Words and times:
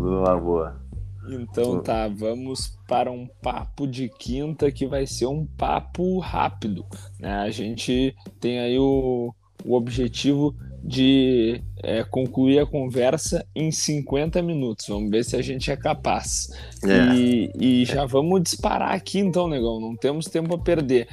Numa 0.00 0.36
boa. 0.36 0.80
Então 1.28 1.80
tá, 1.80 2.08
vamos 2.08 2.78
para 2.88 3.10
um 3.10 3.26
papo 3.42 3.86
de 3.86 4.08
quinta 4.08 4.70
que 4.72 4.86
vai 4.86 5.06
ser 5.06 5.26
um 5.26 5.46
papo 5.46 6.18
rápido. 6.18 6.84
Né? 7.18 7.32
A 7.32 7.50
gente 7.50 8.16
tem 8.40 8.58
aí 8.58 8.78
o, 8.78 9.32
o 9.64 9.74
objetivo 9.74 10.54
de 10.82 11.62
é, 11.82 12.02
concluir 12.02 12.58
a 12.58 12.66
conversa 12.66 13.46
em 13.54 13.70
50 13.70 14.40
minutos. 14.42 14.86
Vamos 14.88 15.10
ver 15.10 15.24
se 15.24 15.36
a 15.36 15.42
gente 15.42 15.70
é 15.70 15.76
capaz. 15.76 16.48
É. 16.82 17.14
E, 17.14 17.52
e 17.60 17.84
já 17.84 18.06
vamos 18.06 18.42
disparar 18.42 18.94
aqui 18.94 19.18
então, 19.18 19.46
negão. 19.46 19.78
Não 19.78 19.94
temos 19.94 20.24
tempo 20.26 20.54
a 20.54 20.58
perder. 20.58 21.06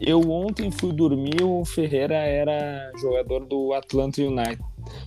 Eu 0.00 0.28
ontem 0.28 0.70
fui 0.70 0.92
dormir, 0.92 1.42
o 1.42 1.64
Ferreira 1.64 2.16
era 2.16 2.90
jogador 3.00 3.46
do 3.46 3.72
Atlanta 3.72 4.20
United. 4.20 4.60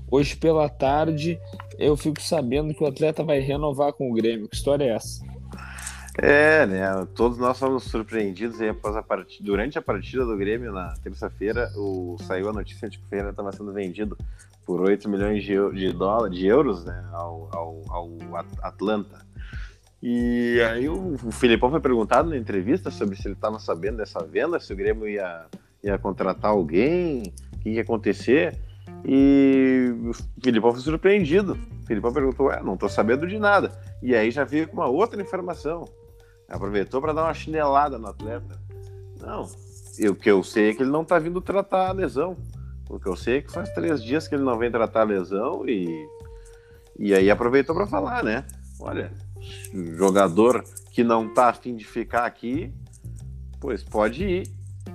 Hoje 0.09 0.36
pela 0.37 0.69
tarde 0.69 1.37
eu 1.77 1.95
fico 1.95 2.21
sabendo 2.21 2.73
que 2.73 2.83
o 2.83 2.87
atleta 2.87 3.23
vai 3.23 3.39
renovar 3.39 3.93
com 3.93 4.11
o 4.11 4.13
Grêmio. 4.13 4.47
Que 4.47 4.55
história 4.55 4.83
é 4.83 4.89
essa? 4.89 5.23
É, 6.18 6.65
né? 6.65 7.07
Todos 7.13 7.37
nós 7.37 7.59
fomos 7.59 7.83
surpreendidos 7.83 8.59
aí 8.59 8.69
após 8.69 8.95
a 8.95 9.04
partida. 9.04 9.45
Durante 9.45 9.77
a 9.77 9.82
partida 9.82 10.25
do 10.25 10.35
Grêmio, 10.35 10.71
na 10.71 10.95
terça-feira, 11.04 11.71
o... 11.75 12.18
saiu 12.21 12.49
a 12.49 12.54
notícia 12.54 12.89
de 12.89 12.97
que 12.97 13.05
o 13.05 13.07
Ferreira 13.07 13.29
estava 13.29 13.51
sendo 13.51 13.71
vendido 13.71 14.18
por 14.65 14.82
8 14.82 15.07
milhões 15.07 15.43
de, 15.43 15.55
de 15.73 15.93
dólares, 15.93 16.37
de 16.37 16.47
euros, 16.47 16.83
né? 16.83 17.07
Ao, 17.13 17.49
ao, 17.54 17.83
ao 17.89 18.11
Atlanta. 18.63 19.25
E 20.01 20.59
aí 20.61 20.89
o, 20.89 21.15
o 21.23 21.32
Filipão 21.32 21.69
foi 21.69 21.79
perguntado 21.79 22.29
na 22.29 22.37
entrevista 22.37 22.89
sobre 22.89 23.15
se 23.15 23.27
ele 23.27 23.35
estava 23.35 23.59
sabendo 23.59 23.97
dessa 23.97 24.23
venda, 24.23 24.59
se 24.59 24.73
o 24.73 24.75
Grêmio 24.75 25.07
ia, 25.07 25.46
ia 25.83 25.97
contratar 25.99 26.51
alguém, 26.51 27.32
o 27.54 27.59
que 27.59 27.69
ia 27.69 27.82
acontecer. 27.82 28.59
E 29.06 29.93
o 30.04 30.14
Filipão 30.42 30.71
foi 30.71 30.82
surpreendido. 30.82 31.57
O 31.83 31.88
Filipão 31.88 32.11
perguntou: 32.11 32.47
Ué, 32.47 32.61
não 32.61 32.73
estou 32.73 32.89
sabendo 32.89 33.27
de 33.27 33.39
nada. 33.39 33.71
E 34.02 34.16
aí 34.16 34.31
já 34.31 34.44
veio 34.44 34.67
com 34.67 34.77
uma 34.77 34.88
outra 34.88 35.21
informação. 35.21 35.85
Aproveitou 36.49 37.02
para 37.02 37.13
dar 37.13 37.23
uma 37.23 37.33
chinelada 37.33 37.97
no 37.97 38.08
atleta. 38.08 38.59
Não, 39.19 39.47
o 40.09 40.16
que 40.16 40.30
eu 40.30 40.44
sei 40.44 40.69
é 40.69 40.73
que 40.73 40.83
ele 40.83 40.91
não 40.91 41.02
está 41.02 41.19
vindo 41.19 41.41
tratar 41.41 41.89
a 41.89 41.91
lesão. 41.91 42.38
O 42.89 42.99
que 42.99 43.08
eu 43.08 43.16
sei 43.16 43.38
é 43.38 43.41
que 43.41 43.52
faz 43.52 43.69
três 43.71 44.02
dias 44.02 44.27
que 44.27 44.36
ele 44.36 44.44
não 44.44 44.58
vem 44.58 44.71
tratar 44.71 45.02
a 45.02 45.05
lesão 45.05 45.67
e, 45.67 46.08
e 46.97 47.14
aí 47.14 47.30
aproveitou 47.30 47.75
para 47.75 47.88
falar, 47.88 48.23
né? 48.23 48.45
Olha, 48.80 49.11
jogador 49.97 50.64
que 50.91 51.03
não 51.03 51.27
está 51.27 51.49
afim 51.49 51.75
de 51.75 51.86
ficar 51.86 52.25
aqui, 52.25 52.73
pois 53.59 53.83
pode 53.83 54.23
ir, 54.23 54.47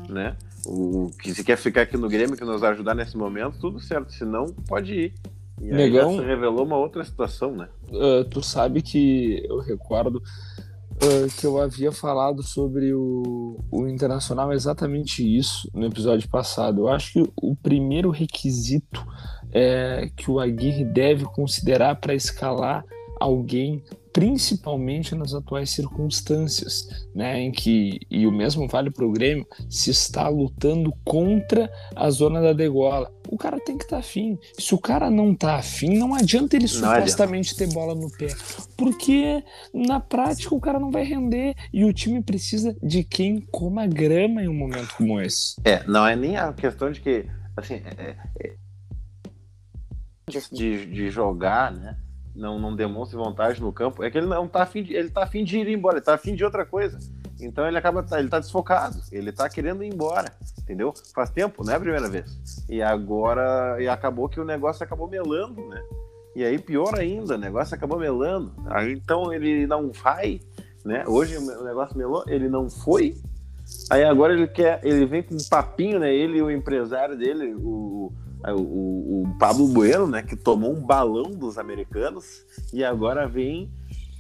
né? 0.09 0.37
O 0.67 1.11
que 1.21 1.35
se 1.35 1.43
quer 1.43 1.57
ficar 1.57 1.83
aqui 1.83 1.97
no 1.97 2.09
Grêmio, 2.09 2.37
que 2.37 2.45
nos 2.45 2.63
ajudar 2.63 2.95
nesse 2.95 3.17
momento, 3.17 3.59
tudo 3.59 3.81
certo. 3.81 4.13
Se 4.13 4.25
não, 4.25 4.47
pode 4.47 4.95
ir. 4.95 5.15
E 5.61 5.67
Negão, 5.67 6.11
aí 6.11 6.17
já 6.17 6.23
se 6.23 6.27
revelou 6.27 6.65
uma 6.65 6.77
outra 6.77 7.05
situação, 7.05 7.53
né? 7.55 7.69
Uh, 7.89 8.25
tu 8.25 8.43
sabe 8.43 8.83
que 8.83 9.45
eu 9.49 9.61
recordo 9.61 10.17
uh, 10.17 11.41
que 11.41 11.47
eu 11.47 11.61
havia 11.61 11.93
falado 11.93 12.43
sobre 12.43 12.93
o, 12.93 13.59
o 13.71 13.87
Internacional 13.87 14.53
exatamente 14.53 15.23
isso 15.23 15.69
no 15.75 15.87
episódio 15.87 16.29
passado. 16.29 16.83
Eu 16.83 16.89
acho 16.89 17.13
que 17.13 17.33
o 17.41 17.55
primeiro 17.55 18.11
requisito 18.11 19.05
é, 19.53 20.11
que 20.17 20.31
o 20.31 20.41
Aguirre 20.41 20.85
deve 20.85 21.25
considerar 21.27 21.97
para 21.97 22.15
escalar 22.15 22.85
alguém 23.21 23.85
principalmente 24.13 25.15
nas 25.15 25.35
atuais 25.35 25.71
circunstâncias, 25.71 27.07
né, 27.15 27.41
em 27.41 27.51
que, 27.51 28.01
e 28.11 28.27
o 28.27 28.33
mesmo 28.33 28.69
vale 28.69 28.91
para 28.91 29.07
o 29.07 29.13
Grêmio, 29.13 29.47
se 29.71 29.91
está 29.91 30.29
lutando 30.29 30.93
contra 31.05 31.71
a 31.97 32.11
zona 32.11 32.41
da 32.41 32.53
degola. 32.53 33.11
O 33.29 33.39
cara 33.39 33.59
tem 33.59 33.79
que 33.79 33.85
estar 33.85 33.97
tá 33.97 34.01
afim. 34.01 34.39
Se 34.59 34.75
o 34.75 34.79
cara 34.79 35.11
não 35.11 35.33
está 35.33 35.57
afim, 35.57 35.97
não 35.97 36.15
adianta 36.15 36.57
ele 36.57 36.67
não 36.67 36.73
supostamente 36.73 37.55
adianta. 37.55 37.73
ter 37.73 37.75
bola 37.75 37.95
no 37.95 38.11
pé, 38.11 38.29
porque 38.77 39.43
na 39.73 39.99
prática 40.01 40.55
o 40.55 40.61
cara 40.61 40.79
não 40.79 40.91
vai 40.91 41.05
render 41.05 41.55
e 41.73 41.85
o 41.85 41.92
time 41.92 42.23
precisa 42.23 42.77
de 42.83 43.03
quem 43.05 43.41
coma 43.41 43.86
grama 43.86 44.42
em 44.42 44.48
um 44.48 44.55
momento 44.55 44.95
como 44.97 45.20
esse. 45.20 45.57
É, 45.65 45.83
não 45.85 46.07
é 46.07 46.15
nem 46.15 46.36
a 46.36 46.53
questão 46.53 46.91
de 46.91 47.01
que, 47.01 47.25
assim, 47.57 47.75
é, 47.75 48.17
é, 48.41 48.55
de, 50.51 50.86
de 50.86 51.11
jogar, 51.11 51.73
né? 51.73 51.97
Não, 52.35 52.59
não 52.59 52.75
demonstre 52.75 53.17
vontade 53.17 53.61
no 53.61 53.73
campo, 53.73 54.03
é 54.03 54.11
que 54.11 54.19
ele 54.19 54.27
não 54.27 54.48
tá 54.48 54.63
afim 54.63 54.83
de, 54.83 54.95
ele 54.95 55.11
tá 55.11 55.23
afim 55.23 55.45
de 55.45 55.59
ir 55.59 55.69
embora, 55.69 55.97
ele 55.97 56.05
tá 56.05 56.15
afim 56.15 56.35
de 56.35 56.45
outra 56.45 56.65
coisa. 56.65 56.98
Então 57.41 57.67
ele 57.67 57.77
acaba, 57.77 58.05
ele 58.13 58.29
tá 58.29 58.39
desfocado, 58.39 59.01
ele 59.11 59.33
tá 59.33 59.48
querendo 59.48 59.83
ir 59.83 59.93
embora, 59.93 60.33
entendeu? 60.61 60.95
Faz 61.15 61.31
tempo, 61.31 61.65
não 61.65 61.73
é 61.73 61.77
a 61.77 61.81
primeira 61.81 62.09
vez. 62.09 62.39
E 62.69 62.81
agora, 62.81 63.77
e 63.81 63.89
acabou 63.89 64.29
que 64.29 64.41
o 64.41 64.45
negócio 64.45 64.85
acabou 64.85 65.09
melando, 65.09 65.67
né? 65.69 65.83
E 66.35 66.45
aí 66.45 66.59
pior 66.59 66.98
ainda, 66.98 67.35
o 67.35 67.39
negócio 67.39 67.75
acabou 67.75 67.98
melando. 67.98 68.53
Aí 68.67 68.92
então 68.92 69.33
ele 69.33 69.67
não 69.67 69.91
vai, 69.91 70.41
né? 70.85 71.05
Hoje 71.07 71.37
o 71.37 71.65
negócio 71.65 71.97
melou, 71.98 72.25
ele 72.27 72.48
não 72.48 72.71
foi. 72.71 73.17
Aí 73.91 74.05
agora 74.05 74.33
ele 74.33 74.47
quer, 74.47 74.81
ele 74.83 75.05
vem 75.05 75.23
com 75.23 75.35
um 75.35 75.48
papinho, 75.51 75.98
né? 75.98 76.15
Ele 76.15 76.39
e 76.39 76.42
o 76.42 76.51
empresário 76.51 77.17
dele, 77.17 77.55
o 77.57 78.13
o, 78.48 79.23
o, 79.23 79.36
Pablo 79.39 79.69
Bueno, 79.69 80.07
né, 80.07 80.23
que 80.23 80.35
tomou 80.35 80.73
um 80.73 80.80
balão 80.80 81.30
dos 81.30 81.58
americanos 81.58 82.45
e 82.73 82.85
agora 82.85 83.27
vem 83.29 83.70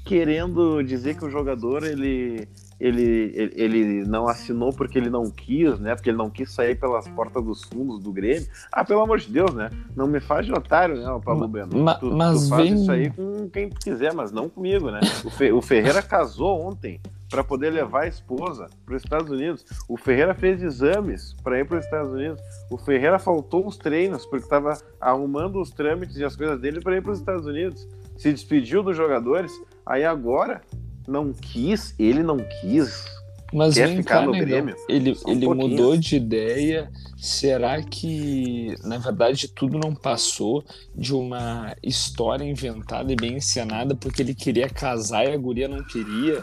querendo 0.04 0.82
dizer 0.82 1.16
que 1.16 1.24
o 1.24 1.30
jogador 1.30 1.84
ele, 1.84 2.48
ele, 2.78 3.32
ele, 3.34 3.52
ele 3.54 4.04
não 4.04 4.26
assinou 4.26 4.72
porque 4.72 4.98
ele 4.98 5.08
não 5.08 5.30
quis, 5.30 5.78
né? 5.78 5.94
Porque 5.94 6.10
ele 6.10 6.16
não 6.16 6.28
quis 6.28 6.52
sair 6.52 6.74
pelas 6.74 7.06
portas 7.08 7.44
dos 7.44 7.62
fundos 7.62 8.00
do 8.00 8.12
Grêmio. 8.12 8.46
Ah, 8.70 8.84
pelo 8.84 9.00
amor 9.00 9.18
de 9.18 9.30
Deus, 9.30 9.54
né? 9.54 9.70
Não 9.94 10.06
me 10.06 10.20
faz 10.20 10.44
de 10.44 10.52
otário, 10.52 10.96
né, 10.96 11.08
o 11.10 11.20
Pablo 11.20 11.46
Bueno. 11.46 11.78
Ma, 11.78 11.94
tu, 11.94 12.10
mas 12.12 12.42
tu 12.42 12.48
faz 12.48 12.64
vem... 12.64 12.74
isso 12.74 12.90
aí 12.90 13.10
com 13.10 13.48
quem 13.48 13.70
quiser, 13.70 14.12
mas 14.12 14.32
não 14.32 14.48
comigo, 14.48 14.90
né? 14.90 15.00
O, 15.24 15.30
Fe, 15.30 15.52
o 15.52 15.62
Ferreira 15.62 16.02
casou 16.02 16.60
ontem 16.60 17.00
para 17.32 17.42
poder 17.42 17.70
levar 17.70 18.02
a 18.02 18.08
esposa 18.08 18.68
para 18.84 18.94
os 18.94 19.02
Estados 19.02 19.30
Unidos. 19.30 19.64
O 19.88 19.96
Ferreira 19.96 20.34
fez 20.34 20.62
exames 20.62 21.34
para 21.42 21.58
ir 21.58 21.66
para 21.66 21.78
os 21.78 21.84
Estados 21.86 22.12
Unidos. 22.12 22.38
O 22.70 22.76
Ferreira 22.76 23.18
faltou 23.18 23.66
os 23.66 23.78
treinos 23.78 24.26
porque 24.26 24.44
estava 24.44 24.76
arrumando 25.00 25.58
os 25.58 25.70
trâmites 25.70 26.18
e 26.18 26.24
as 26.24 26.36
coisas 26.36 26.60
dele 26.60 26.82
para 26.82 26.94
ir 26.98 27.02
para 27.02 27.12
os 27.12 27.18
Estados 27.18 27.46
Unidos. 27.46 27.88
Se 28.18 28.30
despediu 28.30 28.82
dos 28.82 28.94
jogadores. 28.94 29.50
Aí 29.86 30.04
agora 30.04 30.60
não 31.08 31.32
quis, 31.32 31.94
ele 31.98 32.22
não 32.22 32.36
quis. 32.60 33.02
Mas 33.50 33.74
quer 33.74 33.96
ficar 33.96 34.20
cá, 34.20 34.26
no 34.26 34.32
Grêmio. 34.32 34.76
Ele, 34.86 35.16
ele 35.26 35.46
mudou 35.46 35.96
de 35.96 36.16
ideia. 36.16 36.90
Será 37.16 37.82
que, 37.82 38.74
na 38.84 38.98
verdade, 38.98 39.48
tudo 39.48 39.78
não 39.78 39.94
passou 39.94 40.62
de 40.94 41.14
uma 41.14 41.74
história 41.82 42.44
inventada 42.44 43.10
e 43.10 43.16
bem 43.16 43.36
encenada 43.36 43.94
porque 43.94 44.20
ele 44.20 44.34
queria 44.34 44.68
casar 44.68 45.24
e 45.24 45.32
a 45.32 45.36
guria 45.36 45.68
não 45.68 45.82
queria? 45.82 46.42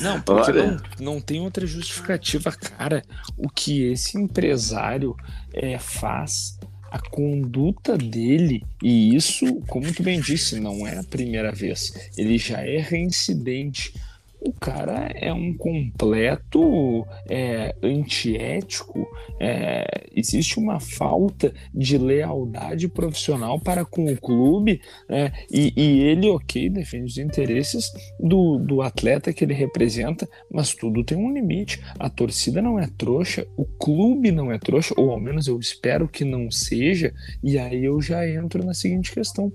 Não, 0.00 0.20
porque 0.22 0.52
não, 0.52 0.76
não 1.00 1.20
tem 1.20 1.40
outra 1.40 1.66
justificativa, 1.66 2.52
cara. 2.52 3.02
O 3.36 3.48
que 3.48 3.84
esse 3.84 4.18
empresário 4.18 5.16
é, 5.52 5.78
faz, 5.78 6.58
a 6.90 6.98
conduta 6.98 7.96
dele, 7.96 8.64
e 8.82 9.14
isso, 9.14 9.60
como 9.66 9.92
tu 9.92 10.02
bem 10.02 10.20
disse, 10.20 10.60
não 10.60 10.86
é 10.86 10.98
a 10.98 11.04
primeira 11.04 11.52
vez, 11.52 12.10
ele 12.16 12.38
já 12.38 12.60
é 12.60 12.78
reincidente 12.78 13.92
o 14.40 14.52
cara 14.52 15.10
é 15.14 15.32
um 15.32 15.54
completo 15.54 17.06
é, 17.28 17.74
antiético. 17.82 19.06
É, 19.40 20.06
existe 20.14 20.58
uma 20.58 20.78
falta 20.78 21.52
de 21.74 21.98
lealdade 21.98 22.88
profissional 22.88 23.58
para 23.60 23.84
com 23.84 24.06
o 24.06 24.16
clube 24.16 24.80
é, 25.08 25.32
e, 25.50 25.72
e, 25.76 26.00
ele, 26.02 26.28
ok, 26.28 26.68
defende 26.70 27.06
os 27.06 27.18
interesses 27.18 27.92
do, 28.20 28.58
do 28.58 28.82
atleta 28.82 29.32
que 29.32 29.44
ele 29.44 29.54
representa, 29.54 30.28
mas 30.50 30.74
tudo 30.74 31.04
tem 31.04 31.18
um 31.18 31.32
limite. 31.32 31.82
A 31.98 32.08
torcida 32.08 32.62
não 32.62 32.78
é 32.78 32.86
trouxa, 32.96 33.46
o 33.56 33.64
clube 33.64 34.30
não 34.30 34.52
é 34.52 34.58
trouxa, 34.58 34.94
ou 34.96 35.10
ao 35.10 35.20
menos 35.20 35.46
eu 35.46 35.58
espero 35.58 36.08
que 36.08 36.24
não 36.24 36.50
seja, 36.50 37.12
e 37.42 37.58
aí 37.58 37.84
eu 37.84 38.00
já 38.00 38.28
entro 38.28 38.64
na 38.64 38.74
seguinte 38.74 39.12
questão 39.12 39.52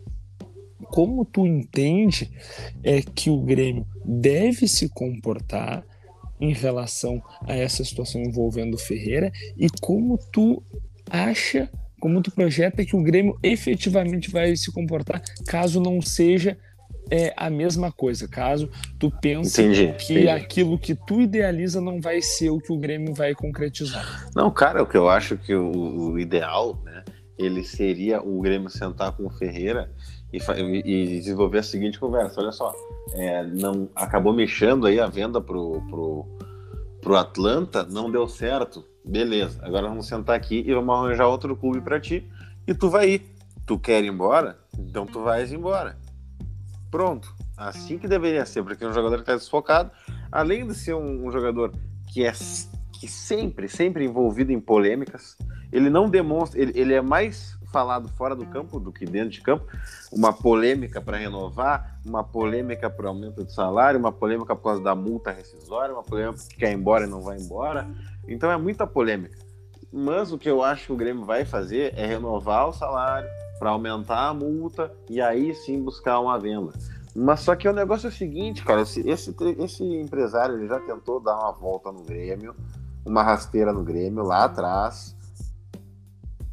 como 0.91 1.25
tu 1.25 1.47
entende 1.47 2.29
é 2.83 3.01
que 3.01 3.29
o 3.29 3.41
Grêmio 3.41 3.87
deve 4.05 4.67
se 4.67 4.89
comportar 4.89 5.83
em 6.39 6.53
relação 6.53 7.21
a 7.47 7.55
essa 7.55 7.83
situação 7.83 8.21
envolvendo 8.21 8.73
o 8.73 8.79
Ferreira 8.79 9.31
e 9.55 9.67
como 9.79 10.17
tu 10.31 10.61
acha, 11.09 11.69
como 11.99 12.21
tu 12.21 12.31
projeta 12.31 12.83
que 12.83 12.95
o 12.95 13.03
Grêmio 13.03 13.37
efetivamente 13.41 14.29
vai 14.29 14.55
se 14.55 14.71
comportar 14.71 15.21
caso 15.47 15.79
não 15.79 16.01
seja 16.01 16.57
é, 17.09 17.33
a 17.37 17.49
mesma 17.49 17.91
coisa, 17.91 18.27
caso 18.27 18.69
tu 18.99 19.11
pense 19.21 19.61
entendi, 19.61 19.93
que 19.93 20.13
entendi. 20.13 20.29
aquilo 20.29 20.77
que 20.77 20.95
tu 20.95 21.21
idealiza 21.21 21.79
não 21.79 22.01
vai 22.01 22.21
ser 22.21 22.49
o 22.49 22.59
que 22.59 22.73
o 22.73 22.77
Grêmio 22.77 23.13
vai 23.13 23.33
concretizar. 23.33 24.29
Não, 24.35 24.51
cara, 24.51 24.83
o 24.83 24.87
que 24.87 24.97
eu 24.97 25.07
acho 25.07 25.37
que 25.37 25.53
o, 25.53 26.11
o 26.11 26.19
ideal, 26.19 26.81
né, 26.83 27.03
ele 27.37 27.63
seria 27.63 28.21
o 28.21 28.41
Grêmio 28.41 28.69
sentar 28.69 29.11
com 29.11 29.25
o 29.25 29.29
Ferreira 29.29 29.91
e, 30.31 30.37
e, 30.85 31.19
desenvolver 31.19 31.59
a 31.59 31.63
seguinte 31.63 31.99
conversa. 31.99 32.41
Olha 32.41 32.51
só, 32.51 32.73
é, 33.13 33.43
não 33.43 33.89
acabou 33.95 34.33
mexendo 34.33 34.87
aí 34.87 34.99
a 34.99 35.07
venda 35.07 35.41
pro, 35.41 35.81
pro, 35.89 36.25
pro 37.01 37.15
Atlanta, 37.15 37.83
não 37.83 38.09
deu 38.09 38.27
certo. 38.27 38.85
Beleza, 39.03 39.59
agora 39.63 39.87
vamos 39.87 40.07
sentar 40.07 40.35
aqui 40.35 40.63
e 40.65 40.73
vamos 40.73 40.95
arranjar 40.95 41.27
outro 41.27 41.55
clube 41.55 41.81
para 41.81 41.99
ti 41.99 42.29
e 42.67 42.73
tu 42.73 42.89
vai 42.89 43.09
ir. 43.09 43.35
Tu 43.65 43.77
quer 43.77 44.03
ir 44.03 44.07
embora? 44.07 44.57
Então 44.77 45.05
tu 45.05 45.21
vais 45.21 45.51
embora. 45.51 45.97
Pronto. 46.89 47.33
Assim 47.57 47.97
que 47.97 48.07
deveria 48.07 48.45
ser, 48.45 48.63
porque 48.63 48.83
é 48.83 48.87
um 48.87 48.93
jogador 48.93 49.17
que 49.17 49.21
está 49.21 49.35
desfocado, 49.35 49.91
além 50.31 50.65
de 50.65 50.73
ser 50.73 50.95
um, 50.95 51.27
um 51.27 51.31
jogador 51.31 51.71
que 52.11 52.23
é 52.23 52.31
que 52.99 53.07
sempre, 53.07 53.67
sempre 53.67 54.05
envolvido 54.05 54.51
em 54.51 54.59
polêmicas, 54.59 55.35
ele 55.71 55.89
não 55.89 56.09
demonstra, 56.09 56.61
ele, 56.61 56.71
ele 56.75 56.93
é 56.93 57.01
mais 57.01 57.57
falado 57.71 58.07
fora 58.09 58.35
do 58.35 58.45
campo 58.45 58.79
do 58.79 58.91
que 58.91 59.05
dentro 59.05 59.29
de 59.29 59.41
campo. 59.41 59.65
Uma 60.11 60.33
polêmica 60.33 61.01
para 61.01 61.17
renovar, 61.17 61.99
uma 62.05 62.23
polêmica 62.23 62.89
para 62.89 63.07
aumento 63.07 63.43
de 63.43 63.53
salário, 63.53 63.99
uma 63.99 64.11
polêmica 64.11 64.55
por 64.55 64.63
causa 64.63 64.83
da 64.83 64.93
multa 64.93 65.31
rescisória, 65.31 65.93
uma 65.93 66.03
polêmica 66.03 66.43
que 66.49 66.57
quer 66.57 66.71
ir 66.71 66.75
embora 66.75 67.05
e 67.05 67.09
não 67.09 67.21
vai 67.21 67.37
embora. 67.37 67.87
Então 68.27 68.51
é 68.51 68.57
muita 68.57 68.85
polêmica. 68.85 69.37
Mas 69.91 70.31
o 70.31 70.37
que 70.37 70.49
eu 70.49 70.63
acho 70.63 70.87
que 70.87 70.93
o 70.93 70.95
Grêmio 70.95 71.25
vai 71.25 71.43
fazer 71.43 71.93
é 71.97 72.05
renovar 72.05 72.69
o 72.69 72.73
salário 72.73 73.29
para 73.59 73.71
aumentar 73.71 74.29
a 74.29 74.33
multa 74.33 74.91
e 75.09 75.21
aí 75.21 75.53
sim 75.53 75.81
buscar 75.83 76.19
uma 76.19 76.39
venda. 76.39 76.71
Mas 77.13 77.41
só 77.41 77.55
que 77.55 77.67
o 77.67 77.73
negócio 77.73 78.07
é 78.07 78.09
o 78.09 78.13
seguinte, 78.13 78.63
cara, 78.63 78.81
esse, 78.81 79.07
esse, 79.07 79.35
esse 79.59 79.83
empresário 79.83 80.55
ele 80.55 80.67
já 80.67 80.79
tentou 80.79 81.19
dar 81.19 81.37
uma 81.37 81.51
volta 81.51 81.91
no 81.91 82.03
Grêmio, 82.03 82.55
uma 83.05 83.21
rasteira 83.21 83.73
no 83.73 83.83
Grêmio 83.83 84.23
lá 84.23 84.45
atrás, 84.45 85.15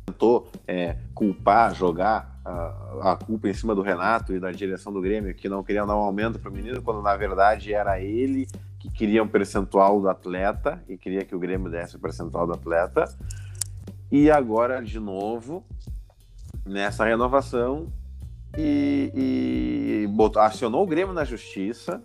tentou 0.07 0.49
é, 0.67 0.97
culpar, 1.19 1.75
jogar 1.75 2.41
a, 2.45 3.11
a, 3.11 3.17
culpa 3.17 3.49
em 3.49 3.53
cima 3.53 3.75
do 3.75 3.83
Renato 3.83 4.33
e 4.33 4.39
da 4.39 4.53
direção 4.53 4.93
do 4.93 5.01
Grêmio, 5.01 5.35
que 5.35 5.49
não 5.49 5.65
queriam 5.65 5.85
dar 5.85 5.97
um 5.97 6.01
aumento 6.01 6.39
para 6.39 6.49
o 6.49 6.53
menino, 6.55 6.81
quando 6.81 7.03
na 7.03 7.17
verdade 7.17 7.75
era 7.75 8.01
ele 8.01 8.47
que 8.79 8.89
queria 8.89 9.21
um 9.21 9.27
percentual 9.27 10.01
do 10.01 10.09
atleta 10.09 10.81
e 10.89 10.97
queria 10.97 11.25
que 11.25 11.35
o 11.35 11.39
Grêmio 11.41 11.69
desse 11.69 11.97
o 11.97 11.99
percentual 11.99 12.47
do 12.47 12.53
atleta. 12.53 13.13
E 14.13 14.31
agora, 14.31 14.81
de 14.81 15.01
novo, 15.01 15.67
nessa 16.65 17.05
renovação, 17.05 17.93
e, 18.57 19.11
e 19.13 20.07
botou, 20.07 20.41
acionou 20.41 20.85
o 20.85 20.87
Grêmio 20.87 21.13
na 21.13 21.25
justiça, 21.25 22.01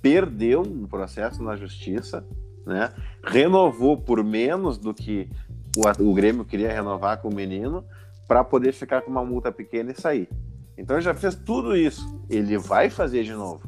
perdeu 0.00 0.62
um 0.62 0.86
processo 0.86 1.42
na 1.42 1.56
justiça, 1.56 2.24
né? 2.64 2.92
renovou 3.24 3.96
por 3.96 4.22
menos 4.22 4.78
do 4.78 4.94
que 4.94 5.28
o, 5.76 6.10
o 6.10 6.14
Grêmio 6.14 6.44
queria 6.44 6.72
renovar 6.72 7.20
com 7.20 7.28
o 7.28 7.34
menino 7.34 7.84
para 8.26 8.44
poder 8.44 8.72
ficar 8.72 9.02
com 9.02 9.10
uma 9.10 9.24
multa 9.24 9.50
pequena 9.50 9.92
e 9.92 10.00
sair. 10.00 10.28
Então 10.76 10.96
ele 10.96 11.04
já 11.04 11.14
fez 11.14 11.34
tudo 11.34 11.76
isso. 11.76 12.20
Ele 12.28 12.56
vai 12.58 12.90
fazer 12.90 13.24
de 13.24 13.32
novo. 13.32 13.62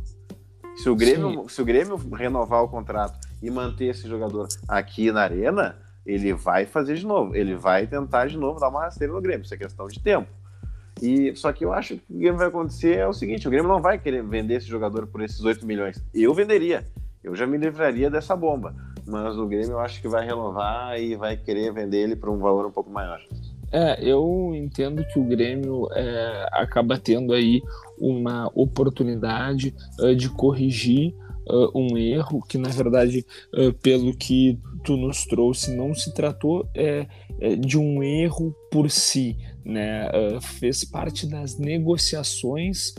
Se 0.76 0.88
o 0.88 0.96
Grêmio, 0.96 1.48
se 1.48 1.62
o 1.62 1.64
Grêmio 1.64 1.96
renovar 1.96 2.62
o 2.62 2.68
contrato 2.68 3.18
e 3.42 3.50
manter 3.50 3.86
esse 3.86 4.08
jogador 4.08 4.48
aqui 4.66 5.12
na 5.12 5.22
arena, 5.22 5.76
ele 6.04 6.32
vai 6.32 6.66
fazer 6.66 6.96
de 6.96 7.06
novo. 7.06 7.36
Ele 7.36 7.54
vai 7.54 7.86
tentar 7.86 8.26
de 8.26 8.36
novo 8.36 8.58
dar 8.58 8.68
uma 8.68 8.82
rasteira 8.82 9.12
no 9.12 9.20
Grêmio. 9.20 9.44
Isso 9.44 9.54
é 9.54 9.56
questão 9.56 9.86
de 9.86 10.00
tempo. 10.00 10.28
E 11.00 11.34
só 11.36 11.52
que 11.52 11.64
eu 11.64 11.72
acho 11.72 11.96
que 11.96 12.12
o 12.12 12.18
Grêmio 12.18 12.38
vai 12.38 12.48
acontecer 12.48 12.98
é 12.98 13.06
o 13.06 13.12
seguinte: 13.12 13.46
o 13.46 13.50
Grêmio 13.50 13.68
não 13.68 13.80
vai 13.80 13.98
querer 13.98 14.24
vender 14.24 14.54
esse 14.54 14.66
jogador 14.66 15.06
por 15.06 15.22
esses 15.22 15.40
8 15.44 15.64
milhões. 15.66 16.02
Eu 16.12 16.34
venderia. 16.34 16.84
Eu 17.22 17.34
já 17.34 17.46
me 17.46 17.56
livraria 17.56 18.10
dessa 18.10 18.36
bomba 18.36 18.74
mas 19.06 19.36
o 19.36 19.46
Grêmio 19.46 19.72
eu 19.72 19.80
acho 19.80 20.00
que 20.00 20.08
vai 20.08 20.24
renovar 20.24 20.98
e 20.98 21.14
vai 21.14 21.36
querer 21.36 21.72
vender 21.72 21.98
ele 21.98 22.16
por 22.16 22.30
um 22.30 22.38
valor 22.38 22.66
um 22.66 22.70
pouco 22.70 22.90
maior. 22.90 23.20
É, 23.76 23.99
eu 24.00 24.53
entendo 24.55 25.05
que 25.05 25.19
o 25.19 25.25
Grêmio 25.25 25.88
é, 25.93 26.49
acaba 26.53 26.97
tendo 26.97 27.32
aí 27.32 27.61
uma 27.99 28.49
oportunidade 28.55 29.75
uh, 29.99 30.15
de 30.15 30.29
corrigir 30.29 31.12
uh, 31.50 31.76
um 31.76 31.99
erro 31.99 32.41
que, 32.49 32.56
na 32.56 32.69
verdade, 32.69 33.26
uh, 33.53 33.73
pelo 33.82 34.17
que 34.17 34.61
tu 34.85 34.97
nos 34.97 35.25
trouxe, 35.25 35.75
não 35.75 35.93
se 35.93 36.15
tratou 36.15 36.69
é, 36.73 37.09
de 37.59 37.76
um 37.76 38.00
erro 38.00 38.55
por 38.71 38.88
si, 38.88 39.37
né? 39.65 40.09
fez 40.41 40.85
parte 40.85 41.26
das 41.26 41.59
negociações 41.59 42.94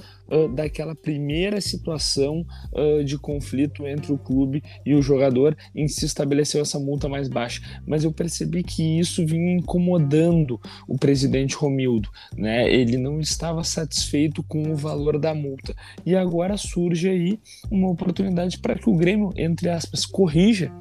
daquela 0.53 0.95
primeira 0.95 1.61
situação 1.61 2.45
uh, 2.73 3.03
de 3.03 3.17
conflito 3.17 3.85
entre 3.87 4.11
o 4.11 4.17
clube 4.17 4.63
e 4.85 4.93
o 4.93 5.01
jogador 5.01 5.55
em 5.75 5.87
se 5.87 6.05
estabeleceu 6.05 6.61
essa 6.61 6.79
multa 6.79 7.07
mais 7.07 7.27
baixa. 7.27 7.61
Mas 7.85 8.03
eu 8.03 8.11
percebi 8.11 8.63
que 8.63 8.99
isso 8.99 9.25
vinha 9.25 9.53
incomodando 9.53 10.59
o 10.87 10.97
presidente 10.97 11.55
Romildo, 11.55 12.09
né? 12.35 12.71
Ele 12.71 12.97
não 12.97 13.19
estava 13.19 13.63
satisfeito 13.63 14.43
com 14.43 14.71
o 14.71 14.75
valor 14.75 15.19
da 15.19 15.33
multa. 15.33 15.75
E 16.05 16.15
agora 16.15 16.57
surge 16.57 17.09
aí 17.09 17.39
uma 17.69 17.89
oportunidade 17.89 18.59
para 18.59 18.75
que 18.75 18.89
o 18.89 18.95
Grêmio, 18.95 19.31
entre 19.35 19.69
aspas, 19.69 20.05
corrija 20.05 20.71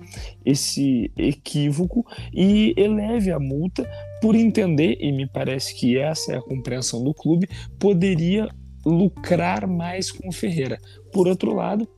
esse 0.44 1.10
equívoco 1.16 2.06
e 2.32 2.74
eleve 2.76 3.30
a 3.30 3.38
multa 3.38 3.88
por 4.20 4.34
entender, 4.34 4.96
e 5.00 5.12
me 5.12 5.26
parece 5.26 5.74
que 5.74 5.98
essa 5.98 6.32
é 6.32 6.36
a 6.38 6.42
compreensão 6.42 7.04
do 7.04 7.12
clube, 7.12 7.48
poderia 7.78 8.48
lucrar 8.84 9.66
mais 9.66 10.10
com 10.10 10.28
o 10.28 10.32
Ferreira. 10.32 10.78
Por 11.12 11.26
outro 11.28 11.54
lado, 11.54 11.88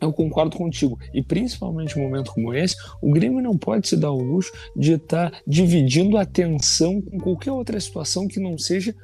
eu 0.00 0.12
concordo 0.12 0.56
contigo. 0.56 0.98
E 1.12 1.22
principalmente 1.22 1.96
em 1.96 2.00
um 2.00 2.04
momento 2.04 2.32
como 2.32 2.54
esse, 2.54 2.76
o 3.02 3.10
Grêmio 3.10 3.42
não 3.42 3.56
pode 3.56 3.88
se 3.88 3.96
dar 3.96 4.10
o 4.10 4.22
luxo 4.22 4.52
de 4.74 4.94
estar 4.94 5.30
tá 5.30 5.38
dividindo 5.46 6.16
a 6.16 6.22
atenção 6.22 7.00
com 7.00 7.18
qualquer 7.18 7.52
outra 7.52 7.78
situação 7.78 8.26
que 8.26 8.40
não 8.40 8.56
seja 8.56 8.94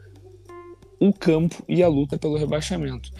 o 0.98 1.12
campo 1.12 1.62
e 1.68 1.82
a 1.82 1.88
luta 1.88 2.18
pelo 2.18 2.38
rebaixamento. 2.38 3.10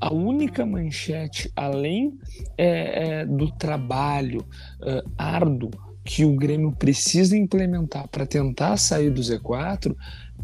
A 0.00 0.12
única 0.12 0.64
manchete, 0.64 1.52
além 1.54 2.18
é, 2.56 3.20
é, 3.20 3.26
do 3.26 3.50
trabalho 3.52 4.46
é, 4.82 5.02
árduo 5.18 5.70
que 6.02 6.24
o 6.24 6.34
Grêmio 6.34 6.72
precisa 6.72 7.36
implementar 7.36 8.08
para 8.08 8.24
tentar 8.24 8.78
sair 8.78 9.10
do 9.10 9.20
Z4, 9.20 9.94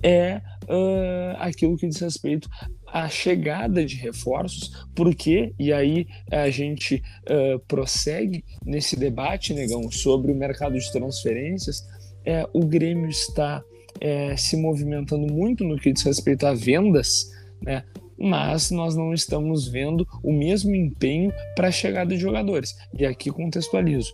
é 0.02 0.42
uh, 0.64 1.36
aquilo 1.38 1.76
que 1.76 1.88
diz 1.88 1.98
respeito 1.98 2.48
à 2.86 3.08
chegada 3.08 3.84
de 3.84 3.96
reforços, 3.96 4.86
porque, 4.94 5.52
e 5.58 5.72
aí 5.72 6.06
a 6.30 6.48
gente 6.50 7.02
uh, 7.24 7.58
prossegue 7.66 8.44
nesse 8.64 8.96
debate, 8.96 9.52
Negão, 9.52 9.90
sobre 9.90 10.32
o 10.32 10.34
mercado 10.34 10.78
de 10.78 10.92
transferências, 10.92 11.86
é, 12.24 12.46
o 12.52 12.66
Grêmio 12.66 13.08
está 13.08 13.62
é, 14.00 14.36
se 14.36 14.56
movimentando 14.56 15.32
muito 15.32 15.64
no 15.64 15.78
que 15.78 15.92
diz 15.92 16.02
respeito 16.02 16.46
a 16.46 16.54
vendas, 16.54 17.30
né? 17.62 17.84
mas 18.18 18.70
nós 18.70 18.96
não 18.96 19.12
estamos 19.12 19.68
vendo 19.68 20.06
o 20.22 20.32
mesmo 20.32 20.74
empenho 20.74 21.32
para 21.54 21.68
a 21.68 21.72
chegada 21.72 22.14
de 22.14 22.20
jogadores. 22.20 22.74
E 22.98 23.04
aqui 23.04 23.30
contextualizo. 23.30 24.12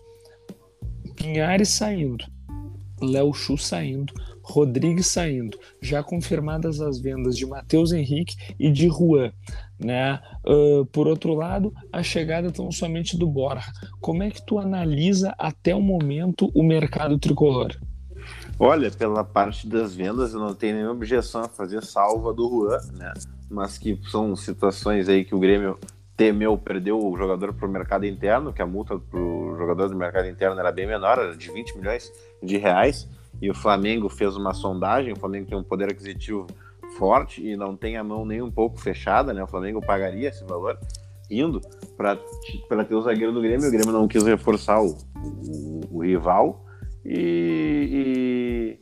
Pinhares 1.15 1.69
saindo, 1.69 2.25
Léo 3.01 3.33
Chu 3.33 3.57
saindo, 3.57 4.13
Rodrigues 4.43 5.07
saindo, 5.07 5.57
já 5.81 6.03
confirmadas 6.03 6.81
as 6.81 6.99
vendas 6.99 7.37
de 7.37 7.45
Matheus 7.45 7.93
Henrique 7.93 8.35
e 8.59 8.69
de 8.69 8.89
Juan. 8.89 9.31
Né? 9.79 10.19
Uh, 10.45 10.85
por 10.87 11.07
outro 11.07 11.33
lado, 11.33 11.73
a 11.91 12.03
chegada 12.03 12.51
tão 12.51 12.71
somente 12.71 13.17
do 13.17 13.25
Borja. 13.25 13.71
Como 14.01 14.21
é 14.21 14.29
que 14.29 14.45
tu 14.45 14.59
analisa 14.59 15.33
até 15.37 15.73
o 15.73 15.81
momento 15.81 16.51
o 16.53 16.61
mercado 16.61 17.17
tricolor? 17.17 17.71
Olha, 18.59 18.91
pela 18.91 19.23
parte 19.23 19.67
das 19.67 19.95
vendas, 19.95 20.33
eu 20.33 20.39
não 20.39 20.53
tenho 20.53 20.75
nenhuma 20.75 20.93
objeção 20.93 21.41
a 21.41 21.47
fazer 21.47 21.83
salva 21.83 22.33
do 22.33 22.49
Juan, 22.49 22.79
né? 22.97 23.13
Mas 23.49 23.77
que 23.77 23.99
são 24.09 24.35
situações 24.35 25.09
aí 25.09 25.25
que 25.25 25.35
o 25.35 25.39
Grêmio 25.39 25.77
temeu, 26.15 26.57
perdeu 26.57 26.99
o 26.99 27.17
jogador 27.17 27.53
para 27.53 27.67
o 27.67 27.71
mercado 27.71 28.05
interno, 28.05 28.53
que 28.53 28.61
a 28.61 28.65
multa 28.65 28.97
para 28.97 29.19
o 29.19 29.57
jogador 29.57 29.89
do 29.89 29.95
mercado 29.95 30.27
interno 30.27 30.59
era 30.59 30.71
bem 30.71 30.85
menor, 30.85 31.17
era 31.17 31.35
de 31.35 31.51
20 31.51 31.77
milhões 31.77 32.11
de 32.41 32.57
reais 32.57 33.07
e 33.43 33.49
o 33.49 33.53
Flamengo 33.53 34.07
fez 34.07 34.37
uma 34.37 34.53
sondagem, 34.53 35.11
o 35.11 35.19
Flamengo 35.19 35.49
tem 35.49 35.57
um 35.57 35.63
poder 35.63 35.91
aquisitivo 35.91 36.47
forte 36.97 37.45
e 37.45 37.57
não 37.57 37.75
tem 37.75 37.97
a 37.97 38.03
mão 38.03 38.25
nem 38.25 38.41
um 38.41 38.49
pouco 38.49 38.79
fechada, 38.79 39.33
né? 39.33 39.43
O 39.43 39.47
Flamengo 39.47 39.81
pagaria 39.85 40.29
esse 40.29 40.45
valor 40.45 40.79
indo 41.29 41.59
para 41.97 42.15
ter 42.85 42.95
o 42.95 43.01
zagueiro 43.01 43.33
do 43.33 43.41
Grêmio, 43.41 43.67
o 43.67 43.71
Grêmio 43.71 43.91
não 43.91 44.07
quis 44.07 44.23
reforçar 44.23 44.81
o, 44.81 44.95
o, 45.17 45.81
o 45.91 46.03
rival 46.05 46.63
e, 47.03 48.79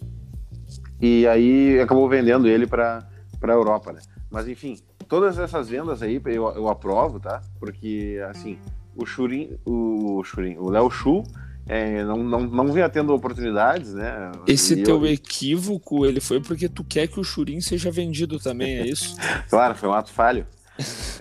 e, 1.01 1.22
e, 1.22 1.27
aí 1.27 1.80
acabou 1.80 2.08
vendendo 2.08 2.48
ele 2.48 2.68
para 2.68 3.03
a 3.41 3.51
Europa, 3.51 3.91
né? 3.91 4.01
Mas 4.30 4.48
enfim, 4.48 4.77
todas 5.08 5.39
essas 5.39 5.70
vendas 5.70 6.03
aí 6.03 6.22
eu, 6.24 6.50
eu 6.50 6.68
aprovo, 6.68 7.20
tá? 7.20 7.41
Porque 7.60 8.24
assim, 8.30 8.60
o 8.96 9.08
Churin, 9.08 9.58
o 9.65 10.24
Churin, 10.24 10.58
o 10.60 10.70
Léo 10.70 10.91
Chu 10.91 11.24
é, 11.68 12.03
não, 12.03 12.18
não, 12.18 12.41
não 12.41 12.68
vinha 12.72 12.89
tendo 12.89 13.13
oportunidades, 13.13 13.94
né? 13.94 14.32
Esse 14.48 14.80
e 14.80 14.84
teu 14.84 15.06
eu... 15.06 15.13
equívoco, 15.13 16.06
ele 16.06 16.20
foi 16.20 16.41
porque 16.41 16.68
tu 16.68 16.84
quer 16.84 17.08
que 17.08 17.20
o 17.20 17.24
Churin 17.24 17.62
seja 17.62 17.91
vendido 17.91 18.39
também, 18.39 18.80
é 18.80 18.88
isso? 18.88 19.15
claro, 19.50 19.75
foi 19.75 19.89
um 19.89 19.94
ato 19.94 20.12
falho. 20.12 20.46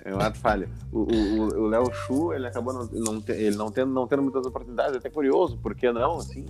É 0.03 0.15
um 0.15 0.19
ato 0.19 0.39
falho. 0.39 0.69
O 0.91 1.67
Léo 1.67 1.93
Chu, 1.93 2.33
ele 2.33 2.47
acabou 2.47 2.73
não, 2.73 2.85
não, 2.91 3.23
ele 3.29 3.55
não, 3.55 3.71
tendo, 3.71 3.93
não 3.93 4.07
tendo 4.07 4.23
muitas 4.23 4.45
oportunidades, 4.45 4.95
até 4.95 5.09
curioso, 5.09 5.57
por 5.57 5.75
que 5.75 5.91
não, 5.91 6.17
assim? 6.17 6.45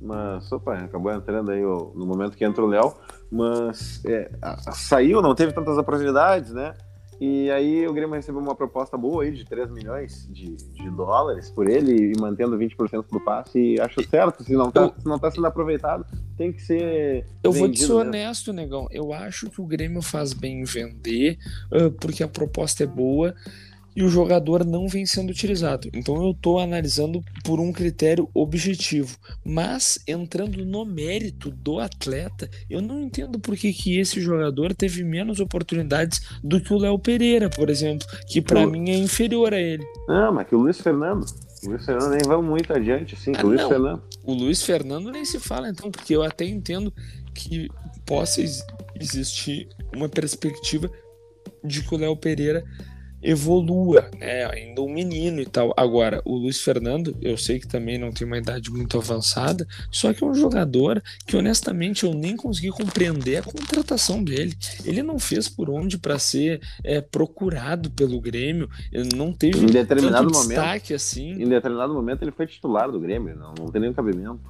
Mas, 0.00 0.50
opa, 0.50 0.74
acabou 0.74 1.12
entrando 1.12 1.50
aí 1.50 1.60
no 1.60 2.06
momento 2.06 2.36
que 2.36 2.44
entra 2.44 2.64
o 2.64 2.66
Léo, 2.66 2.94
mas 3.30 4.02
é, 4.04 4.30
saiu, 4.72 5.20
não 5.20 5.34
teve 5.34 5.52
tantas 5.52 5.76
oportunidades, 5.76 6.52
né? 6.52 6.74
E 7.20 7.50
aí 7.50 7.86
o 7.86 7.92
Grêmio 7.92 8.14
recebeu 8.14 8.40
uma 8.40 8.54
proposta 8.54 8.96
boa 8.96 9.24
aí 9.24 9.30
de 9.30 9.44
3 9.44 9.70
milhões 9.70 10.26
de, 10.32 10.56
de 10.56 10.90
dólares 10.90 11.50
por 11.50 11.68
ele 11.68 12.12
e 12.12 12.18
mantendo 12.18 12.56
20% 12.56 13.04
do 13.10 13.20
passe. 13.20 13.58
E 13.58 13.80
acho 13.80 14.02
certo, 14.08 14.42
se 14.42 14.54
não, 14.54 14.70
tá, 14.70 14.80
eu, 14.80 14.94
se 14.98 15.06
não 15.06 15.18
tá 15.18 15.30
sendo 15.30 15.46
aproveitado, 15.46 16.06
tem 16.38 16.50
que 16.50 16.62
ser. 16.62 17.26
Eu 17.42 17.52
vou 17.52 17.70
te 17.70 17.84
ser 17.84 17.92
honesto, 17.92 18.54
negão. 18.54 18.88
Eu 18.90 19.12
acho 19.12 19.50
que 19.50 19.60
o 19.60 19.66
Grêmio 19.66 20.00
faz 20.00 20.32
bem 20.32 20.62
em 20.62 20.64
vender, 20.64 21.38
uh, 21.70 21.90
porque 21.90 22.22
a 22.22 22.28
proposta 22.28 22.84
é 22.84 22.86
boa 22.86 23.34
e 24.00 24.02
o 24.02 24.08
jogador 24.08 24.64
não 24.64 24.88
vem 24.88 25.04
sendo 25.04 25.28
utilizado. 25.28 25.90
Então 25.92 26.16
eu 26.24 26.30
estou 26.30 26.58
analisando 26.58 27.22
por 27.44 27.60
um 27.60 27.70
critério 27.70 28.30
objetivo, 28.32 29.18
mas 29.44 29.98
entrando 30.08 30.64
no 30.64 30.86
mérito 30.86 31.50
do 31.50 31.78
atleta, 31.78 32.48
eu 32.70 32.80
não 32.80 32.98
entendo 32.98 33.38
por 33.38 33.54
que, 33.56 33.74
que 33.74 33.98
esse 33.98 34.18
jogador 34.18 34.74
teve 34.74 35.04
menos 35.04 35.38
oportunidades 35.38 36.22
do 36.42 36.58
que 36.58 36.72
o 36.72 36.78
Léo 36.78 36.98
Pereira, 36.98 37.50
por 37.50 37.68
exemplo, 37.68 38.06
que 38.26 38.40
para 38.40 38.66
mim 38.66 38.88
é 38.88 38.96
inferior 38.96 39.52
a 39.52 39.60
ele. 39.60 39.84
Não, 40.08 40.32
mas 40.32 40.48
que 40.48 40.54
o 40.54 40.58
Luiz 40.58 40.80
Fernando. 40.80 41.26
O 41.62 41.68
Luiz 41.68 41.84
Fernando 41.84 42.10
nem 42.12 42.26
vai 42.26 42.40
muito 42.40 42.72
adiante, 42.72 43.14
sim. 43.16 43.32
Ah, 43.36 43.44
o 43.44 43.48
Luiz 43.48 43.60
não. 43.60 43.68
Fernando. 43.68 44.02
O 44.24 44.32
Luiz 44.32 44.62
Fernando 44.62 45.10
nem 45.10 45.26
se 45.26 45.38
fala, 45.38 45.68
então, 45.68 45.90
porque 45.90 46.16
eu 46.16 46.22
até 46.22 46.46
entendo 46.46 46.90
que 47.34 47.68
possa 48.06 48.40
existir 48.98 49.68
uma 49.94 50.08
perspectiva 50.08 50.90
de 51.62 51.82
que 51.82 51.94
o 51.94 51.98
Léo 51.98 52.16
Pereira 52.16 52.64
evolua, 53.22 54.10
né? 54.18 54.46
Ainda 54.46 54.82
um 54.82 54.92
menino 54.92 55.40
e 55.40 55.46
tal. 55.46 55.72
Agora, 55.76 56.22
o 56.24 56.36
Luiz 56.36 56.60
Fernando, 56.60 57.16
eu 57.20 57.36
sei 57.36 57.58
que 57.58 57.66
também 57.66 57.98
não 57.98 58.12
tem 58.12 58.26
uma 58.26 58.38
idade 58.38 58.70
muito 58.70 58.96
avançada, 58.96 59.66
só 59.90 60.12
que 60.12 60.24
é 60.24 60.26
um 60.26 60.34
jogador 60.34 61.02
que 61.26 61.36
honestamente 61.36 62.04
eu 62.04 62.14
nem 62.14 62.36
consegui 62.36 62.70
compreender 62.70 63.38
a 63.38 63.42
contratação 63.42 64.22
dele. 64.22 64.56
Ele 64.84 65.02
não 65.02 65.18
fez 65.18 65.48
por 65.48 65.68
onde 65.68 65.98
para 65.98 66.18
ser 66.18 66.60
é, 66.82 67.00
procurado 67.00 67.90
pelo 67.90 68.20
Grêmio, 68.20 68.68
ele 68.92 69.14
não 69.14 69.32
teve 69.32 69.58
em 69.58 69.66
determinado 69.66 70.30
momento, 70.30 70.48
destaque 70.48 70.94
assim. 70.94 71.32
Em 71.32 71.48
determinado 71.48 71.92
momento 71.92 72.22
ele 72.22 72.32
foi 72.32 72.46
titular 72.46 72.90
do 72.90 73.00
Grêmio, 73.00 73.36
não, 73.36 73.54
não 73.58 73.66
tem 73.66 73.80
nenhum 73.80 73.94
cabimento. 73.94 74.40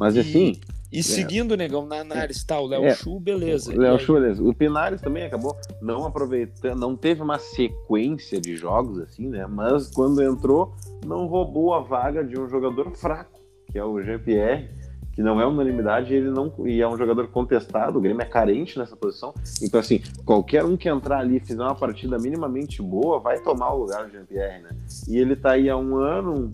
Mas 0.00 0.16
e... 0.16 0.20
assim, 0.20 0.60
e 0.92 0.98
é. 0.98 1.02
seguindo, 1.02 1.56
negão, 1.56 1.86
na 1.86 2.00
análise, 2.00 2.44
tá, 2.44 2.58
o 2.58 2.66
Léo 2.66 2.84
é. 2.84 2.94
Chu, 2.94 3.20
beleza. 3.20 3.72
Léo 3.78 3.98
Chu, 3.98 4.14
beleza. 4.14 4.42
O 4.42 4.52
Pinares 4.52 5.00
também 5.00 5.24
acabou 5.24 5.56
não 5.80 6.04
aproveitando, 6.06 6.80
não 6.80 6.96
teve 6.96 7.22
uma 7.22 7.38
sequência 7.38 8.40
de 8.40 8.56
jogos 8.56 8.98
assim, 8.98 9.28
né? 9.28 9.46
Mas 9.46 9.88
quando 9.90 10.20
entrou, 10.22 10.74
não 11.04 11.26
roubou 11.26 11.74
a 11.74 11.80
vaga 11.80 12.24
de 12.24 12.38
um 12.38 12.48
jogador 12.48 12.90
fraco, 12.96 13.38
que 13.70 13.78
é 13.78 13.84
o 13.84 14.02
Jean-Pierre, 14.02 14.68
que 15.12 15.22
não 15.22 15.40
é 15.40 15.46
unanimidade, 15.46 16.14
ele 16.14 16.30
não 16.30 16.52
e 16.66 16.80
é 16.80 16.88
um 16.88 16.96
jogador 16.96 17.28
contestado, 17.28 17.98
o 17.98 18.00
Grêmio 18.00 18.22
é 18.22 18.24
carente 18.24 18.78
nessa 18.78 18.96
posição. 18.96 19.32
Então 19.62 19.78
assim, 19.78 20.00
qualquer 20.24 20.64
um 20.64 20.76
que 20.76 20.88
entrar 20.88 21.18
ali 21.18 21.36
e 21.36 21.40
fizer 21.40 21.62
uma 21.62 21.74
partida 21.74 22.18
minimamente 22.18 22.82
boa, 22.82 23.20
vai 23.20 23.38
tomar 23.40 23.74
o 23.74 23.80
lugar 23.82 24.06
do 24.06 24.12
Jean-Pierre, 24.12 24.62
né? 24.62 24.70
E 25.08 25.18
ele 25.18 25.36
tá 25.36 25.52
aí 25.52 25.68
há 25.70 25.76
um 25.76 25.96
ano 25.96 26.52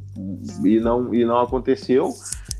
e 0.62 0.78
não 0.78 1.14
e 1.14 1.24
não 1.24 1.38
aconteceu. 1.38 2.12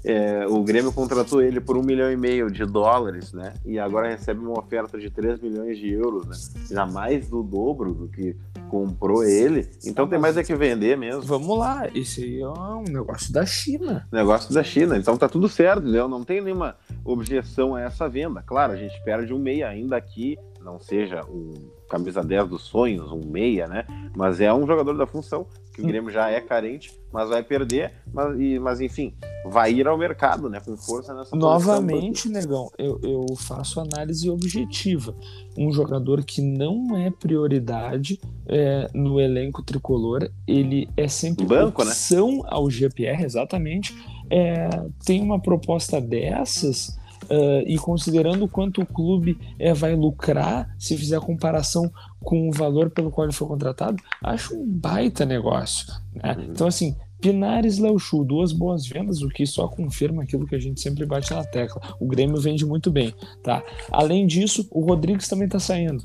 É, 0.09 0.47
o 0.47 0.63
Grêmio 0.63 0.93
contratou 0.93 1.43
ele 1.43 1.61
por 1.61 1.77
um 1.77 1.83
milhão 1.83 2.13
e 2.13 2.17
meio 2.17 2.49
de 2.49 2.65
dólares, 2.65 3.33
né? 3.33 3.55
E 3.65 3.77
agora 3.77 4.09
recebe 4.09 4.39
uma 4.39 4.57
oferta 4.57 4.97
de 4.97 5.11
3 5.11 5.41
milhões 5.41 5.77
de 5.77 5.93
euros, 5.93 6.25
né? 6.27 6.37
Já 6.71 6.87
mais 6.87 7.29
do 7.29 7.43
dobro 7.43 7.93
do 7.93 8.07
que 8.07 8.37
comprou 8.69 9.25
ele. 9.25 9.69
Então 9.85 10.07
tem 10.07 10.17
mais 10.17 10.37
é 10.37 10.45
que 10.45 10.55
vender 10.55 10.97
mesmo. 10.97 11.23
Vamos 11.23 11.59
lá, 11.59 11.89
esse 11.93 12.23
aí 12.23 12.41
é 12.41 12.49
um 12.49 12.85
negócio 12.85 13.33
da 13.33 13.45
China. 13.45 14.07
Negócio 14.13 14.55
da 14.55 14.63
China. 14.63 14.97
Então 14.97 15.17
tá 15.17 15.29
tudo 15.29 15.49
certo, 15.49 15.83
entendeu? 15.83 16.07
Não 16.07 16.23
tem 16.23 16.41
nenhuma 16.41 16.77
objeção 17.05 17.75
a 17.75 17.81
essa 17.81 18.09
venda. 18.09 18.41
Claro, 18.43 18.75
a 18.75 18.77
gente 18.77 19.03
perde 19.03 19.35
um 19.35 19.41
meia 19.41 19.69
ainda 19.69 19.97
aqui, 19.97 20.39
não 20.63 20.79
seja 20.79 21.25
um 21.25 21.53
camisa 21.89 22.23
10 22.23 22.49
dos 22.49 22.63
sonhos, 22.63 23.11
um 23.13 23.25
meia, 23.25 23.67
né? 23.67 23.85
Mas 24.17 24.41
é 24.41 24.53
um 24.53 24.67
jogador 24.67 24.95
da 24.95 25.07
função, 25.07 25.47
que 25.77 25.83
o. 25.83 25.87
Grêmio 25.87 26.11
já 26.11 26.31
é 26.31 26.41
carente, 26.41 26.91
mas 27.13 27.29
vai 27.29 27.43
perder, 27.43 27.93
mas, 28.13 28.41
e, 28.41 28.59
mas 28.59 28.81
enfim, 28.81 29.15
vai 29.45 29.73
ir 29.73 29.87
ao 29.87 29.99
mercado, 29.99 30.49
né? 30.49 30.59
Com 30.59 30.75
força 30.77 31.15
nessa 31.15 31.37
Novamente, 31.37 32.29
negão, 32.31 32.71
eu, 32.79 32.99
eu 33.03 33.37
faço 33.37 33.79
análise 33.79 34.29
objetiva. 34.31 35.15
Um 35.57 35.71
jogador 35.71 36.25
que 36.25 36.41
não 36.41 36.97
é 36.97 37.11
prioridade 37.11 38.19
é, 38.49 38.89
no 38.95 39.21
elenco 39.21 39.63
tricolor, 39.63 40.31
ele 40.47 40.89
é 40.97 41.07
sempre 41.09 41.45
Banco, 41.45 41.85
né? 41.85 41.91
opção 41.91 42.39
né? 42.39 42.43
ao 42.47 42.71
GPR, 42.71 43.23
exatamente. 43.23 43.95
É, 44.31 44.69
tem 45.05 45.23
uma 45.23 45.39
proposta 45.39 46.01
dessas 46.01 46.99
Uh, 47.31 47.63
e 47.67 47.77
considerando 47.79 48.45
o 48.45 48.49
quanto 48.49 48.83
o 48.83 48.87
clube 48.87 49.39
é, 49.59 49.75
vai 49.75 49.95
lucrar 49.95 50.75
se 50.79 50.97
fizer 50.97 51.17
a 51.17 51.21
comparação 51.21 51.91
com 52.21 52.49
o 52.49 52.53
valor 52.53 52.91
pelo 52.91 53.11
qual 53.11 53.27
ele 53.27 53.35
foi 53.35 53.49
contratado, 53.49 53.97
acho 54.23 54.55
um 54.55 54.67
baita 54.67 55.25
negócio. 55.25 55.87
Né? 56.15 56.37
Uhum. 56.37 56.45
Então, 56.51 56.67
assim, 56.67 56.97
Pinares 57.21 57.79
Léo 57.79 57.99
Chu, 57.99 58.25
duas 58.25 58.53
boas 58.53 58.87
vendas, 58.87 59.23
o 59.23 59.29
que 59.29 59.47
só 59.47 59.67
confirma 59.69 60.23
aquilo 60.23 60.47
que 60.47 60.55
a 60.55 60.59
gente 60.59 60.81
sempre 60.81 61.07
bate 61.07 61.33
na 61.33 61.45
tecla. 61.45 61.81
O 61.99 62.07
Grêmio 62.07 62.41
vende 62.41 62.65
muito 62.65 62.91
bem. 62.91 63.15
tá? 63.43 63.63
Além 63.91 64.27
disso, 64.27 64.67
o 64.71 64.81
Rodrigues 64.81 65.29
também 65.29 65.47
está 65.47 65.59
saindo. 65.59 66.05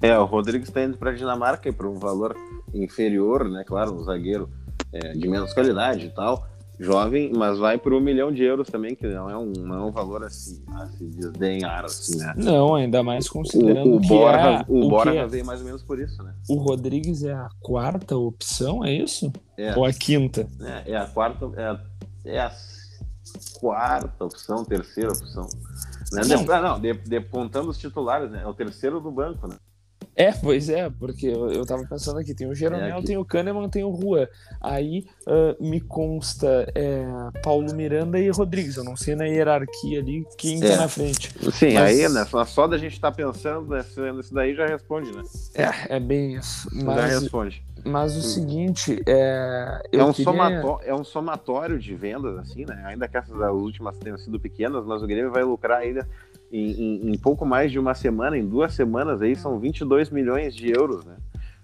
É, 0.00 0.16
o 0.18 0.24
Rodrigues 0.24 0.68
está 0.68 0.82
indo 0.82 0.96
para 0.96 1.10
a 1.10 1.14
Dinamarca 1.14 1.68
e 1.68 1.72
por 1.72 1.86
um 1.86 1.94
valor 1.94 2.36
inferior, 2.74 3.48
né? 3.48 3.64
Claro, 3.66 3.94
um 3.94 4.02
zagueiro 4.02 4.48
é, 4.92 5.12
de 5.12 5.28
menos 5.28 5.52
qualidade 5.52 6.06
e 6.06 6.10
tal 6.10 6.51
jovem, 6.82 7.32
mas 7.34 7.58
vai 7.58 7.78
por 7.78 7.92
um 7.92 8.00
milhão 8.00 8.32
de 8.32 8.42
euros 8.42 8.68
também, 8.68 8.94
que 8.94 9.06
não 9.06 9.30
é 9.30 9.36
um, 9.36 9.52
não 9.52 9.74
é 9.74 9.84
um 9.84 9.90
valor 9.90 10.24
assim, 10.24 10.62
a 10.74 10.86
se 10.86 11.04
desdenhar, 11.04 11.84
assim, 11.84 12.18
né? 12.18 12.34
Não, 12.36 12.74
ainda 12.74 13.02
mais 13.02 13.28
considerando 13.28 13.90
o, 13.90 13.96
o 13.96 14.00
que 14.00 14.08
Borja, 14.08 14.40
é, 14.40 14.64
o, 14.68 14.86
o 14.86 14.88
Borja 14.88 15.14
é, 15.14 15.26
veio 15.26 15.46
mais 15.46 15.60
ou 15.60 15.66
menos 15.66 15.82
por 15.82 15.98
isso, 15.98 16.22
né? 16.22 16.34
O 16.48 16.56
Rodrigues 16.56 17.22
é 17.24 17.32
a 17.32 17.48
quarta 17.60 18.16
opção, 18.16 18.84
é 18.84 18.92
isso? 18.92 19.32
É. 19.56 19.76
Ou 19.76 19.84
a 19.84 19.92
quinta? 19.92 20.46
É, 20.60 20.92
é 20.92 20.96
a 20.96 21.06
quarta, 21.06 21.50
é 21.56 21.92
é 22.24 22.40
a 22.40 22.52
quarta 23.58 24.24
opção, 24.24 24.64
terceira 24.64 25.10
opção. 25.10 25.46
Né? 26.12 26.22
Não, 26.26 26.44
de, 26.44 26.52
ah, 26.52 26.60
não 26.60 26.80
de, 26.80 26.92
de, 26.94 27.20
contando 27.20 27.70
os 27.70 27.78
titulares, 27.78 28.30
né? 28.30 28.42
É 28.42 28.46
o 28.46 28.54
terceiro 28.54 29.00
do 29.00 29.10
banco, 29.10 29.46
né? 29.46 29.56
É, 30.14 30.30
pois 30.30 30.68
é, 30.68 30.90
porque 30.90 31.26
eu, 31.26 31.50
eu 31.50 31.64
tava 31.64 31.86
pensando 31.86 32.18
aqui, 32.18 32.34
tem 32.34 32.46
o 32.46 32.54
Jeromel, 32.54 32.98
é 32.98 33.02
tem 33.02 33.16
o 33.16 33.24
Kahneman, 33.24 33.68
tem 33.68 33.82
o 33.82 33.98
Juan. 33.98 34.26
Aí 34.60 35.06
uh, 35.26 35.62
me 35.62 35.80
consta 35.80 36.70
é, 36.74 37.04
Paulo 37.42 37.74
Miranda 37.74 38.18
e 38.18 38.28
Rodrigues. 38.28 38.76
Eu 38.76 38.84
não 38.84 38.96
sei 38.96 39.14
na 39.14 39.24
hierarquia 39.24 40.00
ali 40.00 40.26
quem 40.36 40.60
tá 40.60 40.66
é. 40.66 40.70
tá 40.70 40.76
na 40.82 40.88
frente. 40.88 41.32
Sim, 41.52 41.74
Mas... 41.74 41.98
aí, 41.98 42.08
né? 42.08 42.26
Só 42.46 42.66
da 42.66 42.76
gente 42.76 42.92
estar 42.92 43.10
tá 43.10 43.16
pensando 43.16 43.74
nisso 44.14 44.34
daí 44.34 44.54
já 44.54 44.66
responde, 44.66 45.10
né? 45.12 45.22
É, 45.54 45.96
é 45.96 46.00
bem 46.00 46.34
isso. 46.34 46.68
Mas... 46.72 46.96
Já 46.96 47.06
responde. 47.06 47.64
Mas 47.84 48.14
o 48.14 48.18
hum. 48.18 48.22
seguinte, 48.22 49.02
é. 49.06 49.82
É 49.92 50.04
um, 50.04 50.12
queria... 50.12 50.32
é 50.84 50.94
um 50.94 51.02
somatório 51.02 51.78
de 51.78 51.94
vendas, 51.94 52.38
assim, 52.38 52.64
né? 52.64 52.82
Ainda 52.86 53.08
que 53.08 53.16
essas 53.16 53.36
últimas 53.50 53.98
tenham 53.98 54.18
sido 54.18 54.38
pequenas, 54.38 54.84
mas 54.84 55.02
o 55.02 55.06
Grêmio 55.06 55.32
vai 55.32 55.42
lucrar 55.42 55.78
ainda 55.78 56.06
em, 56.52 56.70
em, 56.70 57.10
em, 57.12 57.18
pouco 57.18 57.46
mais 57.46 57.72
de 57.72 57.78
uma 57.78 57.94
semana, 57.94 58.36
em 58.36 58.46
duas 58.46 58.74
semanas 58.74 59.22
aí, 59.22 59.34
são 59.34 59.58
22 59.58 60.10
milhões 60.10 60.54
de 60.54 60.70
euros, 60.70 61.04
né? 61.04 61.16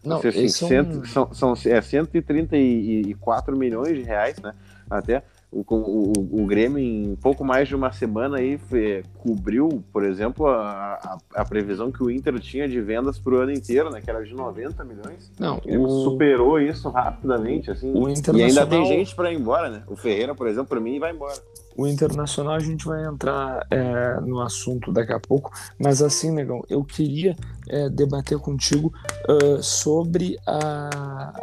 Não, 0.05 0.21
seja, 0.21 0.39
assim, 0.39 0.49
são... 0.49 0.69
Cento, 0.69 1.07
são, 1.07 1.35
são 1.35 1.55
é, 1.67 1.81
134 1.81 3.57
milhões 3.57 3.97
de 3.97 4.03
reais, 4.03 4.39
né? 4.41 4.55
Até 4.89 5.23
o, 5.51 5.65
o, 5.69 6.43
o 6.43 6.47
Grêmio, 6.47 6.79
em 6.79 7.17
pouco 7.17 7.43
mais 7.43 7.69
de 7.69 7.75
uma 7.75 7.91
semana, 7.91 8.37
aí, 8.37 8.61
cobriu, 9.19 9.83
por 9.93 10.05
exemplo, 10.05 10.47
a, 10.47 10.95
a, 10.95 11.19
a, 11.37 11.45
previsão 11.45 11.91
que 11.91 12.03
o 12.03 12.11
Inter 12.11 12.39
tinha 12.39 12.69
de 12.69 12.81
vendas 12.81 13.19
para 13.19 13.35
o 13.35 13.39
ano 13.39 13.53
inteiro, 13.53 13.91
né? 13.91 14.01
Que 14.03 14.11
era 14.11 14.23
de 14.23 14.35
90 14.35 14.85
milhões. 14.85 15.33
Não, 15.39 15.59
o... 15.67 16.05
superou 16.05 16.61
isso 16.61 16.91
rapidamente, 16.91 17.71
assim. 17.71 17.91
O 17.91 18.09
Internacional... 18.09 18.39
E 18.39 18.43
ainda 18.43 18.67
tem 18.67 18.85
gente 18.85 19.15
para 19.15 19.33
ir 19.33 19.39
embora, 19.39 19.71
né? 19.71 19.83
O 19.87 19.97
Ferreira, 19.97 20.35
por 20.35 20.47
exemplo, 20.47 20.69
para 20.69 20.81
mim, 20.81 20.99
vai 20.99 21.13
embora. 21.13 21.41
O 21.79 21.87
Internacional 21.87 22.55
a 22.55 22.59
gente 22.59 22.85
vai 22.85 23.07
entrar 23.07 23.65
é, 23.71 24.21
no 24.23 24.41
assunto 24.41 24.93
daqui 24.93 25.13
a 25.13 25.21
pouco, 25.21 25.53
mas 25.79 26.03
assim, 26.03 26.33
negão, 26.33 26.61
eu 26.69 26.83
queria 26.83 27.37
é, 27.69 27.89
debater 27.89 28.37
contigo 28.41 28.93
uh, 29.29 29.63
sobre 29.63 30.37
a, 30.45 31.41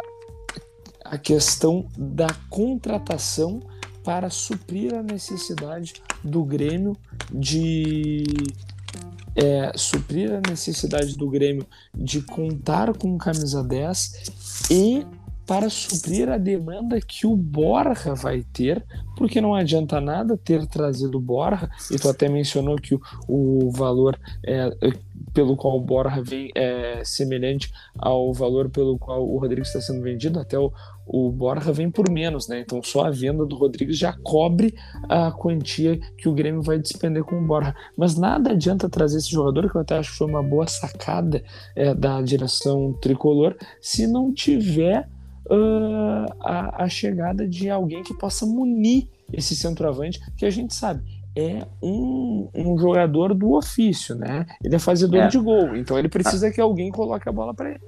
a 1.05 1.17
questão 1.17 1.87
da 1.97 2.27
contratação 2.49 3.61
para 4.03 4.29
suprir 4.29 4.93
a 4.93 5.01
necessidade 5.01 5.93
do 6.21 6.43
Grêmio 6.43 6.97
de 7.31 8.25
é, 9.37 9.71
suprir 9.77 10.33
a 10.33 10.41
necessidade 10.49 11.17
do 11.17 11.29
Grêmio 11.29 11.65
de 11.97 12.21
contar 12.21 12.93
com 12.97 13.17
camisa 13.17 13.63
10 13.63 14.67
e 14.69 15.07
para 15.45 15.69
suprir 15.69 16.29
a 16.29 16.37
demanda 16.37 16.99
que 16.99 17.27
o 17.27 17.35
Borja 17.35 18.15
vai 18.15 18.43
ter, 18.53 18.83
porque 19.15 19.39
não 19.39 19.53
adianta 19.53 20.01
nada 20.01 20.37
ter 20.37 20.65
trazido 20.65 21.17
o 21.17 21.21
Borja, 21.21 21.69
e 21.91 21.97
tu 21.97 22.09
até 22.09 22.27
mencionou 22.27 22.75
que 22.77 22.95
o, 22.95 23.01
o 23.27 23.71
valor 23.71 24.19
é, 24.45 24.69
pelo 25.33 25.55
qual 25.55 25.77
o 25.77 25.81
Borja 25.81 26.21
vem 26.23 26.49
é 26.55 27.03
semelhante 27.03 27.71
ao 27.97 28.33
valor 28.33 28.69
pelo 28.69 28.97
qual 28.97 29.27
o 29.27 29.37
Rodrigues 29.37 29.67
está 29.69 29.81
sendo 29.81 30.01
vendido, 30.01 30.39
até 30.39 30.57
o, 30.57 30.71
o 31.05 31.31
Borja 31.31 31.71
vem 31.71 31.91
por 31.91 32.09
menos, 32.09 32.47
né? 32.47 32.61
Então 32.61 32.81
só 32.81 33.05
a 33.05 33.11
venda 33.11 33.45
do 33.45 33.55
Rodrigues 33.55 33.97
já 33.97 34.13
cobre 34.23 34.73
a 35.07 35.31
quantia 35.31 35.99
que 36.17 36.27
o 36.27 36.33
Grêmio 36.33 36.61
vai 36.61 36.79
despender 36.79 37.23
com 37.23 37.37
o 37.37 37.45
Borja. 37.45 37.75
Mas 37.95 38.17
nada 38.17 38.51
adianta 38.51 38.89
trazer 38.89 39.17
esse 39.17 39.29
jogador, 39.29 39.69
que 39.69 39.77
eu 39.77 39.81
até 39.81 39.97
acho 39.97 40.11
que 40.11 40.17
foi 40.17 40.27
uma 40.27 40.41
boa 40.41 40.67
sacada 40.67 41.43
é, 41.75 41.93
da 41.93 42.21
direção 42.21 42.93
tricolor, 42.93 43.55
se 43.79 44.07
não 44.07 44.33
tiver 44.33 45.07
uh, 45.49 46.25
a, 46.39 46.83
a 46.83 46.89
chegada 46.89 47.47
de 47.47 47.69
alguém 47.69 48.03
que 48.03 48.13
possa 48.13 48.45
munir 48.45 49.07
esse 49.31 49.55
centroavante, 49.55 50.19
que 50.37 50.45
a 50.45 50.49
gente 50.49 50.73
sabe, 50.73 51.03
é 51.35 51.65
um, 51.81 52.49
um 52.55 52.77
jogador 52.77 53.33
do 53.33 53.53
ofício, 53.53 54.15
né? 54.15 54.45
Ele 54.63 54.75
é 54.75 54.79
fazedor 54.79 55.23
é. 55.23 55.27
de 55.27 55.37
gol, 55.37 55.75
então 55.75 55.97
ele 55.97 56.07
precisa 56.07 56.49
que 56.51 56.61
alguém 56.61 56.91
coloque 56.91 57.27
a 57.27 57.31
bola 57.31 57.53
para 57.53 57.71
ele. 57.71 57.81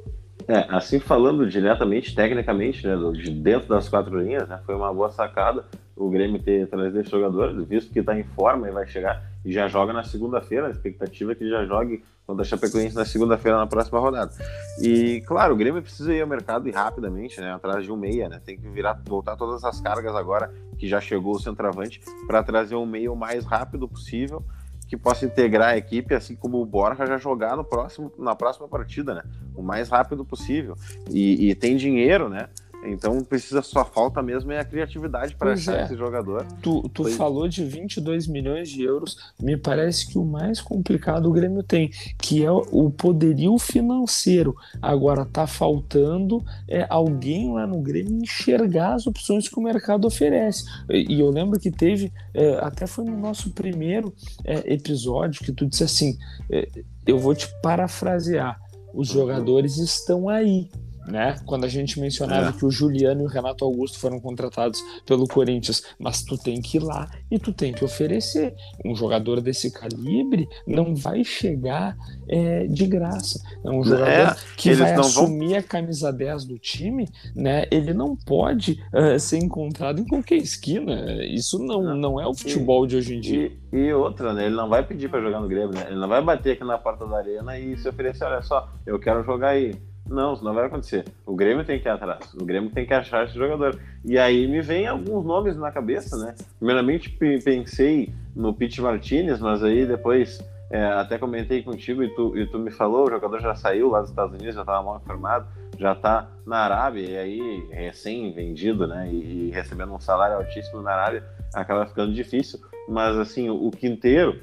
É, 0.47 0.65
assim 0.69 0.99
falando 0.99 1.47
diretamente, 1.47 2.15
tecnicamente, 2.15 2.85
né, 2.87 2.95
de 3.13 3.31
dentro 3.31 3.67
das 3.67 3.89
quatro 3.89 4.17
linhas, 4.21 4.47
né, 4.47 4.59
foi 4.65 4.75
uma 4.75 4.93
boa 4.93 5.09
sacada 5.09 5.65
o 5.97 6.09
Grêmio 6.09 6.41
ter 6.41 6.67
trazido 6.67 6.99
esse 6.99 7.09
jogador, 7.09 7.65
visto 7.65 7.91
que 7.91 7.99
está 7.99 8.17
em 8.17 8.23
forma 8.23 8.67
e 8.67 8.71
vai 8.71 8.87
chegar 8.87 9.23
e 9.43 9.51
já 9.51 9.67
joga 9.67 9.91
na 9.91 10.03
segunda-feira. 10.03 10.67
A 10.67 10.69
expectativa 10.69 11.31
é 11.31 11.35
que 11.35 11.49
já 11.49 11.65
jogue 11.65 12.03
contra 12.27 12.43
a 12.43 12.45
Chapecoense 12.45 12.93
na 12.93 13.05
segunda-feira 13.05 13.57
na 13.57 13.65
próxima 13.65 13.99
rodada. 13.99 14.33
E 14.81 15.21
claro, 15.25 15.53
o 15.53 15.57
Grêmio 15.57 15.81
precisa 15.81 16.13
ir 16.13 16.21
ao 16.21 16.27
mercado 16.27 16.67
e 16.67 16.71
rapidamente, 16.71 17.39
né, 17.39 17.53
atrás 17.53 17.85
de 17.85 17.91
um 17.91 17.95
meia, 17.95 18.27
né? 18.27 18.41
Tem 18.43 18.57
que 18.57 18.67
virar, 18.67 19.01
voltar 19.05 19.37
todas 19.37 19.63
as 19.63 19.79
cargas 19.79 20.13
agora 20.13 20.53
que 20.77 20.89
já 20.89 20.99
chegou 20.99 21.35
o 21.35 21.39
centroavante 21.39 22.01
para 22.27 22.43
trazer 22.43 22.75
um 22.75 22.85
meia 22.85 23.09
o 23.09 23.15
mais 23.15 23.45
rápido 23.45 23.87
possível 23.87 24.43
que 24.89 24.95
possa 24.95 25.25
integrar 25.25 25.69
a 25.69 25.77
equipe, 25.77 26.13
assim 26.13 26.35
como 26.35 26.61
o 26.61 26.65
Borja 26.65 27.05
já 27.05 27.17
jogar 27.17 27.57
no 27.57 27.63
próximo, 27.63 28.11
na 28.17 28.35
próxima 28.35 28.67
partida, 28.67 29.15
né? 29.15 29.23
O 29.55 29.61
mais 29.61 29.89
rápido 29.89 30.23
possível. 30.25 30.75
E, 31.09 31.49
e 31.49 31.55
tem 31.55 31.75
dinheiro, 31.75 32.29
né? 32.29 32.47
Então 32.85 33.23
precisa 33.23 33.61
só 33.61 33.83
falta 33.83 34.21
mesmo 34.21 34.51
é 34.51 34.59
a 34.59 34.65
criatividade 34.65 35.35
para 35.35 35.53
achar 35.53 35.79
é. 35.79 35.83
esse 35.83 35.95
jogador. 35.95 36.45
Tu, 36.61 36.87
tu 36.89 37.05
falou 37.11 37.47
de 37.47 37.63
22 37.63 38.27
milhões 38.27 38.69
de 38.69 38.83
euros. 38.83 39.17
Me 39.39 39.57
parece 39.57 40.07
que 40.07 40.17
o 40.17 40.25
mais 40.25 40.61
complicado 40.61 41.27
o 41.27 41.33
Grêmio 41.33 41.63
tem, 41.63 41.91
que 42.17 42.43
é 42.43 42.51
o 42.51 42.89
poderio 42.89 43.57
financeiro. 43.57 44.55
Agora 44.81 45.25
tá 45.25 45.47
faltando 45.47 46.43
é, 46.67 46.85
alguém 46.89 47.51
lá 47.53 47.65
no 47.65 47.81
Grêmio 47.81 48.21
enxergar 48.21 48.93
as 48.93 49.07
opções 49.07 49.47
que 49.47 49.59
o 49.59 49.63
mercado 49.63 50.05
oferece. 50.05 50.65
E, 50.89 51.15
e 51.15 51.19
eu 51.19 51.29
lembro 51.29 51.59
que 51.59 51.71
teve, 51.71 52.11
é, 52.33 52.55
até 52.61 52.87
foi 52.87 53.05
no 53.05 53.17
nosso 53.17 53.51
primeiro 53.51 54.13
é, 54.45 54.73
episódio 54.73 55.43
que 55.43 55.51
tu 55.51 55.65
disse 55.65 55.83
assim, 55.83 56.17
é, 56.49 56.67
eu 57.05 57.17
vou 57.17 57.35
te 57.35 57.47
parafrasear. 57.61 58.59
Os 58.93 59.09
uhum. 59.09 59.21
jogadores 59.21 59.77
estão 59.77 60.29
aí 60.29 60.69
né? 61.07 61.37
Quando 61.45 61.65
a 61.65 61.67
gente 61.67 61.99
mencionava 61.99 62.49
é. 62.49 62.51
que 62.51 62.65
o 62.65 62.71
Juliano 62.71 63.21
e 63.21 63.25
o 63.25 63.29
Renato 63.29 63.63
Augusto 63.63 63.99
foram 63.99 64.19
contratados 64.19 64.83
pelo 65.05 65.27
Corinthians, 65.27 65.83
mas 65.97 66.21
tu 66.21 66.37
tem 66.37 66.61
que 66.61 66.77
ir 66.77 66.83
lá 66.83 67.09
e 67.31 67.39
tu 67.39 67.53
tem 67.53 67.73
que 67.73 67.83
oferecer. 67.83 68.53
Um 68.85 68.95
jogador 68.95 69.41
desse 69.41 69.71
calibre 69.71 70.47
não 70.65 70.95
vai 70.95 71.23
chegar 71.23 71.97
é, 72.29 72.67
de 72.67 72.85
graça. 72.85 73.41
É 73.63 73.69
um 73.69 73.83
jogador 73.83 74.07
é, 74.07 74.35
que 74.55 74.73
vai 74.73 74.93
assumir 74.93 75.49
vão... 75.49 75.57
a 75.57 75.63
camisa 75.63 76.11
10 76.11 76.45
do 76.45 76.59
time, 76.59 77.07
né? 77.35 77.65
Ele 77.71 77.93
não 77.93 78.15
pode 78.15 78.83
uh, 78.93 79.19
ser 79.19 79.37
encontrado 79.37 80.01
em 80.01 80.05
qualquer 80.05 80.37
esquina. 80.37 81.23
Isso 81.25 81.59
não, 81.59 81.95
não 81.95 82.19
é 82.19 82.27
o 82.27 82.33
futebol 82.33 82.85
e, 82.85 82.87
de 82.89 82.95
hoje 82.97 83.15
em 83.15 83.21
dia. 83.21 83.51
E, 83.71 83.77
e 83.77 83.93
outra, 83.93 84.33
né? 84.33 84.45
Ele 84.45 84.55
não 84.55 84.67
vai 84.67 84.85
pedir 84.85 85.09
para 85.09 85.21
jogar 85.21 85.39
no 85.39 85.47
Grêmio, 85.47 85.73
né? 85.73 85.85
Ele 85.87 85.99
não 85.99 86.07
vai 86.07 86.21
bater 86.21 86.53
aqui 86.53 86.63
na 86.63 86.77
porta 86.77 87.05
da 87.05 87.17
arena 87.17 87.57
e 87.57 87.77
se 87.77 87.87
oferecer, 87.87 88.25
olha 88.25 88.41
só, 88.41 88.69
eu 88.85 88.99
quero 88.99 89.23
jogar 89.23 89.49
aí 89.49 89.75
não, 90.09 90.33
isso 90.33 90.43
não 90.43 90.53
vai 90.53 90.65
acontecer. 90.65 91.05
O 91.25 91.35
Grêmio 91.35 91.65
tem 91.65 91.79
que 91.79 91.87
ir 91.87 91.91
atrás. 91.91 92.33
O 92.33 92.45
Grêmio 92.45 92.69
tem 92.69 92.85
que 92.85 92.93
achar 92.93 93.25
esse 93.25 93.35
jogador. 93.35 93.79
E 94.05 94.17
aí 94.17 94.47
me 94.47 94.61
vem 94.61 94.87
alguns 94.87 95.25
nomes 95.25 95.55
na 95.57 95.71
cabeça, 95.71 96.17
né? 96.17 96.35
Primeiramente 96.57 97.09
pensei 97.09 98.13
no 98.35 98.53
Pete 98.53 98.81
Martinez, 98.81 99.39
mas 99.39 99.63
aí 99.63 99.85
depois 99.85 100.39
é, 100.69 100.83
até 100.83 101.17
comentei 101.17 101.63
contigo 101.63 102.03
e 102.03 102.13
tu, 102.13 102.37
e 102.37 102.45
tu 102.45 102.59
me 102.59 102.71
falou, 102.71 103.07
o 103.07 103.09
jogador 103.09 103.39
já 103.39 103.55
saiu 103.55 103.89
lá 103.89 104.01
dos 104.01 104.09
Estados 104.09 104.33
Unidos, 104.33 104.55
já 104.55 104.61
estava 104.61 104.83
mal 104.83 104.97
informado, 104.97 105.47
já 105.77 105.93
está 105.93 106.27
na 106.45 106.57
Arábia, 106.57 107.05
e 107.09 107.17
aí 107.17 107.67
recém-vendido, 107.71 108.87
né? 108.87 109.09
E, 109.11 109.47
e 109.47 109.51
recebendo 109.51 109.93
um 109.93 109.99
salário 109.99 110.37
altíssimo 110.37 110.81
na 110.81 110.91
Arábia, 110.91 111.23
acaba 111.53 111.85
ficando 111.85 112.13
difícil 112.13 112.59
mas 112.87 113.17
assim, 113.17 113.49
o 113.49 113.69
Quinteiro 113.69 114.41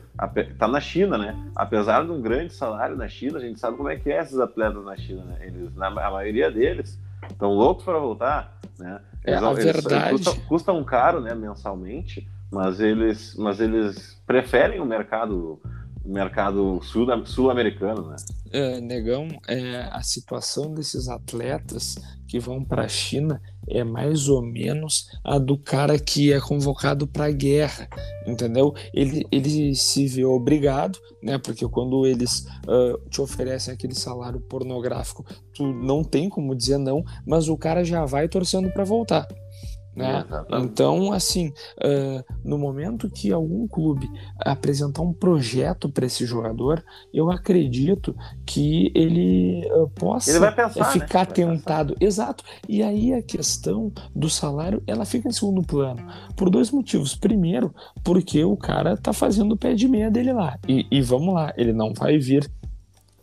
tá 0.58 0.68
na 0.68 0.80
China, 0.80 1.16
né? 1.16 1.36
Apesar 1.56 2.04
de 2.04 2.10
um 2.10 2.20
grande 2.20 2.52
salário 2.52 2.96
na 2.96 3.08
China, 3.08 3.38
a 3.38 3.40
gente 3.40 3.58
sabe 3.58 3.76
como 3.76 3.88
é 3.88 3.96
que 3.96 4.12
é 4.12 4.20
esses 4.20 4.38
atletas 4.38 4.84
na 4.84 4.96
China, 4.96 5.24
né? 5.24 5.38
Eles, 5.40 5.74
na, 5.74 5.86
a 5.86 6.10
maioria 6.10 6.50
deles 6.50 6.98
estão 7.30 7.54
loucos 7.54 7.85
para 7.85 7.98
voltar, 7.98 8.59
né? 8.78 9.00
Eles, 9.24 9.42
é, 9.42 9.46
a 9.46 9.52
eles, 9.52 9.64
verdade. 9.64 10.11
Custam, 10.11 10.37
custam 10.46 10.85
caro, 10.85 11.20
né, 11.20 11.35
mensalmente, 11.35 12.28
mas 12.52 12.80
eles, 12.80 13.35
mas 13.37 13.61
eles 13.61 14.22
preferem 14.26 14.80
o 14.80 14.85
mercado 14.85 15.59
mercado 16.05 16.81
sul-americano, 16.83 18.03
sul 18.03 18.11
né? 18.11 18.17
É, 18.53 18.81
negão, 18.81 19.29
é, 19.49 19.88
a 19.90 20.03
situação 20.03 20.73
desses 20.73 21.09
atletas 21.09 21.97
que 22.29 22.38
vão 22.38 22.64
para 22.64 22.85
a 22.85 22.88
China 22.88 23.40
é 23.69 23.83
mais 23.83 24.29
ou 24.29 24.43
menos 24.43 25.09
a 25.25 25.38
do 25.38 25.57
cara 25.57 25.99
que 25.99 26.33
é 26.33 26.40
convocado 26.40 27.07
para 27.07 27.27
a 27.27 27.31
guerra, 27.31 27.88
entendeu? 28.27 28.75
Ele, 28.93 29.27
ele 29.31 29.75
se 29.75 30.07
vê 30.07 30.25
obrigado, 30.25 30.99
né? 31.23 31.38
Porque 31.38 31.67
quando 31.69 32.07
eles 32.07 32.47
uh, 32.67 33.09
te 33.09 33.21
oferecem 33.21 33.73
aquele 33.73 33.95
salário 33.95 34.40
pornográfico, 34.40 35.25
tu 35.55 35.73
não 35.73 36.05
tem 36.05 36.29
como 36.29 36.55
dizer 36.55 36.79
não, 36.79 37.05
mas 37.27 37.49
o 37.49 37.57
cara 37.57 37.85
já 37.85 38.05
vai 38.05 38.29
torcendo 38.29 38.71
para 38.71 38.85
voltar. 38.85 39.27
Né? 39.94 40.24
Então, 40.50 41.12
assim, 41.12 41.52
uh, 41.78 42.24
no 42.44 42.59
momento 42.59 43.09
que 43.09 43.33
algum 43.33 43.66
clube 43.68 44.11
apresentar 44.40 45.02
um 45.02 45.12
projeto 45.12 45.88
para 45.88 46.07
esse 46.07 46.26
jogador, 46.26 46.85
eu 47.12 47.30
acredito 47.30 48.16
que 48.44 48.90
ele 48.94 49.66
uh, 49.72 49.88
possa 49.90 50.30
ele 50.30 50.50
pensar, 50.52 50.85
ficar 50.92 51.26
né? 51.28 51.33
tentado. 51.33 51.96
Exato. 52.00 52.44
E 52.68 52.83
aí 52.83 53.14
a 53.14 53.22
questão 53.22 53.92
do 54.14 54.28
salário 54.28 54.83
ela 54.87 55.04
fica 55.04 55.28
em 55.28 55.33
segundo 55.33 55.62
plano 55.62 56.04
por 56.37 56.50
dois 56.50 56.70
motivos. 56.70 57.14
Primeiro, 57.14 57.74
porque 58.02 58.44
o 58.44 58.57
cara 58.57 58.96
tá 58.96 59.12
fazendo 59.12 59.52
o 59.52 59.57
pé 59.57 59.74
de 59.74 59.87
meia 59.87 60.11
dele 60.11 60.33
lá. 60.33 60.59
E, 60.68 60.87
e 60.90 61.00
vamos 61.00 61.35
lá, 61.35 61.52
ele 61.57 61.72
não 61.72 61.92
vai 61.92 62.18
vir 62.18 62.50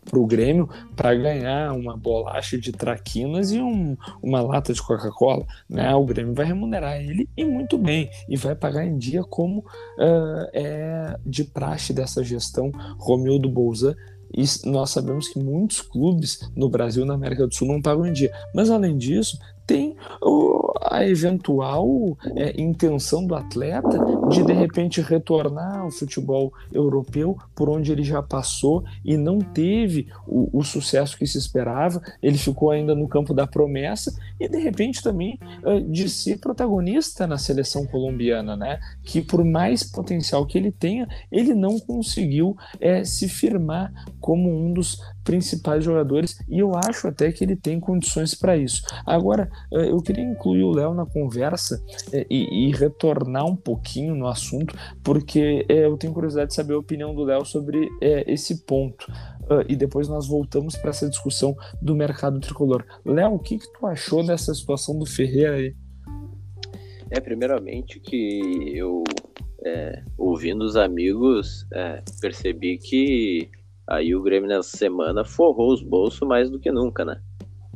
para 0.05 0.19
o 0.19 0.25
Grêmio 0.25 0.69
para 0.95 1.13
ganhar 1.13 1.73
uma 1.73 1.95
bolacha 1.95 2.57
de 2.57 2.71
traquinas 2.71 3.51
e 3.51 3.59
um, 3.61 3.95
uma 4.21 4.41
lata 4.41 4.73
de 4.73 4.81
Coca-Cola. 4.81 5.45
Né? 5.69 5.93
O 5.95 6.05
Grêmio 6.05 6.33
vai 6.33 6.45
remunerar 6.45 6.97
ele 6.97 7.29
e 7.35 7.45
muito 7.45 7.77
bem, 7.77 8.09
e 8.27 8.35
vai 8.35 8.55
pagar 8.55 8.85
em 8.85 8.97
dia 8.97 9.23
como 9.23 9.59
uh, 9.59 10.47
é 10.53 11.17
de 11.25 11.43
praxe 11.43 11.93
dessa 11.93 12.23
gestão 12.23 12.71
Romildo 12.97 13.49
Bolzan. 13.49 13.95
E 14.33 14.45
nós 14.65 14.91
sabemos 14.91 15.27
que 15.27 15.37
muitos 15.37 15.81
clubes 15.81 16.39
no 16.55 16.69
Brasil 16.69 17.03
e 17.03 17.07
na 17.07 17.15
América 17.15 17.45
do 17.45 17.53
Sul 17.53 17.67
não 17.67 17.81
pagam 17.81 18.05
em 18.05 18.13
dia. 18.13 18.31
Mas 18.55 18.69
além 18.69 18.97
disso, 18.97 19.37
tem 19.67 19.95
a 20.89 21.05
eventual 21.05 22.17
é, 22.35 22.61
intenção 22.61 23.25
do 23.25 23.35
atleta 23.35 23.97
de 24.31 24.43
de 24.43 24.53
repente 24.53 25.01
retornar 25.01 25.79
ao 25.79 25.91
futebol 25.91 26.53
europeu 26.71 27.37
por 27.55 27.69
onde 27.69 27.91
ele 27.91 28.03
já 28.03 28.21
passou 28.21 28.83
e 29.03 29.17
não 29.17 29.39
teve 29.39 30.07
o, 30.27 30.59
o, 30.59 30.63
sucesso 30.63 31.17
que 31.17 31.27
se 31.27 31.37
esperava, 31.37 32.01
ele 32.21 32.37
ficou 32.37 32.71
ainda 32.71 32.95
no 32.95 33.07
campo 33.07 33.33
da 33.33 33.45
promessa 33.47 34.13
e 34.39 34.47
de 34.47 34.57
repente 34.57 35.01
também 35.01 35.39
é, 35.63 35.79
de 35.79 36.09
ser 36.09 36.39
protagonista 36.39 37.27
na 37.27 37.37
seleção 37.37 37.85
colombiana, 37.85 38.55
né? 38.55 38.79
Que 39.03 39.21
por 39.21 39.43
mais 39.43 39.83
potencial 39.83 40.45
que 40.45 40.57
ele 40.57 40.71
tenha, 40.71 41.07
ele 41.31 41.53
não 41.53 41.79
conseguiu 41.79 42.55
é, 42.79 43.03
se 43.03 43.27
firmar 43.27 43.91
como 44.19 44.49
um 44.49 44.73
dos 44.73 44.99
principais 45.23 45.83
jogadores 45.83 46.39
e 46.49 46.59
eu 46.59 46.71
acho 46.75 47.07
até 47.07 47.31
que 47.31 47.43
ele 47.43 47.55
tem 47.55 47.79
condições 47.79 48.33
para 48.35 48.57
isso. 48.57 48.83
Agora, 49.05 49.49
eh, 49.73 49.89
eu 49.89 50.01
queria 50.01 50.23
incluir 50.23 50.63
o 50.63 50.71
Léo 50.71 50.93
na 50.93 51.05
conversa 51.05 51.81
eh, 52.11 52.25
e, 52.29 52.67
e, 52.67 52.71
retornar 52.71 53.45
um 53.45 53.55
pouquinho 53.55 54.15
no 54.21 54.27
assunto, 54.27 54.73
porque 55.03 55.65
eh, 55.67 55.85
eu 55.85 55.97
tenho 55.97 56.13
curiosidade 56.13 56.49
de 56.49 56.55
saber 56.55 56.73
a 56.73 56.79
opinião 56.79 57.13
do 57.13 57.23
Léo 57.23 57.43
sobre 57.45 57.89
esse 58.01 58.65
ponto. 58.65 59.11
Uh, 59.41 59.65
e 59.67 59.75
depois 59.75 60.07
nós 60.07 60.27
voltamos 60.27 60.77
para 60.77 60.91
essa 60.91 61.09
discussão 61.09 61.53
do 61.81 61.93
mercado 61.93 62.39
tricolor. 62.39 62.85
Léo, 63.03 63.33
o 63.33 63.39
que, 63.39 63.57
que 63.57 63.73
tu 63.73 63.85
achou 63.85 64.25
dessa 64.25 64.53
situação 64.53 64.97
do 64.97 65.05
Ferreira 65.05 65.55
aí? 65.55 65.75
É, 67.09 67.19
primeiramente 67.19 67.99
que 67.99 68.71
eu, 68.73 69.03
é, 69.65 70.03
ouvindo 70.17 70.63
os 70.63 70.77
amigos, 70.77 71.67
é, 71.73 72.01
percebi 72.21 72.77
que 72.77 73.49
Aí 73.91 74.15
o 74.15 74.21
Grêmio 74.21 74.47
nessa 74.47 74.77
semana 74.77 75.25
forrou 75.25 75.73
os 75.73 75.83
bolsos 75.83 76.25
mais 76.25 76.49
do 76.49 76.57
que 76.57 76.71
nunca, 76.71 77.03
né? 77.03 77.21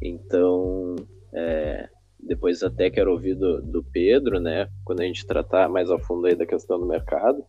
Então, 0.01 0.95
é, 1.33 1.89
depois 2.25 2.63
até 2.63 2.89
quero 2.89 3.11
ouvir 3.11 3.35
do, 3.35 3.61
do, 3.61 3.83
Pedro, 3.83 4.39
né? 4.39 4.67
Quando 4.83 5.01
a 5.01 5.05
gente 5.05 5.25
tratar 5.25 5.69
mais 5.69 5.89
a 5.91 5.99
fundo 5.99 6.27
aí 6.27 6.35
da 6.35 6.45
questão 6.45 6.79
do 6.79 6.85
mercado. 6.85 7.43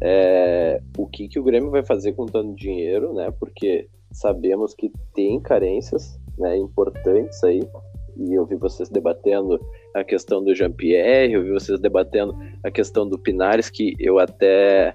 é, 0.00 0.80
o 0.96 1.06
que, 1.06 1.28
que 1.28 1.38
o 1.38 1.44
Grêmio 1.44 1.70
vai 1.70 1.84
fazer 1.84 2.12
com 2.12 2.26
tanto 2.26 2.54
dinheiro, 2.54 3.12
né? 3.12 3.32
Porque 3.38 3.88
sabemos 4.12 4.74
que 4.74 4.92
tem 5.14 5.40
carências 5.40 6.18
né, 6.38 6.56
importantes 6.56 7.42
aí. 7.44 7.62
E 8.16 8.34
eu 8.34 8.44
vi 8.44 8.56
vocês 8.56 8.88
debatendo 8.88 9.58
a 9.94 10.04
questão 10.04 10.44
do 10.44 10.54
Jean-Pierre, 10.54 11.32
eu 11.32 11.42
vi 11.42 11.50
vocês 11.50 11.80
debatendo 11.80 12.36
a 12.62 12.70
questão 12.70 13.08
do 13.08 13.18
Pinares, 13.18 13.70
que 13.70 13.94
eu 13.98 14.18
até 14.18 14.92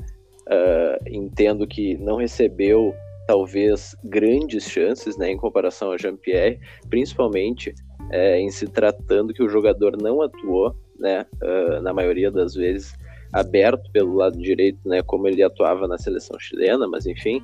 uh, 0.47 1.09
entendo 1.09 1.65
que 1.65 1.97
não 1.97 2.17
recebeu 2.17 2.93
talvez 3.27 3.95
grandes 4.03 4.63
chances 4.69 5.17
né, 5.17 5.31
em 5.31 5.37
comparação 5.37 5.91
ao 5.91 5.97
Jean-Pierre, 5.97 6.59
principalmente 6.89 7.73
é, 8.11 8.39
em 8.39 8.49
se 8.49 8.67
tratando 8.67 9.33
que 9.33 9.43
o 9.43 9.49
jogador 9.49 9.97
não 10.01 10.21
atuou, 10.21 10.75
né, 10.99 11.25
uh, 11.43 11.81
na 11.81 11.93
maioria 11.93 12.31
das 12.31 12.55
vezes, 12.55 12.93
aberto 13.31 13.91
pelo 13.91 14.15
lado 14.15 14.37
direito, 14.37 14.79
né, 14.87 15.01
como 15.01 15.27
ele 15.27 15.43
atuava 15.43 15.87
na 15.87 15.97
seleção 15.97 16.39
chilena, 16.39 16.87
mas 16.87 17.05
enfim. 17.05 17.41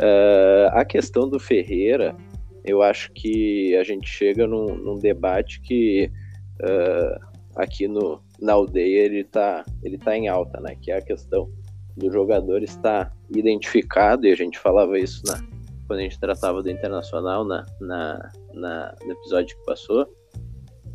Uh, 0.00 0.68
a 0.72 0.84
questão 0.84 1.28
do 1.28 1.38
Ferreira, 1.38 2.16
eu 2.64 2.82
acho 2.82 3.12
que 3.12 3.76
a 3.76 3.84
gente 3.84 4.08
chega 4.08 4.46
num, 4.46 4.76
num 4.76 4.98
debate 4.98 5.60
que 5.60 6.10
uh, 6.62 7.26
aqui 7.56 7.88
no, 7.88 8.22
na 8.40 8.52
aldeia 8.52 9.04
ele 9.04 9.20
está 9.20 9.64
ele 9.82 9.98
tá 9.98 10.16
em 10.16 10.28
alta, 10.28 10.60
né, 10.60 10.76
que 10.80 10.90
é 10.90 10.98
a 10.98 11.02
questão 11.02 11.48
do 11.96 12.12
jogador 12.12 12.62
estar 12.62 13.12
identificado, 13.28 14.26
e 14.26 14.32
a 14.32 14.36
gente 14.36 14.58
falava 14.58 14.98
isso 14.98 15.20
na, 15.26 15.40
quando 15.88 16.00
a 16.00 16.02
gente 16.02 16.20
tratava 16.20 16.62
do 16.62 16.70
Internacional 16.70 17.44
na, 17.44 17.66
na, 17.80 18.30
na 18.58 18.94
no 19.04 19.12
episódio 19.12 19.56
que 19.56 19.64
passou, 19.64 20.06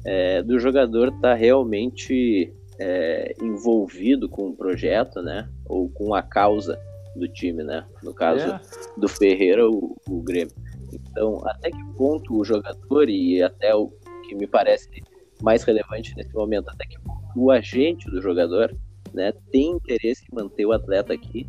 é, 0.06 0.44
do 0.44 0.60
jogador 0.60 1.08
estar 1.08 1.22
tá 1.22 1.34
realmente 1.34 2.54
é, 2.80 3.34
envolvido 3.42 4.30
com 4.30 4.50
o 4.50 4.56
projeto, 4.56 5.22
né? 5.22 5.50
Ou 5.66 5.90
com 5.90 6.14
a 6.14 6.22
causa 6.22 6.80
do 7.16 7.28
time, 7.28 7.64
né? 7.64 7.86
No 8.04 8.14
caso 8.14 8.46
é. 8.48 8.62
do 8.98 9.08
Ferreira, 9.08 9.70
o, 9.70 9.96
o 10.08 10.22
Grêmio. 10.22 10.54
Então, 10.92 11.42
até 11.46 11.72
que 11.72 11.84
ponto 11.98 12.36
o 12.36 12.44
jogador, 12.44 13.10
e 13.10 13.42
até 13.42 13.74
o 13.74 13.92
que 14.28 14.36
me 14.36 14.48
parece 14.48 14.90
mais 15.42 15.64
relevante 15.64 16.16
nesse 16.16 16.34
momento, 16.34 16.70
até 16.70 16.86
que 16.86 17.00
ponto 17.00 17.24
o 17.36 17.52
agente 17.52 18.10
do 18.10 18.22
jogador 18.22 18.76
né, 19.14 19.34
tem 19.52 19.72
interesse 19.72 20.24
em 20.32 20.36
manter 20.36 20.66
o 20.66 20.72
atleta 20.72 21.14
aqui 21.14 21.48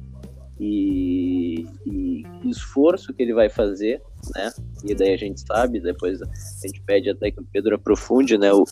e, 0.58 1.66
e 1.86 2.22
esforço 2.44 3.12
que 3.12 3.22
ele 3.22 3.34
vai 3.34 3.48
fazer, 3.48 4.00
né? 4.34 4.50
E 4.84 4.94
daí 4.94 5.14
a 5.14 5.16
gente 5.16 5.40
sabe, 5.40 5.80
depois 5.80 6.20
a 6.22 6.26
gente 6.66 6.80
pede 6.82 7.10
até 7.10 7.30
que 7.30 7.40
o 7.40 7.46
Pedro 7.52 7.74
aprofunde, 7.74 8.38
né? 8.38 8.52
O 8.52 8.64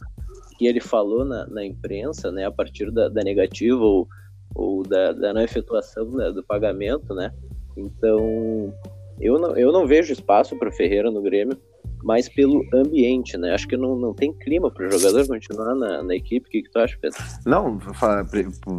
que 0.58 0.66
ele 0.66 0.80
falou 0.80 1.24
na, 1.24 1.46
na 1.46 1.64
imprensa, 1.64 2.30
né? 2.30 2.46
A 2.46 2.50
partir 2.50 2.90
da, 2.90 3.08
da 3.08 3.22
negativa 3.22 3.82
ou, 3.82 4.08
ou 4.54 4.82
da, 4.82 5.12
da 5.12 5.32
não 5.32 5.42
efetuação 5.42 6.10
né, 6.12 6.30
do 6.30 6.42
pagamento, 6.42 7.14
né? 7.14 7.32
Então, 7.76 8.72
eu 9.20 9.38
não, 9.38 9.56
eu 9.56 9.72
não 9.72 9.86
vejo 9.86 10.12
espaço 10.12 10.56
para 10.58 10.68
o 10.68 10.72
Ferreira 10.72 11.10
no 11.10 11.22
Grêmio 11.22 11.58
mais 12.02 12.28
pelo 12.28 12.64
ambiente, 12.74 13.36
né? 13.36 13.52
Acho 13.52 13.68
que 13.68 13.76
não, 13.76 13.96
não 13.96 14.12
tem 14.12 14.32
clima 14.32 14.70
para 14.70 14.86
o 14.86 14.90
jogador 14.90 15.26
continuar 15.26 15.74
na, 15.74 16.02
na 16.02 16.14
equipe. 16.14 16.46
O 16.46 16.50
que, 16.50 16.62
que 16.62 16.70
tu 16.70 16.78
acha, 16.78 16.96
Pedro? 17.00 17.18
Não, 17.46 17.78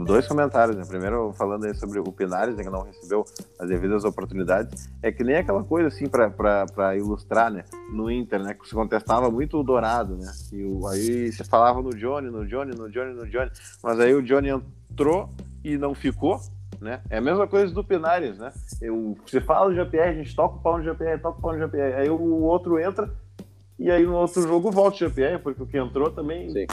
dois 0.06 0.28
comentários. 0.28 0.76
Né? 0.76 0.84
Primeiro, 0.88 1.34
falando 1.34 1.66
aí 1.66 1.74
sobre 1.76 2.00
o 2.00 2.12
Pinares, 2.12 2.56
né, 2.56 2.64
que 2.64 2.70
não 2.70 2.84
recebeu 2.84 3.26
as 3.60 3.68
devidas 3.68 4.04
oportunidades. 4.04 4.90
É 5.02 5.12
que 5.12 5.24
nem 5.24 5.38
aquela 5.38 5.64
coisa, 5.64 5.88
assim, 5.88 6.08
para 6.08 6.98
ilustrar, 6.98 7.52
né? 7.52 7.64
No 7.92 8.12
Inter, 8.12 8.42
né? 8.42 8.54
Que 8.54 8.68
se 8.68 8.76
contestava 8.76 9.30
muito 9.30 9.60
o 9.60 9.64
Dourado, 9.64 10.18
né? 10.18 10.32
E 10.52 10.64
o, 10.64 10.88
aí 10.88 11.32
se 11.32 11.44
falava 11.44 11.82
no 11.82 11.92
Johnny, 11.92 12.30
no 12.30 12.46
Johnny, 12.46 12.76
no 12.76 12.90
Johnny, 12.90 13.14
no 13.14 13.28
Johnny. 13.28 13.52
Mas 13.82 14.00
aí 14.00 14.14
o 14.14 14.22
Johnny 14.22 14.50
entrou 14.50 15.30
e 15.64 15.78
não 15.78 15.94
ficou, 15.94 16.40
né? 16.80 17.02
É 17.10 17.18
a 17.18 17.22
mesma 17.22 17.48
coisa 17.48 17.74
do 17.74 17.84
Pinares, 17.84 18.38
né? 18.38 18.52
Eu, 18.82 19.18
você 19.26 19.42
fala 19.42 19.70
do 19.70 19.76
GPR, 19.76 20.10
a 20.10 20.14
gente 20.14 20.36
toca 20.36 20.56
o 20.56 20.60
pau 20.60 20.78
no 20.78 20.84
GPR, 20.84 21.20
toca 21.20 21.40
o 21.40 21.42
pau 21.42 21.54
no 21.54 21.60
GPR, 21.60 21.96
aí 21.96 22.10
o 22.10 22.44
outro 22.44 22.80
entra 22.80 23.10
e 23.78 23.90
aí 23.90 24.06
no 24.06 24.16
outro 24.16 24.42
jogo 24.42 24.72
volta 24.72 24.96
o 24.96 25.00
GPR, 25.00 25.40
porque 25.40 25.62
o 25.62 25.68
que 25.68 25.78
entrou 25.78 26.12
também. 26.12 26.50
Sim. 26.50 26.66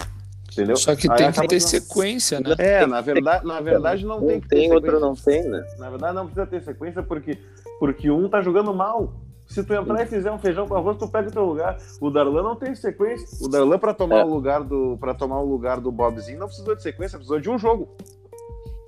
Entendeu? 0.53 0.77
Só 0.77 0.97
que 0.97 1.11
aí 1.11 1.17
tem 1.17 1.33
que 1.33 1.49
ter 1.49 1.61
sequência, 1.61 2.41
né? 2.41 2.55
É, 2.59 2.85
na 2.87 3.01
verdade, 3.01 3.47
na 3.47 3.61
verdade 3.61 4.05
não 4.05 4.19
um 4.19 4.27
tem 4.27 4.41
que 4.41 4.49
ter 4.49 4.57
tem, 4.57 4.69
sequência. 4.69 4.93
outro 4.93 5.01
não 5.01 5.15
tem, 5.15 5.45
né? 5.45 5.65
Na 5.79 5.91
verdade 5.91 6.15
não 6.15 6.25
precisa 6.27 6.47
ter 6.47 6.63
sequência 6.63 7.03
porque, 7.03 7.39
porque 7.79 8.11
um 8.11 8.29
tá 8.29 8.41
jogando 8.41 8.75
mal. 8.75 9.15
Se 9.47 9.65
tu 9.65 9.75
entrar 9.75 10.03
e 10.03 10.07
fizer 10.07 10.31
um 10.31 10.39
feijão 10.39 10.69
com 10.69 10.77
arroz, 10.77 10.97
tu 10.97 11.09
pega 11.09 11.29
o 11.29 11.33
teu 11.33 11.45
lugar. 11.45 11.77
O 12.01 12.09
Darlan 12.09 12.43
não 12.43 12.55
tem 12.55 12.73
sequência. 12.75 13.27
O 13.45 13.49
Darlan, 13.49 13.79
para 13.81 13.93
tomar 13.93 14.21
é. 14.21 14.25
o 14.25 14.29
lugar 14.29 14.63
do 14.63 14.97
para 14.99 15.13
tomar 15.13 15.41
o 15.41 15.45
lugar 15.45 15.81
do 15.81 15.91
Bobzinho, 15.91 16.39
não 16.39 16.47
precisou 16.47 16.77
de 16.77 16.83
sequência, 16.83 17.19
precisou 17.19 17.41
de 17.41 17.51
um 17.51 17.59
jogo. 17.59 17.89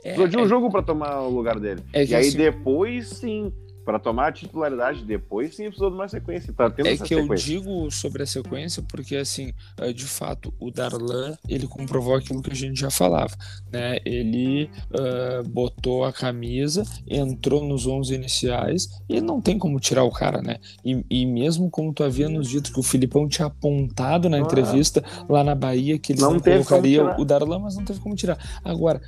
É, 0.04 0.14
precisou 0.14 0.28
de 0.28 0.36
um 0.36 0.44
é, 0.44 0.48
jogo 0.48 0.70
para 0.70 0.82
tomar 0.82 1.20
o 1.20 1.30
lugar 1.30 1.58
dele. 1.58 1.82
É 1.92 2.04
e 2.04 2.14
aí 2.14 2.30
depois 2.32 3.08
sim, 3.08 3.52
para 3.84 3.98
tomar 3.98 4.28
a 4.28 4.32
titularidade 4.32 5.04
depois, 5.04 5.54
sim, 5.54 5.64
precisou 5.64 5.90
de 5.90 5.96
uma 5.96 6.08
sequência. 6.08 6.52
Tá 6.52 6.70
tendo 6.70 6.86
é 6.86 6.96
que 6.96 7.08
sequência. 7.08 7.32
eu 7.54 7.60
digo 7.60 7.90
sobre 7.90 8.22
a 8.22 8.26
sequência 8.26 8.82
porque, 8.88 9.16
assim, 9.16 9.52
eh, 9.78 9.92
de 9.92 10.04
fato, 10.04 10.52
o 10.58 10.70
Darlan, 10.70 11.36
ele 11.48 11.66
comprovou 11.66 12.14
aquilo 12.14 12.42
que 12.42 12.52
a 12.52 12.54
gente 12.54 12.80
já 12.80 12.90
falava, 12.90 13.34
né? 13.72 13.98
Ele 14.04 14.70
uh, 14.90 15.48
botou 15.48 16.04
a 16.04 16.12
camisa, 16.12 16.84
entrou 17.08 17.64
nos 17.64 17.86
11 17.86 18.14
iniciais 18.14 18.88
e 19.08 19.20
não 19.20 19.40
tem 19.40 19.58
como 19.58 19.80
tirar 19.80 20.04
o 20.04 20.10
cara, 20.10 20.40
né? 20.40 20.58
E, 20.84 21.04
e 21.10 21.26
mesmo 21.26 21.70
como 21.70 21.92
tu 21.92 22.04
havia 22.04 22.28
nos 22.28 22.48
dito 22.48 22.72
que 22.72 22.80
o 22.80 22.84
Filipão 22.84 23.28
tinha 23.28 23.46
apontado 23.46 24.28
na 24.28 24.38
entrevista 24.38 25.02
lá 25.28 25.42
na 25.42 25.54
Bahia 25.54 25.98
que 25.98 26.12
ele 26.12 26.20
não, 26.20 26.34
não 26.34 26.40
colocaria 26.40 27.04
o 27.18 27.24
Darlan, 27.24 27.58
mas 27.58 27.76
não 27.76 27.84
teve 27.84 28.00
como 28.00 28.14
tirar. 28.14 28.38
Agora, 28.64 29.00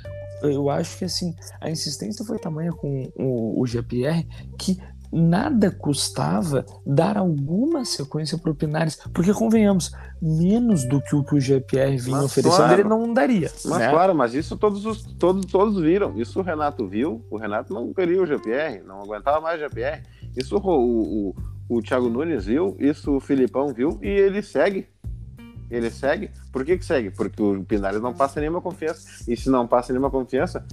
eu 0.49 0.69
acho 0.69 0.97
que 0.97 1.05
assim, 1.05 1.33
a 1.61 1.69
insistência 1.69 2.25
foi 2.25 2.39
tamanha 2.39 2.71
com 2.71 3.11
o, 3.15 3.61
o 3.61 3.65
GPR 3.65 4.25
que 4.57 4.77
nada 5.11 5.71
custava 5.71 6.65
dar 6.85 7.17
alguma 7.17 7.85
sequência 7.85 8.37
para 8.37 8.51
o 8.51 8.55
Pinares, 8.55 8.97
porque 9.13 9.33
convenhamos, 9.33 9.91
menos 10.21 10.87
do 10.87 11.01
que 11.01 11.15
o 11.15 11.23
que 11.23 11.35
o 11.35 11.39
GPR 11.39 11.97
vinha 11.97 12.17
mas 12.17 12.25
oferecendo, 12.25 12.57
claro, 12.57 12.81
ele 12.81 12.89
não 12.89 13.13
daria. 13.13 13.49
Mas 13.65 13.79
né? 13.79 13.89
claro, 13.89 14.13
mas 14.13 14.33
isso 14.33 14.57
todos, 14.57 14.85
os, 14.85 15.03
todos, 15.17 15.45
todos 15.45 15.81
viram. 15.81 16.19
Isso 16.19 16.39
o 16.39 16.43
Renato 16.43 16.87
viu, 16.87 17.25
o 17.29 17.37
Renato 17.37 17.73
não 17.73 17.93
queria 17.93 18.21
o 18.21 18.25
GPR, 18.25 18.83
não 18.85 19.01
aguentava 19.01 19.39
mais 19.39 19.59
o 19.59 19.63
GPR. 19.63 20.03
Isso 20.35 20.57
o, 20.57 20.59
o, 20.59 21.29
o, 21.29 21.35
o 21.77 21.81
Thiago 21.81 22.09
Nunes 22.09 22.45
viu, 22.45 22.75
isso 22.79 23.15
o 23.15 23.19
Filipão 23.19 23.73
viu, 23.73 23.97
e 24.01 24.09
ele 24.09 24.41
segue 24.41 24.87
ele 25.69 25.89
segue. 25.89 26.31
Por 26.51 26.63
que, 26.63 26.77
que 26.77 26.85
segue? 26.85 27.09
Porque 27.09 27.41
o 27.41 27.63
Pinares 27.63 28.01
não 28.01 28.13
passa 28.13 28.39
nenhuma 28.39 28.61
confiança. 28.61 29.23
E 29.27 29.35
se 29.35 29.49
não 29.49 29.67
passa 29.67 29.91
nenhuma 29.91 30.11
confiança, 30.11 30.65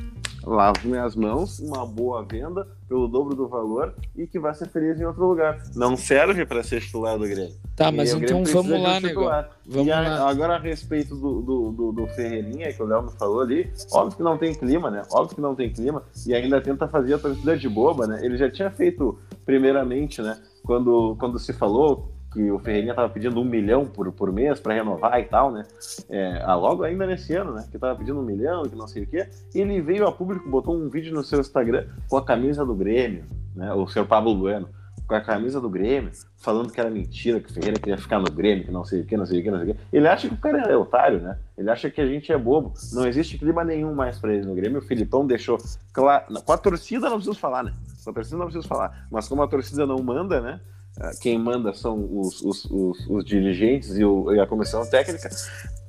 lavo 0.44 0.88
minhas 0.88 1.14
mãos, 1.14 1.58
uma 1.60 1.86
boa 1.86 2.22
venda 2.24 2.66
pelo 2.88 3.08
dobro 3.08 3.34
do 3.34 3.48
valor 3.48 3.94
e 4.14 4.26
que 4.26 4.38
vai 4.38 4.54
ser 4.54 4.68
feliz 4.68 5.00
em 5.00 5.04
outro 5.04 5.26
lugar. 5.26 5.62
Não 5.74 5.96
serve 5.96 6.44
para 6.44 6.62
ser 6.62 6.80
titular 6.80 7.18
do 7.18 7.26
Grêmio. 7.26 7.54
Tá, 7.74 7.90
mas 7.90 8.12
então 8.12 8.44
vamos 8.44 8.82
lá, 8.82 9.00
nego. 9.00 9.22
Vamos 9.66 9.86
e 9.86 9.90
a, 9.90 10.00
lá. 10.00 10.30
agora 10.30 10.56
a 10.56 10.58
respeito 10.58 11.16
do, 11.16 11.40
do, 11.40 11.72
do, 11.72 11.92
do 11.92 12.06
Ferreirinha, 12.08 12.72
que 12.72 12.82
o 12.82 12.86
Léo 12.86 13.04
me 13.04 13.12
falou 13.12 13.40
ali, 13.40 13.72
óbvio 13.90 14.16
que 14.16 14.22
não 14.22 14.36
tem 14.36 14.54
clima, 14.54 14.90
né? 14.90 15.02
Óbvio 15.10 15.36
que 15.36 15.40
não 15.40 15.54
tem 15.54 15.72
clima 15.72 16.02
e 16.26 16.34
ainda 16.34 16.60
tenta 16.60 16.86
fazer 16.86 17.14
a 17.14 17.18
torcida 17.18 17.56
de 17.56 17.68
boba, 17.68 18.06
né? 18.06 18.20
Ele 18.22 18.36
já 18.36 18.50
tinha 18.50 18.70
feito, 18.70 19.18
primeiramente, 19.46 20.20
né? 20.20 20.38
Quando, 20.62 21.16
quando 21.18 21.38
se 21.38 21.52
falou 21.52 22.12
que 22.32 22.50
o 22.50 22.58
Ferreirinha 22.58 22.92
estava 22.92 23.08
pedindo 23.08 23.40
um 23.40 23.44
milhão 23.44 23.84
por, 23.84 24.10
por 24.12 24.32
mês 24.32 24.58
para 24.58 24.74
renovar 24.74 25.20
e 25.20 25.24
tal, 25.24 25.50
né? 25.50 25.64
É, 26.08 26.44
logo 26.54 26.82
ainda 26.82 27.06
nesse 27.06 27.34
ano, 27.34 27.52
né? 27.52 27.66
Que 27.70 27.76
estava 27.76 27.96
pedindo 27.96 28.18
um 28.18 28.24
milhão, 28.24 28.62
que 28.62 28.74
não 28.74 28.88
sei 28.88 29.02
o 29.02 29.06
quê. 29.06 29.28
Ele 29.54 29.80
veio 29.80 30.06
a 30.06 30.12
público, 30.12 30.48
botou 30.48 30.74
um 30.74 30.88
vídeo 30.88 31.14
no 31.14 31.22
seu 31.22 31.40
Instagram 31.40 31.86
com 32.08 32.16
a 32.16 32.24
camisa 32.24 32.64
do 32.64 32.74
Grêmio, 32.74 33.24
né? 33.54 33.72
O 33.74 33.86
senhor 33.86 34.06
Pablo 34.06 34.34
Bueno, 34.34 34.68
com 35.06 35.14
a 35.14 35.20
camisa 35.20 35.60
do 35.60 35.68
Grêmio, 35.68 36.10
falando 36.38 36.72
que 36.72 36.80
era 36.80 36.88
mentira, 36.88 37.38
que 37.38 37.50
o 37.50 37.52
Ferreira 37.52 37.78
queria 37.78 37.98
ficar 37.98 38.18
no 38.18 38.30
Grêmio, 38.30 38.64
que 38.64 38.70
não 38.70 38.84
sei 38.84 39.02
o 39.02 39.04
quê, 39.04 39.16
não 39.16 39.26
sei 39.26 39.40
o 39.40 39.42
quê, 39.42 39.50
não 39.50 39.58
sei 39.58 39.70
o 39.70 39.74
quê. 39.74 39.80
Ele 39.92 40.08
acha 40.08 40.26
que 40.28 40.34
o 40.34 40.38
cara 40.38 40.58
é 40.70 40.76
otário, 40.76 41.20
né? 41.20 41.38
Ele 41.56 41.70
acha 41.70 41.90
que 41.90 42.00
a 42.00 42.06
gente 42.06 42.32
é 42.32 42.38
bobo. 42.38 42.72
Não 42.92 43.06
existe 43.06 43.36
clima 43.38 43.62
nenhum 43.62 43.94
mais 43.94 44.18
para 44.18 44.32
ele 44.32 44.46
no 44.46 44.54
Grêmio. 44.54 44.78
O 44.78 44.82
Filipão 44.82 45.26
deixou 45.26 45.58
claro. 45.92 46.24
Com 46.42 46.52
a 46.52 46.58
torcida 46.58 47.10
não 47.10 47.16
preciso 47.16 47.38
falar, 47.38 47.62
né? 47.62 47.74
Com 48.02 48.10
a 48.10 48.14
torcida 48.14 48.38
não 48.38 48.46
preciso 48.46 48.66
falar. 48.66 49.06
Mas 49.10 49.28
como 49.28 49.42
a 49.42 49.48
torcida 49.48 49.86
não 49.86 49.98
manda, 49.98 50.40
né? 50.40 50.60
Ah, 51.00 51.12
quem 51.20 51.38
manda 51.38 51.72
são 51.72 51.98
os, 52.20 52.42
os, 52.42 52.64
os, 52.66 53.06
os 53.08 53.24
dirigentes 53.24 53.96
e, 53.96 54.04
o, 54.04 54.32
e, 54.32 54.40
a 54.40 54.46
comissão 54.46 54.84
técnica. 54.88 55.30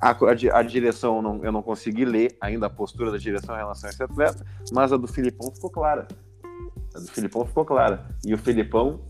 A, 0.00 0.10
a, 0.10 0.58
a, 0.58 0.62
direção, 0.62 1.20
não, 1.20 1.44
eu 1.44 1.52
não 1.52 1.62
consegui 1.62 2.04
ler 2.04 2.36
ainda 2.40 2.66
a 2.66 2.70
postura 2.70 3.10
da 3.10 3.18
direção 3.18 3.54
em 3.54 3.58
relação 3.58 3.88
a 3.88 3.92
esse 3.92 4.02
atleta, 4.02 4.44
mas 4.72 4.92
a 4.92 4.96
do 4.96 5.06
Filipão 5.06 5.50
ficou 5.52 5.70
clara. 5.70 6.08
A 6.94 6.98
do 6.98 7.06
Filipão 7.06 7.44
ficou 7.44 7.64
clara. 7.64 8.06
E 8.24 8.32
o 8.32 8.38
Filipão, 8.38 9.00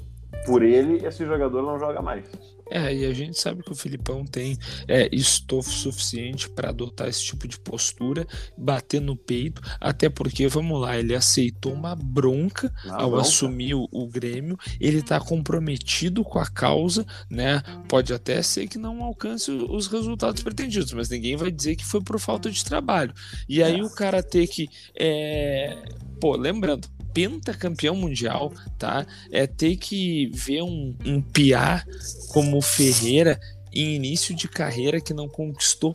por 0.47 0.63
ele, 0.63 1.07
esse 1.07 1.25
jogador 1.25 1.63
não 1.63 1.79
joga 1.79 2.03
mais. 2.03 2.54
É, 2.71 2.95
e 2.95 3.07
a 3.07 3.13
gente 3.13 3.39
sabe 3.39 3.63
que 3.63 3.73
o 3.73 3.75
Filipão 3.75 4.25
tem 4.25 4.57
é, 4.89 5.09
estofo 5.13 5.71
suficiente 5.71 6.49
para 6.49 6.71
adotar 6.71 7.09
esse 7.09 7.25
tipo 7.25 7.47
de 7.47 7.59
postura, 7.59 8.27
bater 8.57 9.01
no 9.01 9.17
peito, 9.17 9.61
até 9.81 10.09
porque, 10.09 10.49
vamos 10.49 10.81
lá, 10.81 10.99
ele 10.99 11.15
aceitou 11.15 11.73
uma 11.73 11.95
bronca 11.95 12.73
ao 12.89 13.11
bronca. 13.11 13.23
assumir 13.23 13.75
o, 13.75 13.89
o, 13.91 14.07
Grêmio, 14.07 14.59
ele 14.81 14.99
está 14.99 15.21
comprometido 15.21 16.25
com 16.25 16.39
a 16.39 16.47
causa, 16.47 17.07
né? 17.29 17.63
Pode 17.89 18.13
até 18.13 18.41
ser 18.43 18.69
que 18.69 18.79
não 18.79 19.03
alcance 19.03 19.51
os 19.51 19.87
resultados 19.87 20.43
pretendidos, 20.43 20.93
mas 20.93 21.09
ninguém 21.09 21.37
vai 21.37 21.51
dizer 21.51 21.77
que 21.77 21.85
foi 21.85 22.01
por 22.01 22.19
falta 22.19 22.51
de 22.51 22.65
trabalho. 22.65 23.13
E 23.49 23.63
aí 23.63 23.81
é. 23.81 23.83
o 23.83 23.91
cara 23.91 24.23
ter 24.23 24.47
que 24.47 24.69
é, 24.99 25.77
pô, 26.25 26.37
lembrando, 26.37 26.89
pentacampeão 27.13 27.95
mundial, 27.95 28.51
tá? 28.79 29.07
É 29.31 29.47
ter 29.47 29.77
que 29.77 30.31
ver 30.33 30.63
um, 30.63 30.97
um 31.05 31.21
piá 31.21 31.85
como 32.33 32.63
Ferreira 32.63 33.39
em 33.71 33.95
início 33.95 34.35
de 34.35 34.49
carreira 34.49 35.03
que 35.03 35.13
não 35.13 35.29
conquistou 35.29 35.95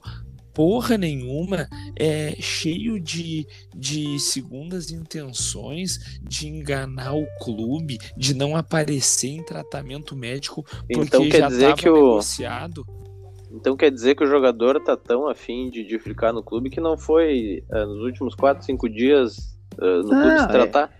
porra 0.54 1.00
nenhuma, 1.00 1.68
é 1.98 2.36
cheio 2.40 3.00
de, 3.00 3.48
de 3.76 4.20
segundas 4.20 4.92
intenções 4.92 6.20
de 6.22 6.48
enganar 6.48 7.16
o 7.16 7.26
clube, 7.42 7.98
de 8.16 8.36
não 8.36 8.56
aparecer 8.56 9.30
em 9.30 9.44
tratamento 9.44 10.16
médico 10.16 10.64
porque 10.64 10.94
então, 10.94 11.28
quer 11.28 11.40
já 11.40 11.48
dizer 11.48 11.74
que 11.74 11.90
negociado. 11.90 12.86
O... 12.88 13.56
Então 13.56 13.76
quer 13.76 13.90
dizer 13.90 14.16
que 14.16 14.24
o 14.24 14.28
jogador 14.28 14.80
tá 14.84 14.96
tão 14.96 15.28
afim 15.28 15.72
de, 15.72 15.84
de 15.84 15.98
ficar 15.98 16.32
no 16.32 16.44
clube 16.44 16.70
que 16.70 16.80
não 16.80 16.96
foi 16.96 17.64
uh, 17.72 17.88
nos 17.88 18.04
últimos 18.04 18.36
4, 18.36 18.64
5 18.64 18.88
dias 18.90 19.58
uh, 19.82 20.04
no 20.04 20.10
clube 20.10 20.40
se 20.40 20.48
tratar? 20.48 20.92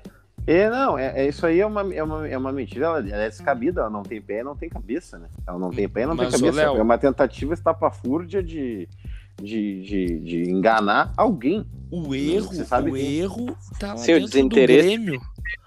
É, 0.48 0.54
é 0.54 0.70
não, 0.70 0.98
é, 0.98 1.22
é, 1.22 1.28
isso 1.28 1.46
aí 1.46 1.60
é 1.60 1.66
uma, 1.66 1.94
é 1.94 2.04
uma, 2.04 2.28
é 2.28 2.38
uma 2.38 2.52
mentira, 2.52 2.86
ela, 2.86 3.00
ela, 3.00 3.24
é 3.24 3.30
descabida, 3.30 3.82
ela 3.82 3.90
não 3.90 4.04
tem 4.04 4.22
pé, 4.22 4.44
não 4.44 4.56
tem 4.56 4.70
cabeça, 4.70 5.18
né? 5.20 5.28
Ela 5.46 5.60
não 5.60 5.70
tem 5.70 5.88
pé, 5.88 6.06
não 6.06 6.16
Mas, 6.16 6.32
tem 6.32 6.40
cabeça. 6.40 6.62
Léo, 6.62 6.78
é 6.78 6.82
uma 6.82 6.98
tentativa 6.98 7.54
estapafúrdia 7.54 8.42
de, 8.42 8.88
de, 9.42 9.82
de, 9.82 10.20
de 10.20 10.50
enganar 10.50 11.14
alguém. 11.16 11.66
O 11.92 12.14
erro, 12.16 12.48
Você 12.48 12.66
sabe 12.66 12.92
o 12.92 12.94
que... 12.94 13.20
erro 13.20 13.56
tá 13.80 13.90
lá 13.90 13.98
Seu 13.98 14.20
desinteresse 14.20 14.98
do 14.98 15.04
Grêmio. 15.04 15.22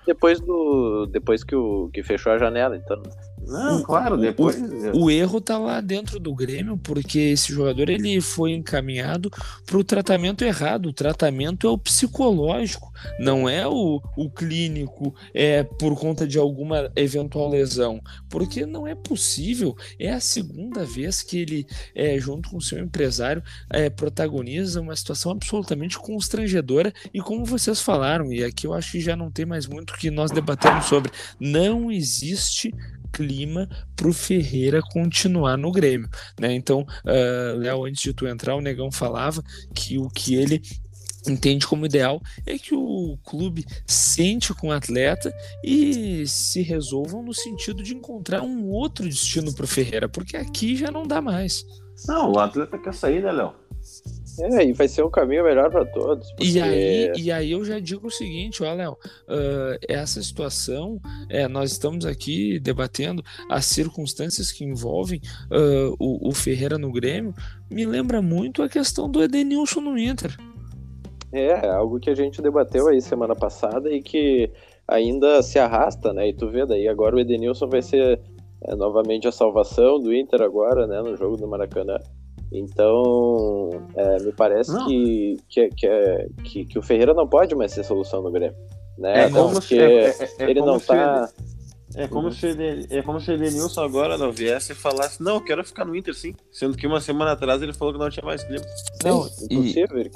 Depois 0.07 0.41
do 0.41 1.07
depois 1.07 1.45
que 1.45 1.55
o 1.55 1.89
que 1.93 2.03
fechou 2.03 2.33
a 2.33 2.39
janela, 2.39 2.77
então. 2.77 3.03
Não, 3.47 3.83
claro, 3.83 4.17
depois. 4.17 4.57
O, 4.95 5.05
o, 5.05 5.11
erro 5.11 5.41
tá 5.41 5.59
lá 5.59 5.81
dentro 5.81 6.19
do 6.19 6.35
Grêmio, 6.35 6.79
porque 6.79 7.19
esse 7.19 7.53
jogador 7.53 7.89
ele 7.89 8.21
foi 8.21 8.53
encaminhado 8.53 9.31
para 9.67 9.77
o 9.77 9.85
tratamento 9.85 10.45
errado. 10.45 10.87
O 10.87 10.93
tratamento 10.93 11.67
é 11.67 11.71
o 11.71 11.79
psicológico, 11.79 12.93
não 13.19 13.49
é 13.49 13.67
o, 13.67 14.01
o 14.17 14.31
clínico, 14.31 15.15
é 15.35 15.63
por 15.63 15.99
conta 15.99 16.27
de 16.27 16.39
alguma 16.39 16.91
eventual 16.97 17.51
lesão. 17.51 18.01
Porque 18.29 18.65
não 18.65 18.87
é 18.87 18.95
possível. 18.95 19.77
É 19.99 20.13
a 20.13 20.21
segunda 20.21 20.85
vez 20.85 21.23
que 21.23 21.39
ele, 21.39 21.67
é, 21.95 22.19
junto 22.19 22.51
com 22.51 22.59
o 22.59 22.63
seu 22.63 22.79
empresário, 22.79 23.43
é, 23.71 23.91
protagoniza 23.91 24.81
uma 24.81 24.97
situação 24.97 25.33
absolutamente 25.33 25.99
constrangedora. 25.99 26.93
E 27.13 27.21
como 27.21 27.45
vocês 27.45 27.81
falaram, 27.81 28.33
e 28.33 28.45
aqui 28.45 28.67
eu 28.67 28.73
acho 28.73 28.93
que 28.93 29.01
já 29.01 29.17
não 29.17 29.31
tem 29.31 29.45
mais 29.45 29.67
muito 29.67 29.95
que 29.95 30.11
nós 30.11 30.31
debatemos 30.31 30.87
sobre, 30.87 31.11
não 31.41 31.91
existe 31.91 32.73
clima 33.13 33.69
para 33.95 34.09
o 34.09 34.13
Ferreira 34.13 34.81
continuar 34.81 35.57
no 35.57 35.71
Grêmio, 35.71 36.09
né? 36.41 36.53
Então, 36.53 36.81
uh, 36.81 37.59
Léo, 37.59 37.85
antes 37.85 38.03
de 38.03 38.13
tu 38.13 38.27
entrar, 38.27 38.57
o 38.57 38.61
Negão 38.61 38.91
falava 38.91 39.43
que 39.75 39.99
o 39.99 40.09
que 40.09 40.35
ele 40.35 40.63
entende 41.29 41.67
como 41.67 41.87
ideal 41.87 42.21
é 42.45 42.59
que 42.59 42.75
o 42.75 43.17
clube 43.25 43.65
sente 43.87 44.53
com 44.55 44.69
o 44.69 44.73
atleta 44.73 45.33
e 45.63 46.27
se 46.27 46.63
resolvam 46.63 47.23
no 47.23 47.33
sentido 47.33 47.83
de 47.83 47.95
encontrar 47.95 48.43
um 48.43 48.69
outro 48.69 49.05
destino 49.05 49.55
para 49.55 49.65
o 49.65 49.69
Ferreira, 49.69 50.09
porque 50.09 50.37
aqui 50.37 50.77
já 50.77 50.91
não 50.91 51.07
dá 51.07 51.21
mais. 51.21 51.65
Não, 52.07 52.33
o 52.33 52.39
atleta 52.39 52.79
quer 52.79 52.95
sair, 52.95 53.23
né, 53.23 53.31
Léo? 53.31 53.55
É, 54.39 54.65
e 54.65 54.73
vai 54.73 54.89
ser 54.89 55.05
um 55.05 55.11
caminho 55.11 55.45
melhor 55.45 55.71
para 55.71 55.85
todos. 55.85 56.31
Porque... 56.33 56.47
E, 56.47 56.61
aí, 56.61 57.13
e 57.17 57.31
aí 57.31 57.53
eu 57.53 57.65
já 57.65 57.79
digo 57.79 58.07
o 58.07 58.11
seguinte, 58.11 58.63
ó, 58.63 58.73
Léo, 58.73 58.93
uh, 58.93 59.79
essa 59.89 60.23
situação, 60.23 61.01
é, 61.29 61.47
nós 61.47 61.73
estamos 61.73 62.07
aqui 62.07 62.59
debatendo 62.59 63.23
as 63.51 63.67
circunstâncias 63.67 64.51
que 64.51 64.65
envolvem 64.65 65.21
uh, 65.51 65.95
o, 65.99 66.29
o, 66.29 66.33
Ferreira 66.33 66.79
no 66.79 66.91
Grêmio, 66.91 67.35
me 67.71 67.85
lembra 67.85 68.23
muito 68.23 68.63
a 68.63 68.69
questão 68.69 69.11
do 69.11 69.23
Edenilson 69.23 69.81
no 69.81 69.99
Inter. 69.99 70.35
É, 71.33 71.67
algo 71.69 71.99
que 71.99 72.11
a 72.11 72.15
gente 72.15 72.43
debateu 72.43 72.89
aí 72.89 73.01
semana 73.01 73.35
passada 73.35 73.91
e 73.91 74.03
que 74.03 74.51
ainda 74.87 75.43
se 75.43 75.59
arrasta, 75.59 76.13
né? 76.13 76.29
E 76.29 76.35
tu 76.35 76.49
vê 76.51 76.67
daí, 76.67 76.89
agora 76.89 77.17
o 77.17 77.21
Edenilson 77.21 77.69
vai 77.69 77.81
ser 77.81 78.21
é, 78.63 78.75
novamente 78.75 79.27
a 79.27 79.33
salvação 79.33 79.99
do 79.99 80.15
Inter 80.15 80.43
agora, 80.43 80.87
né? 80.87 81.01
No 81.03 81.17
jogo 81.17 81.37
do 81.37 81.49
Maracanã. 81.49 81.99
Então, 82.53 83.71
é, 83.97 84.23
me 84.23 84.33
parece 84.33 84.73
que, 84.85 85.37
que, 85.49 85.69
que, 85.71 86.29
que, 86.45 86.65
que, 86.67 86.79
o 86.79 86.83
Ferreira 86.83 87.15
não 87.15 87.27
pode 87.27 87.55
mais 87.55 87.73
ser 87.73 87.83
solução 87.83 88.23
no 88.23 88.31
Grêmio. 88.31 88.57
Né? 88.99 89.25
É 89.25 89.31
como 89.31 89.61
se, 89.63 89.79
é, 89.79 90.11
é, 90.11 90.29
é 90.39 90.51
ele 90.51 90.61
não 90.61 90.79
tá. 90.79 91.31
É 91.95 92.09
como, 92.09 92.29
uhum. 92.29 92.33
se 92.33 92.47
ele, 92.47 92.87
é 92.91 93.03
como 93.03 93.21
se 93.21 93.31
o 93.31 93.35
Edenilson 93.35 93.83
agora 93.83 94.17
não 94.17 94.33
viesse 94.33 94.73
e 94.73 94.75
falasse, 94.75 95.23
não, 95.23 95.35
eu 95.35 95.45
quero 95.45 95.65
ficar 95.65 95.85
no 95.85 95.95
Inter 95.95 96.15
sim. 96.15 96.35
Sendo 96.51 96.77
que 96.77 96.87
uma 96.87 97.01
semana 97.01 97.33
atrás 97.33 97.61
ele 97.61 97.75
falou 97.75 97.93
que 97.93 98.01
não 98.01 98.11
tinha 98.11 98.25
mais 98.25 98.43
tempo. 98.43 98.65
Não, 99.05 99.29
impossível. 99.51 100.11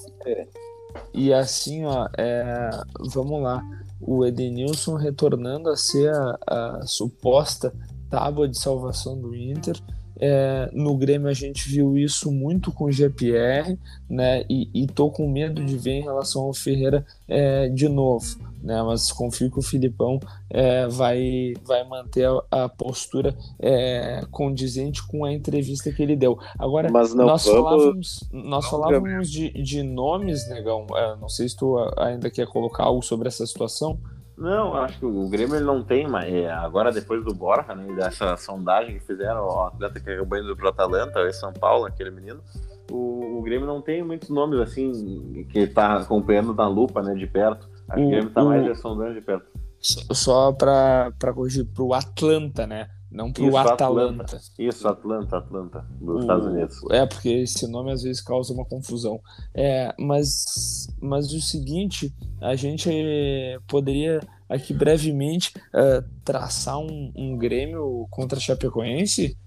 E, 1.13 1.27
e 1.27 1.33
assim, 1.35 1.85
ó, 1.85 2.09
é, 2.17 2.71
vamos 3.13 3.43
lá. 3.43 3.63
O 4.01 4.25
Edenilson 4.25 4.95
retornando 4.95 5.69
a 5.69 5.77
ser 5.77 6.11
a, 6.15 6.39
a 6.47 6.87
suposta 6.87 7.75
tábua 8.11 8.49
de 8.49 8.59
salvação 8.59 9.19
do 9.19 9.35
Inter 9.35 9.77
é, 10.19 10.71
no 10.73 10.97
Grêmio 10.97 11.29
a 11.29 11.33
gente 11.33 11.69
viu 11.69 11.97
isso 11.97 12.33
muito 12.33 12.73
com 12.73 12.85
o 12.85 12.93
GPR, 12.93 13.79
né? 14.09 14.45
E, 14.49 14.69
e 14.73 14.87
tô 14.87 15.11
com 15.11 15.31
medo 15.31 15.65
de 15.65 15.77
ver 15.77 15.93
em 15.93 16.03
relação 16.03 16.43
ao 16.43 16.55
Ferreira 16.55 17.05
é, 17.29 17.69
de 17.69 17.89
novo, 17.89 18.39
né? 18.63 18.83
Mas 18.83 19.13
confio 19.13 19.51
que 19.51 19.59
o 19.59 19.63
Filipão 19.63 20.19
é, 20.49 20.87
vai, 20.89 21.55
vai 21.65 21.87
manter 21.87 22.27
a, 22.27 22.65
a 22.65 22.69
postura 22.69 23.37
é, 23.59 24.23
condizente 24.31 25.07
com 25.07 25.25
a 25.25 25.33
entrevista 25.33 25.93
que 25.93 26.03
ele 26.03 26.17
deu. 26.17 26.39
Agora, 26.59 26.91
nós 26.91 27.13
vamos, 27.13 27.45
falávamos, 27.45 28.31
nós 28.33 28.67
falávamos 28.67 29.31
de, 29.31 29.51
de 29.51 29.83
nomes, 29.83 30.49
negão. 30.49 30.87
É, 30.95 31.17
não 31.17 31.29
sei 31.29 31.49
se 31.49 31.57
tu 31.57 31.77
ainda 31.99 32.31
quer 32.31 32.47
colocar 32.47 32.85
algo 32.85 33.03
sobre 33.03 33.29
essa 33.29 33.47
situação. 33.47 33.99
Não, 34.37 34.75
acho 34.75 34.99
que 34.99 35.07
o 35.07 35.29
Grêmio 35.29 35.57
ele 35.57 35.65
não 35.65 35.83
tem 35.83 36.07
mais. 36.07 36.33
É, 36.33 36.51
agora, 36.51 36.93
depois 36.93 37.25
do 37.25 37.35
Borja, 37.35 37.75
né, 37.75 37.91
dessa 37.95 38.37
sondagem 38.37 38.99
que 38.99 39.07
fizeram, 39.07 39.47
o 39.47 39.63
atleta 39.63 39.99
que 39.99 40.11
acabou 40.11 40.39
indo 40.39 40.55
pro 40.55 40.69
Atalanta, 40.69 41.21
o 41.21 41.33
São 41.33 41.53
Paulo, 41.55 41.87
aquele 41.87 42.11
menino, 42.11 42.43
o, 42.91 43.39
o, 43.39 43.43
Grêmio 43.43 43.67
não 43.67 43.81
tem 43.81 44.03
muitos 44.03 44.29
nomes 44.29 44.61
assim 44.61 45.47
que 45.51 45.67
tá 45.67 45.97
acompanhando 45.97 46.53
na 46.53 46.69
lupa, 46.69 47.03
né, 47.03 47.15
de 47.15 47.27
perto. 47.27 47.69
Acho 47.89 48.01
o, 48.01 48.03
que 48.03 48.07
o 48.07 48.11
Grêmio 48.11 48.31
tá 48.31 48.43
o, 48.43 48.49
mais 48.49 48.79
sondando 48.79 49.15
de 49.15 49.21
perto. 49.23 49.47
Só 49.81 50.53
para 50.53 51.13
corrigir, 51.35 51.65
pro 51.65 51.95
Atlanta, 51.95 52.67
né? 52.67 52.89
Não 53.11 53.33
pro 53.33 53.47
Isso, 53.47 53.57
Atalanta. 53.57 54.23
Atlanta. 54.25 54.41
Isso, 54.59 54.89
Atlanta, 54.89 55.37
Atlanta, 55.39 55.87
dos 56.01 56.23
Estados 56.23 56.47
Unidos. 56.47 56.77
É, 56.91 57.07
porque 57.07 57.29
esse 57.29 57.71
nome 57.71 57.93
às 57.93 58.03
vezes 58.03 58.21
causa 58.21 58.53
uma 58.53 58.65
confusão. 58.65 59.21
É, 59.55 59.95
mas, 59.99 60.89
mas 61.01 61.33
o 61.33 61.41
seguinte, 61.41 62.15
a 62.41 62.55
gente 62.57 62.91
poderia 63.69 64.21
aqui 64.49 64.73
brevemente 64.73 65.53
uh, 65.57 66.05
traçar 66.25 66.79
um, 66.79 67.13
um, 67.17 67.37
Grêmio 67.37 68.07
contra 68.11 68.41
Chapecoense? 68.41 69.39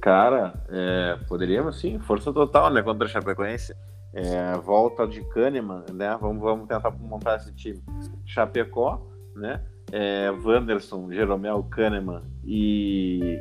Cara, 0.00 0.54
é, 0.68 1.18
poderíamos 1.28 1.78
sim, 1.78 1.98
força 2.00 2.32
total, 2.32 2.72
né, 2.72 2.82
contra 2.82 3.06
Chapecoense. 3.06 3.74
É, 4.14 4.58
volta 4.58 5.06
de 5.06 5.22
Kahneman, 5.28 5.84
né? 5.94 6.18
Vamos, 6.20 6.42
vamos 6.42 6.68
tentar 6.68 6.90
montar 6.90 7.36
esse 7.36 7.54
time. 7.54 7.82
Chapecó, 8.26 9.06
né? 9.34 9.64
É, 9.92 10.30
Wanderson, 10.30 11.12
Jeromel, 11.12 11.62
Kahneman 11.64 12.22
e 12.44 13.38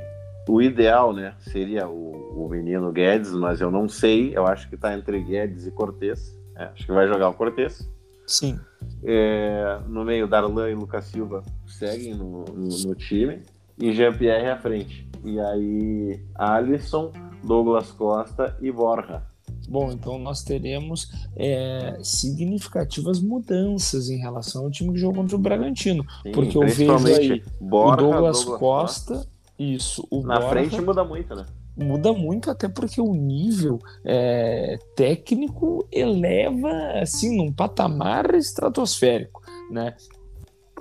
o 0.48 0.62
ideal, 0.62 1.14
né, 1.14 1.34
seria 1.40 1.88
o, 1.88 2.46
o 2.46 2.50
menino 2.50 2.92
Guedes, 2.92 3.32
mas 3.32 3.62
eu 3.62 3.72
não 3.72 3.88
sei, 3.88 4.38
eu 4.38 4.46
acho 4.46 4.68
que 4.68 4.76
está 4.76 4.94
entre 4.94 5.24
Guedes 5.24 5.66
e 5.66 5.72
Cortez. 5.72 6.38
É, 6.58 6.66
acho 6.66 6.86
que 6.86 6.92
vai 6.92 7.08
jogar 7.08 7.30
o 7.30 7.34
Cortez. 7.34 7.90
Sim. 8.28 8.60
É, 9.04 9.80
no 9.88 10.04
meio, 10.04 10.28
Darlan 10.28 10.70
e 10.70 10.76
Lucas 10.76 11.06
Silva 11.06 11.42
seguem 11.66 12.14
no, 12.16 12.44
no, 12.46 12.68
no 12.86 12.96
time 12.96 13.42
e 13.80 13.94
Jean-Pierre 13.94 14.50
à 14.50 14.58
frente. 14.58 15.10
E 15.24 15.40
aí, 15.40 16.22
Alisson, 16.36 17.12
Douglas 17.44 17.92
Costa 17.92 18.58
e 18.62 18.72
Borja. 18.72 19.24
Bom, 19.72 19.90
então 19.90 20.20
nós 20.20 20.44
teremos 20.44 21.10
é, 21.34 21.98
significativas 22.04 23.22
mudanças 23.22 24.10
em 24.10 24.18
relação 24.18 24.66
ao 24.66 24.70
time 24.70 24.92
que 24.92 25.00
jogou 25.00 25.22
contra 25.22 25.38
o 25.38 25.40
Bragantino. 25.40 26.06
Sim, 26.24 26.34
porque 26.34 26.58
eu 26.58 26.68
vejo 26.68 27.08
aí 27.08 27.42
Borja, 27.58 27.94
o 27.94 28.12
Douglas, 28.12 28.44
Douglas 28.44 28.60
Costa, 28.60 29.14
Costa, 29.14 29.30
isso. 29.58 30.06
O 30.12 30.24
Na 30.24 30.42
Borja, 30.42 30.50
frente 30.50 30.82
muda 30.82 31.06
muito, 31.06 31.34
né? 31.34 31.46
Muda 31.78 32.12
muito, 32.12 32.52
até 32.52 32.68
porque 32.68 33.00
o 33.00 33.14
nível 33.14 33.80
é, 34.04 34.78
técnico 34.94 35.88
eleva 35.90 36.70
assim 37.02 37.38
num 37.38 37.50
patamar 37.50 38.36
estratosférico, 38.36 39.42
né? 39.72 39.96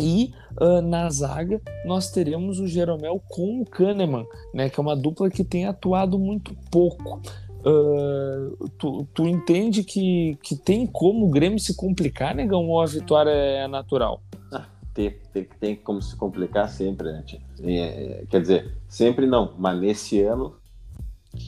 E 0.01 0.33
uh, 0.61 0.83
na 0.83 1.09
zaga 1.11 1.61
nós 1.85 2.11
teremos 2.11 2.59
o 2.59 2.67
Jeromel 2.67 3.23
com 3.29 3.61
o 3.61 3.65
Kahneman, 3.65 4.27
né? 4.53 4.69
Que 4.69 4.81
é 4.81 4.83
uma 4.83 4.97
dupla 4.97 5.31
que 5.31 5.45
tem 5.45 5.67
atuado 5.67 6.19
muito 6.19 6.57
pouco. 6.73 7.21
Uh, 7.65 8.69
tu, 8.79 9.07
tu 9.13 9.27
entende 9.27 9.85
que, 9.85 10.39
que 10.43 10.57
tem 10.57 10.87
como 10.87 11.27
o 11.27 11.31
Grêmio 11.31 11.59
se 11.59 11.75
complicar, 11.75 12.35
negão, 12.35 12.67
ou 12.69 12.81
a 12.81 12.87
vitória 12.87 13.31
é 13.31 13.69
natural? 13.69 14.23
Ah, 14.53 14.67
tem, 14.95 15.17
tem, 15.33 15.49
tem 15.59 15.77
como 15.77 16.01
se 16.01 16.17
complicar 16.17 16.69
sempre, 16.69 17.13
né? 17.13 17.25
É, 17.63 18.25
quer 18.31 18.41
dizer, 18.41 18.77
sempre 18.89 19.27
não, 19.27 19.55
mas 19.59 19.79
nesse 19.79 20.23
ano. 20.23 20.57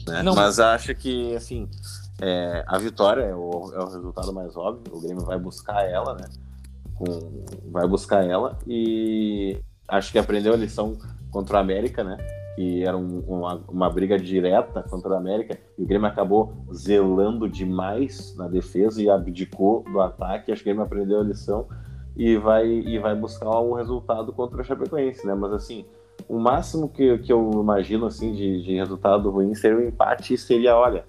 Né? 0.07 0.21
Não. 0.23 0.35
Mas 0.35 0.59
acho 0.59 0.93
que, 0.95 1.35
assim, 1.35 1.67
é, 2.21 2.63
a 2.67 2.77
vitória 2.77 3.23
é 3.23 3.35
o, 3.35 3.71
é 3.73 3.79
o 3.79 3.89
resultado 3.89 4.31
mais 4.31 4.55
óbvio, 4.55 4.95
o 4.95 5.01
Grêmio 5.01 5.25
vai 5.25 5.39
buscar 5.39 5.83
ela, 5.89 6.13
né? 6.13 6.27
com, 6.95 7.43
vai 7.71 7.87
buscar 7.87 8.23
ela 8.23 8.57
e 8.67 9.59
acho 9.87 10.11
que 10.11 10.19
aprendeu 10.19 10.53
a 10.53 10.57
lição 10.57 10.97
contra 11.31 11.57
o 11.57 11.59
América, 11.59 12.03
né? 12.03 12.17
Que 12.55 12.83
era 12.83 12.95
um, 12.95 13.19
uma, 13.27 13.63
uma 13.67 13.89
briga 13.89 14.17
direta 14.17 14.83
contra 14.83 15.11
o 15.11 15.15
América 15.15 15.57
e 15.77 15.83
o 15.83 15.87
Grêmio 15.87 16.07
acabou 16.07 16.53
zelando 16.73 17.49
demais 17.49 18.35
na 18.37 18.47
defesa 18.47 19.01
e 19.01 19.09
abdicou 19.09 19.83
do 19.83 19.99
ataque. 19.99 20.51
Acho 20.51 20.63
que 20.63 20.69
o 20.69 20.73
Grêmio 20.73 20.85
aprendeu 20.85 21.19
a 21.19 21.23
lição 21.23 21.67
e 22.15 22.37
vai, 22.37 22.67
e 22.67 22.99
vai 22.99 23.15
buscar 23.15 23.59
um 23.59 23.73
resultado 23.73 24.31
contra 24.33 24.61
o 24.61 24.63
Chapecoense, 24.63 25.25
né? 25.25 25.33
Mas 25.33 25.51
assim, 25.53 25.85
o 26.27 26.37
máximo 26.37 26.89
que, 26.89 27.17
que 27.19 27.33
eu 27.33 27.51
imagino 27.53 28.05
assim 28.05 28.33
de, 28.33 28.61
de 28.61 28.75
resultado 28.75 29.29
ruim 29.29 29.53
seria 29.55 29.77
um 29.77 29.87
empate 29.87 30.33
e 30.33 30.37
seria, 30.37 30.75
olha, 30.75 31.05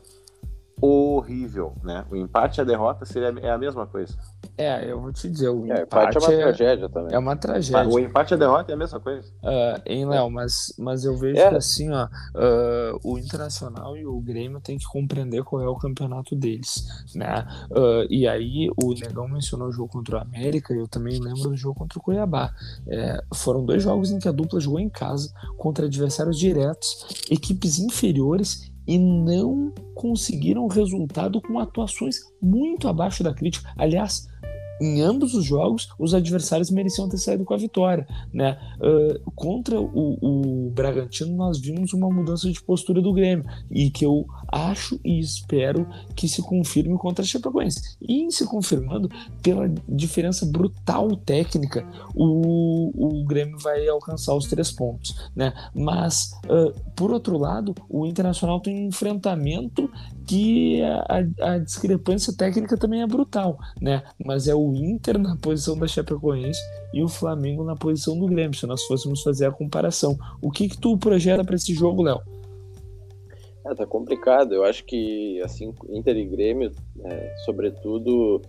horrível, 0.80 1.74
né? 1.82 2.04
O 2.10 2.16
empate 2.16 2.60
e 2.60 2.62
a 2.62 2.64
derrota 2.64 3.04
seria 3.04 3.28
é 3.40 3.50
a 3.50 3.58
mesma 3.58 3.86
coisa. 3.86 4.14
É, 4.56 4.88
eu 4.88 5.00
vou 5.00 5.12
te 5.12 5.28
dizer, 5.28 5.48
o 5.48 5.66
é, 5.72 5.82
empate, 5.82 6.16
é 6.16 6.20
uma 6.20 6.32
é, 6.32 6.36
tragédia 6.38 6.88
também. 6.88 7.14
É 7.14 7.18
uma 7.18 7.36
tragédia. 7.36 7.92
O 7.92 7.98
empate 7.98 8.32
e 8.32 8.34
a 8.34 8.38
derrota 8.38 8.72
é 8.72 8.74
a 8.74 8.78
mesma 8.78 9.00
coisa. 9.00 9.28
Uh, 9.42 9.82
hein, 9.84 10.06
Léo, 10.06 10.30
mas, 10.30 10.72
mas 10.78 11.04
eu 11.04 11.16
vejo 11.16 11.40
é. 11.40 11.48
que 11.48 11.56
assim, 11.56 11.90
ó, 11.90 12.04
uh, 12.04 13.00
o 13.02 13.18
Internacional 13.18 13.96
e 13.96 14.06
o 14.06 14.20
Grêmio 14.20 14.60
têm 14.60 14.78
que 14.78 14.86
compreender 14.86 15.42
qual 15.42 15.62
é 15.62 15.68
o 15.68 15.76
campeonato 15.76 16.36
deles, 16.36 16.86
né? 17.14 17.46
Uh, 17.70 18.06
e 18.08 18.28
aí 18.28 18.70
o 18.80 18.92
Negão 18.94 19.28
mencionou 19.28 19.68
o 19.68 19.72
jogo 19.72 19.88
contra 19.88 20.18
o 20.18 20.20
América, 20.20 20.74
e 20.74 20.78
eu 20.78 20.86
também 20.86 21.18
lembro 21.18 21.50
do 21.50 21.56
jogo 21.56 21.78
contra 21.80 21.98
o 21.98 22.02
Cuiabá. 22.02 22.52
É, 22.86 23.22
foram 23.34 23.64
dois 23.64 23.82
jogos 23.82 24.10
em 24.10 24.18
que 24.18 24.28
a 24.28 24.32
dupla 24.32 24.60
jogou 24.60 24.78
em 24.78 24.88
casa 24.88 25.32
contra 25.56 25.86
adversários 25.86 26.38
diretos, 26.38 27.26
equipes 27.30 27.78
inferiores 27.78 28.72
e 28.86 28.98
não 28.98 29.72
conseguiram 29.94 30.66
resultado 30.66 31.40
com 31.40 31.58
atuações 31.58 32.16
muito 32.40 32.88
abaixo 32.88 33.22
da 33.22 33.34
crítica. 33.34 33.72
Aliás, 33.76 34.26
em 34.80 35.00
ambos 35.00 35.34
os 35.34 35.44
jogos, 35.44 35.88
os 35.98 36.14
adversários 36.14 36.70
mereciam 36.70 37.08
ter 37.08 37.18
saído 37.18 37.44
com 37.44 37.54
a 37.54 37.58
vitória. 37.58 38.06
Né? 38.32 38.58
Uh, 38.80 39.30
contra 39.32 39.80
o, 39.80 40.18
o, 40.20 40.70
Bragantino, 40.70 41.34
nós 41.36 41.58
vimos 41.58 41.92
uma 41.92 42.08
mudança 42.08 42.50
de 42.50 42.62
postura 42.62 43.00
do 43.00 43.12
Grêmio, 43.12 43.44
e 43.70 43.90
que 43.90 44.04
eu 44.04 44.26
acho 44.48 44.98
e 45.04 45.18
espero 45.18 45.86
que 46.14 46.28
se 46.28 46.42
confirme 46.42 46.96
contra 46.98 47.24
a 47.24 47.26
Chapecoense. 47.26 47.96
E 48.00 48.30
se 48.30 48.44
confirmando, 48.46 49.08
pela 49.42 49.68
diferença 49.88 50.44
brutal 50.46 51.16
técnica, 51.16 51.86
o, 52.14 53.20
o 53.20 53.24
Grêmio 53.24 53.58
vai 53.58 53.86
alcançar 53.88 54.34
os 54.34 54.46
três 54.46 54.70
pontos. 54.70 55.14
Né? 55.34 55.52
Mas, 55.74 56.32
uh, 56.46 56.74
por 56.96 57.10
outro 57.10 57.38
lado, 57.38 57.74
o 57.88 58.06
Internacional 58.06 58.60
tem 58.60 58.84
um 58.84 58.88
enfrentamento 58.88 59.90
que 60.26 60.82
a, 60.82 61.24
a, 61.40 61.58
discrepância 61.58 62.34
técnica 62.36 62.76
também 62.76 63.02
é 63.02 63.06
brutal, 63.06 63.58
né? 63.80 64.02
Mas 64.24 64.48
é 64.48 64.54
o 64.54 64.74
Inter 64.74 65.18
na 65.18 65.36
posição 65.36 65.78
da 65.78 65.86
Chapecoense 65.86 66.60
e 66.92 67.02
o 67.02 67.08
Flamengo 67.08 67.64
na 67.64 67.76
posição 67.76 68.18
do 68.18 68.26
Grêmio, 68.26 68.56
se 68.56 68.66
nós 68.66 68.82
fôssemos 68.84 69.22
fazer 69.22 69.46
a 69.46 69.52
comparação. 69.52 70.16
O 70.42 70.50
que 70.50 70.68
que 70.68 70.78
tu 70.78 70.96
projeta 70.96 71.44
para 71.44 71.56
esse 71.56 71.74
jogo, 71.74 72.02
Léo? 72.02 72.20
É, 73.66 73.74
tá 73.74 73.86
complicado. 73.86 74.52
Eu 74.52 74.64
acho 74.64 74.84
que 74.84 75.40
assim 75.42 75.72
Inter 75.88 76.16
e 76.16 76.26
Grêmio, 76.26 76.70
é, 77.04 77.34
sobretudo, 77.44 78.42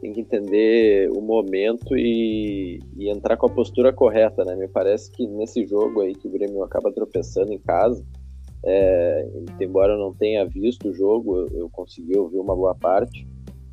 tem 0.00 0.12
que 0.12 0.20
entender 0.20 1.10
o 1.10 1.20
momento 1.20 1.96
e, 1.96 2.80
e 2.96 3.10
entrar 3.10 3.36
com 3.36 3.46
a 3.46 3.50
postura 3.50 3.92
correta, 3.92 4.44
né? 4.44 4.54
Me 4.54 4.68
parece 4.68 5.10
que 5.10 5.26
nesse 5.26 5.66
jogo 5.66 6.00
aí 6.00 6.14
que 6.14 6.28
o 6.28 6.30
Grêmio 6.30 6.62
acaba 6.62 6.92
tropeçando 6.92 7.52
em 7.52 7.58
casa 7.58 8.04
é, 8.64 9.28
embora 9.60 9.94
eu 9.94 9.98
não 9.98 10.12
tenha 10.12 10.44
visto 10.44 10.88
o 10.88 10.94
jogo, 10.94 11.36
eu, 11.36 11.48
eu 11.60 11.70
consegui 11.70 12.16
ouvir 12.16 12.38
uma 12.38 12.54
boa 12.54 12.74
parte. 12.74 13.26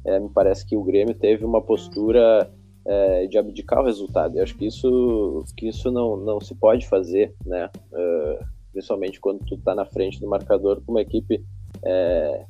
É, 0.05 0.19
me 0.19 0.29
parece 0.29 0.65
que 0.65 0.75
o 0.75 0.83
Grêmio 0.83 1.15
teve 1.15 1.43
uma 1.43 1.61
postura 1.61 2.51
é, 2.85 3.25
de 3.27 3.37
abdicar 3.37 3.81
o 3.81 3.85
resultado. 3.85 4.37
Eu 4.37 4.43
acho 4.43 4.55
que 4.55 4.67
isso, 4.67 5.43
que 5.57 5.67
isso 5.67 5.91
não, 5.91 6.17
não 6.17 6.39
se 6.39 6.53
pode 6.55 6.87
fazer, 6.87 7.33
né? 7.45 7.69
Uh, 7.91 8.45
principalmente 8.71 9.19
quando 9.19 9.39
tu 9.45 9.57
tá 9.57 9.73
na 9.73 9.85
frente 9.85 10.19
do 10.19 10.27
marcador 10.27 10.81
com 10.85 10.91
uma 10.91 11.01
equipe 11.01 11.43
é, 11.83 12.45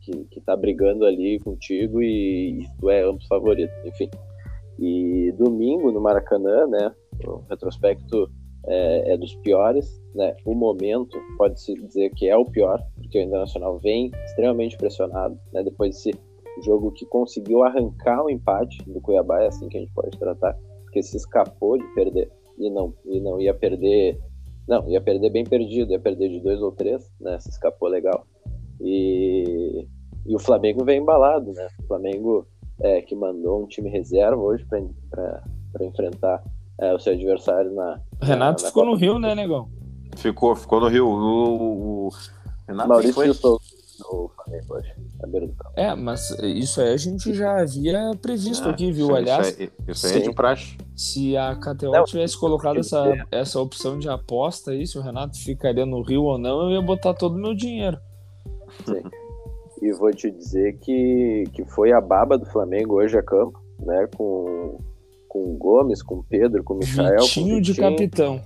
que, 0.00 0.24
que 0.26 0.40
tá 0.40 0.56
brigando 0.56 1.04
ali 1.04 1.40
contigo 1.40 2.02
e, 2.02 2.62
e 2.62 2.68
tu 2.78 2.88
é 2.88 3.02
amplo 3.02 3.26
favorito, 3.26 3.72
enfim. 3.84 4.08
E 4.78 5.32
domingo 5.32 5.90
no 5.90 6.00
Maracanã, 6.00 6.66
né? 6.66 6.92
O 7.26 7.42
retrospecto 7.50 8.30
é, 8.66 9.12
é, 9.12 9.16
dos 9.16 9.34
piores, 9.36 10.02
né? 10.14 10.34
O 10.44 10.54
momento 10.54 11.18
pode-se 11.36 11.74
dizer 11.74 12.10
que 12.10 12.28
é 12.28 12.36
o 12.36 12.44
pior, 12.44 12.82
porque 12.96 13.18
o 13.18 13.22
Internacional 13.22 13.78
vem 13.78 14.10
extremamente 14.24 14.76
pressionado, 14.76 15.38
né? 15.52 15.62
Depois 15.62 15.96
desse 15.96 16.12
jogo 16.64 16.92
que 16.92 17.06
conseguiu 17.06 17.62
arrancar 17.62 18.24
o 18.24 18.30
empate 18.30 18.82
do 18.84 19.00
Cuiabá, 19.00 19.42
é 19.42 19.48
assim 19.48 19.68
que 19.68 19.76
a 19.76 19.80
gente 19.80 19.92
pode 19.92 20.18
tratar, 20.18 20.56
porque 20.84 21.02
se 21.02 21.16
escapou 21.16 21.78
de 21.78 21.86
perder 21.94 22.30
e 22.58 22.68
não 22.68 22.92
e 23.06 23.20
não 23.20 23.40
ia 23.40 23.54
perder, 23.54 24.18
não 24.68 24.88
ia 24.88 25.00
perder 25.00 25.30
bem 25.30 25.44
perdido, 25.44 25.92
ia 25.92 26.00
perder 26.00 26.28
de 26.28 26.40
dois 26.40 26.60
ou 26.60 26.72
três, 26.72 27.10
né? 27.20 27.38
Se 27.40 27.48
escapou 27.48 27.88
legal. 27.88 28.26
E, 28.80 29.86
e 30.26 30.34
o 30.34 30.38
Flamengo 30.38 30.84
vem 30.84 31.00
embalado, 31.00 31.52
né? 31.52 31.66
O 31.82 31.86
Flamengo 31.86 32.46
é, 32.82 33.00
que 33.02 33.14
mandou 33.14 33.62
um 33.62 33.66
time 33.66 33.88
reserva 33.90 34.40
hoje 34.40 34.64
para 34.66 35.86
enfrentar 35.86 36.42
é, 36.80 36.94
o 36.94 36.98
seu 36.98 37.12
adversário 37.12 37.72
na. 37.74 38.00
Renato 38.22 38.62
na, 38.62 38.68
ficou 38.68 38.84
no 38.84 38.94
Rio, 38.94 39.18
né, 39.18 39.34
negão? 39.34 39.68
Ficou, 40.16 40.56
ficou 40.56 40.80
no 40.80 40.88
Rio. 40.88 41.06
O, 41.06 42.08
o 42.08 42.10
Renato 42.66 42.88
Maurício 42.88 43.14
foi... 43.14 43.32
Souza 43.34 43.80
no 44.00 44.28
Flamengo 44.28 44.74
hoje, 44.74 44.92
na 45.20 45.28
beira 45.28 45.46
do 45.46 45.54
campo. 45.54 45.72
É, 45.76 45.94
mas 45.94 46.30
isso 46.40 46.80
aí 46.80 46.94
a 46.94 46.96
gente 46.96 47.34
já 47.34 47.60
havia 47.60 48.12
previsto 48.20 48.66
ah, 48.66 48.70
aqui, 48.70 48.90
viu? 48.90 49.06
Isso, 49.06 49.14
Aliás, 49.14 49.48
isso 49.48 49.60
aí, 49.60 49.70
isso 49.88 50.06
aí 50.06 50.16
é 50.16 50.18
de 50.20 50.34
praxe. 50.34 50.78
Se 50.96 51.36
a 51.36 51.54
KTO 51.54 51.92
Não, 51.92 52.04
tivesse 52.04 52.38
colocado 52.38 52.80
essa, 52.80 53.26
essa 53.30 53.60
opção 53.60 53.98
de 53.98 54.08
aposta 54.08 54.70
aí, 54.70 54.86
se 54.86 54.98
o 54.98 55.02
Renato 55.02 55.38
ficaria 55.38 55.84
no 55.84 56.02
Rio 56.02 56.24
ou 56.24 56.38
não, 56.38 56.62
eu 56.62 56.70
ia 56.70 56.82
botar 56.82 57.14
todo 57.14 57.34
o 57.34 57.40
meu 57.40 57.54
dinheiro. 57.54 57.98
Sim. 58.86 59.02
E 59.82 59.92
vou 59.92 60.10
te 60.12 60.30
dizer 60.30 60.78
que, 60.78 61.44
que 61.52 61.64
foi 61.64 61.92
a 61.92 62.00
baba 62.00 62.36
do 62.36 62.46
Flamengo 62.46 62.96
hoje 62.96 63.16
a 63.16 63.22
campo, 63.22 63.58
né? 63.80 64.08
Com 64.14 64.78
com 65.30 65.44
o 65.44 65.56
Gomes, 65.56 66.02
com 66.02 66.16
o 66.16 66.24
Pedro, 66.24 66.64
com 66.64 66.74
o 66.74 66.78
Michael. 66.78 67.20
Vitinho, 67.20 67.46
com 67.46 67.54
Vitinho 67.54 67.60
de 67.60 67.74
capitão. 67.74 68.40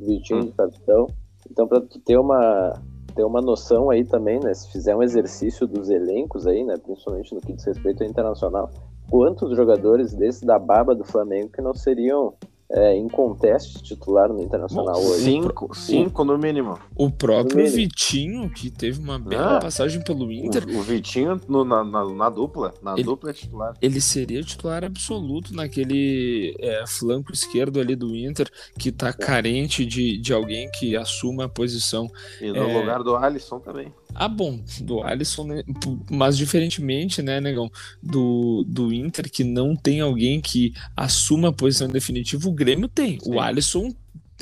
Vitinho 0.00 0.40
hum. 0.40 0.46
de 0.46 0.52
capitão. 0.52 1.06
Então, 1.48 1.68
para 1.68 1.80
tu 1.80 2.00
ter 2.00 2.18
uma, 2.18 2.72
ter 3.14 3.24
uma 3.24 3.40
noção 3.40 3.90
aí 3.90 4.04
também, 4.04 4.40
né? 4.40 4.52
Se 4.52 4.70
fizer 4.72 4.96
um 4.96 5.04
exercício 5.04 5.68
dos 5.68 5.88
elencos 5.88 6.44
aí, 6.44 6.64
né? 6.64 6.74
Principalmente 6.76 7.32
no 7.32 7.40
que 7.40 7.52
diz 7.52 7.64
respeito 7.64 8.02
ao 8.02 8.10
internacional, 8.10 8.70
quantos 9.08 9.56
jogadores 9.56 10.12
desse 10.14 10.44
da 10.44 10.58
baba 10.58 10.96
do 10.96 11.04
Flamengo 11.04 11.48
que 11.48 11.62
não 11.62 11.72
seriam 11.72 12.34
é, 12.70 12.96
em 12.96 13.08
conteste 13.08 13.82
titular 13.82 14.28
no 14.28 14.42
Internacional 14.42 15.00
hoje. 15.00 15.24
Cinco, 15.24 15.74
cinco 15.74 16.24
no 16.24 16.36
mínimo. 16.36 16.78
O 16.96 17.10
próprio 17.10 17.58
mínimo. 17.58 17.76
Vitinho, 17.76 18.50
que 18.50 18.70
teve 18.70 19.00
uma 19.00 19.18
bela 19.18 19.56
ah, 19.56 19.60
passagem 19.60 20.02
pelo 20.02 20.30
Inter. 20.32 20.64
O, 20.68 20.78
o 20.78 20.82
Vitinho 20.82 21.40
no, 21.48 21.64
na, 21.64 21.84
na, 21.84 22.04
na, 22.04 22.30
dupla, 22.30 22.74
na 22.82 22.94
ele, 22.94 23.04
dupla 23.04 23.30
é 23.30 23.32
titular. 23.32 23.74
Ele 23.80 24.00
seria 24.00 24.42
titular 24.42 24.84
absoluto 24.84 25.54
naquele 25.54 26.56
é, 26.58 26.84
flanco 26.86 27.32
esquerdo 27.32 27.80
ali 27.80 27.94
do 27.94 28.14
Inter, 28.14 28.50
que 28.78 28.90
tá 28.90 29.08
é. 29.08 29.12
carente 29.12 29.86
de, 29.86 30.18
de 30.18 30.32
alguém 30.32 30.70
que 30.70 30.96
assuma 30.96 31.44
a 31.44 31.48
posição. 31.48 32.08
E 32.40 32.50
no 32.50 32.68
é, 32.68 32.80
lugar 32.80 33.02
do 33.02 33.14
Alisson 33.16 33.60
também. 33.60 33.92
Ah, 34.14 34.28
bom, 34.28 34.60
do 34.80 35.02
Alisson, 35.02 35.44
né? 35.44 35.62
mas 36.10 36.36
diferentemente, 36.36 37.20
né, 37.20 37.40
Negão, 37.40 37.70
do, 38.02 38.64
do 38.66 38.92
Inter, 38.92 39.30
que 39.30 39.44
não 39.44 39.76
tem 39.76 40.00
alguém 40.00 40.40
que 40.40 40.72
assuma 40.96 41.48
a 41.48 41.52
posição 41.52 41.88
definitiva, 41.88 42.48
o 42.48 42.52
Grêmio 42.52 42.88
tem. 42.88 43.20
Sim. 43.20 43.34
O 43.34 43.40
Alisson 43.40 43.92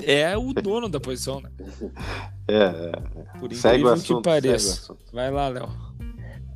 é 0.02 0.36
o 0.36 0.52
dono 0.52 0.88
da 0.88 1.00
posição, 1.00 1.40
né? 1.40 1.50
É, 2.46 2.56
é. 2.56 3.38
Por 3.40 3.50
incrível 3.50 3.88
assunto, 3.88 4.18
que 4.18 4.22
pareça. 4.22 4.94
Vai 5.10 5.30
lá, 5.30 5.48
Léo. 5.48 5.66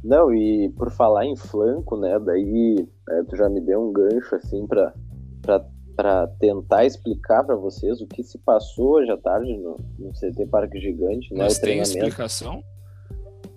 Não, 0.04 0.34
e 0.34 0.68
por 0.76 0.90
falar 0.90 1.24
em 1.24 1.34
flanco, 1.34 1.96
né, 1.96 2.18
daí 2.18 2.86
é, 3.08 3.22
tu 3.22 3.34
já 3.34 3.48
me 3.48 3.58
deu 3.60 3.88
um 3.88 3.90
gancho, 3.90 4.34
assim, 4.34 4.66
pra, 4.66 4.92
pra, 5.40 5.64
pra 5.96 6.26
tentar 6.38 6.84
explicar 6.84 7.42
para 7.42 7.56
vocês 7.56 8.02
o 8.02 8.06
que 8.06 8.22
se 8.22 8.36
passou 8.36 8.96
hoje 8.96 9.10
à 9.10 9.16
tarde 9.16 9.56
no, 9.56 9.76
no 9.98 10.12
CT 10.12 10.46
Parque 10.50 10.78
Gigante, 10.78 11.32
né, 11.32 11.44
Mas 11.44 11.58
tem 11.58 11.80
explicação? 11.80 12.62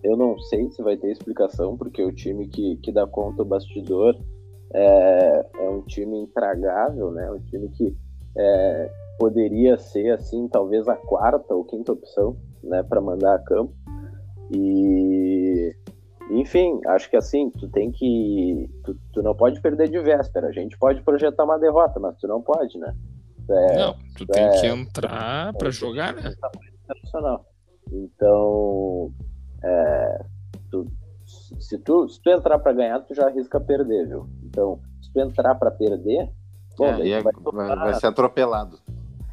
Eu 0.04 0.18
não 0.18 0.38
sei 0.40 0.70
se 0.72 0.82
vai 0.82 0.98
ter 0.98 1.12
explicação, 1.12 1.78
porque 1.78 2.04
o 2.04 2.12
time 2.12 2.48
que, 2.48 2.78
que 2.78 2.92
dá 2.92 3.06
conta 3.06 3.38
do 3.38 3.46
bastidor 3.46 4.18
é, 4.74 5.46
é 5.60 5.70
um 5.70 5.82
time 5.82 6.18
intragável, 6.22 7.12
né? 7.12 7.30
Um 7.32 7.40
time 7.40 7.70
que 7.70 7.96
é, 8.38 8.92
poderia 9.20 9.78
ser, 9.78 10.12
assim, 10.12 10.48
talvez 10.48 10.88
a 10.88 10.96
quarta 10.96 11.54
ou 11.54 11.66
quinta 11.66 11.92
opção, 11.92 12.36
né, 12.64 12.82
para 12.84 13.02
mandar 13.02 13.36
a 13.36 13.40
campo. 13.40 13.74
E, 14.54 15.76
enfim, 16.32 16.80
acho 16.88 17.10
que 17.10 17.16
assim, 17.16 17.50
tu 17.52 17.70
tem 17.70 17.92
que. 17.92 18.70
Tu, 18.84 18.98
tu, 19.14 19.22
não 19.22 19.36
pode 19.36 19.62
perder 19.62 19.90
de 19.90 20.00
véspera. 20.00 20.48
A 20.48 20.52
gente 20.52 20.78
pode 20.78 21.02
projetar 21.04 21.44
uma 21.44 21.58
derrota, 21.58 22.00
mas 22.00 22.18
tu 22.18 22.28
não 22.28 22.42
pode, 22.42 22.78
né? 22.78 22.96
É, 23.50 23.78
não, 23.78 23.96
tu 24.16 24.26
tem 24.26 24.44
é, 24.44 24.60
que 24.60 24.68
entrar 24.68 25.54
para 25.54 25.70
jogar, 25.72 26.14
né? 26.14 26.34
Então, 27.92 29.12
é, 29.64 30.26
tu, 30.70 30.86
se, 31.60 31.78
tu, 31.78 32.08
se 32.10 32.22
tu 32.22 32.30
entrar 32.30 32.60
para 32.60 32.74
ganhar, 32.74 33.00
tu 33.00 33.14
já 33.14 33.28
arrisca 33.28 33.60
perder, 33.60 34.08
viu? 34.08 34.28
Então, 34.44 34.80
se 35.02 35.12
tu 35.12 35.20
entrar 35.20 35.56
para 35.56 35.72
perder, 35.72 36.30
Bom, 36.78 36.86
é, 36.86 36.98
daí 36.98 37.22
vai, 37.22 37.34
tomar... 37.34 37.76
vai, 37.76 37.94
ser 37.96 38.08
atropelado. 38.08 38.80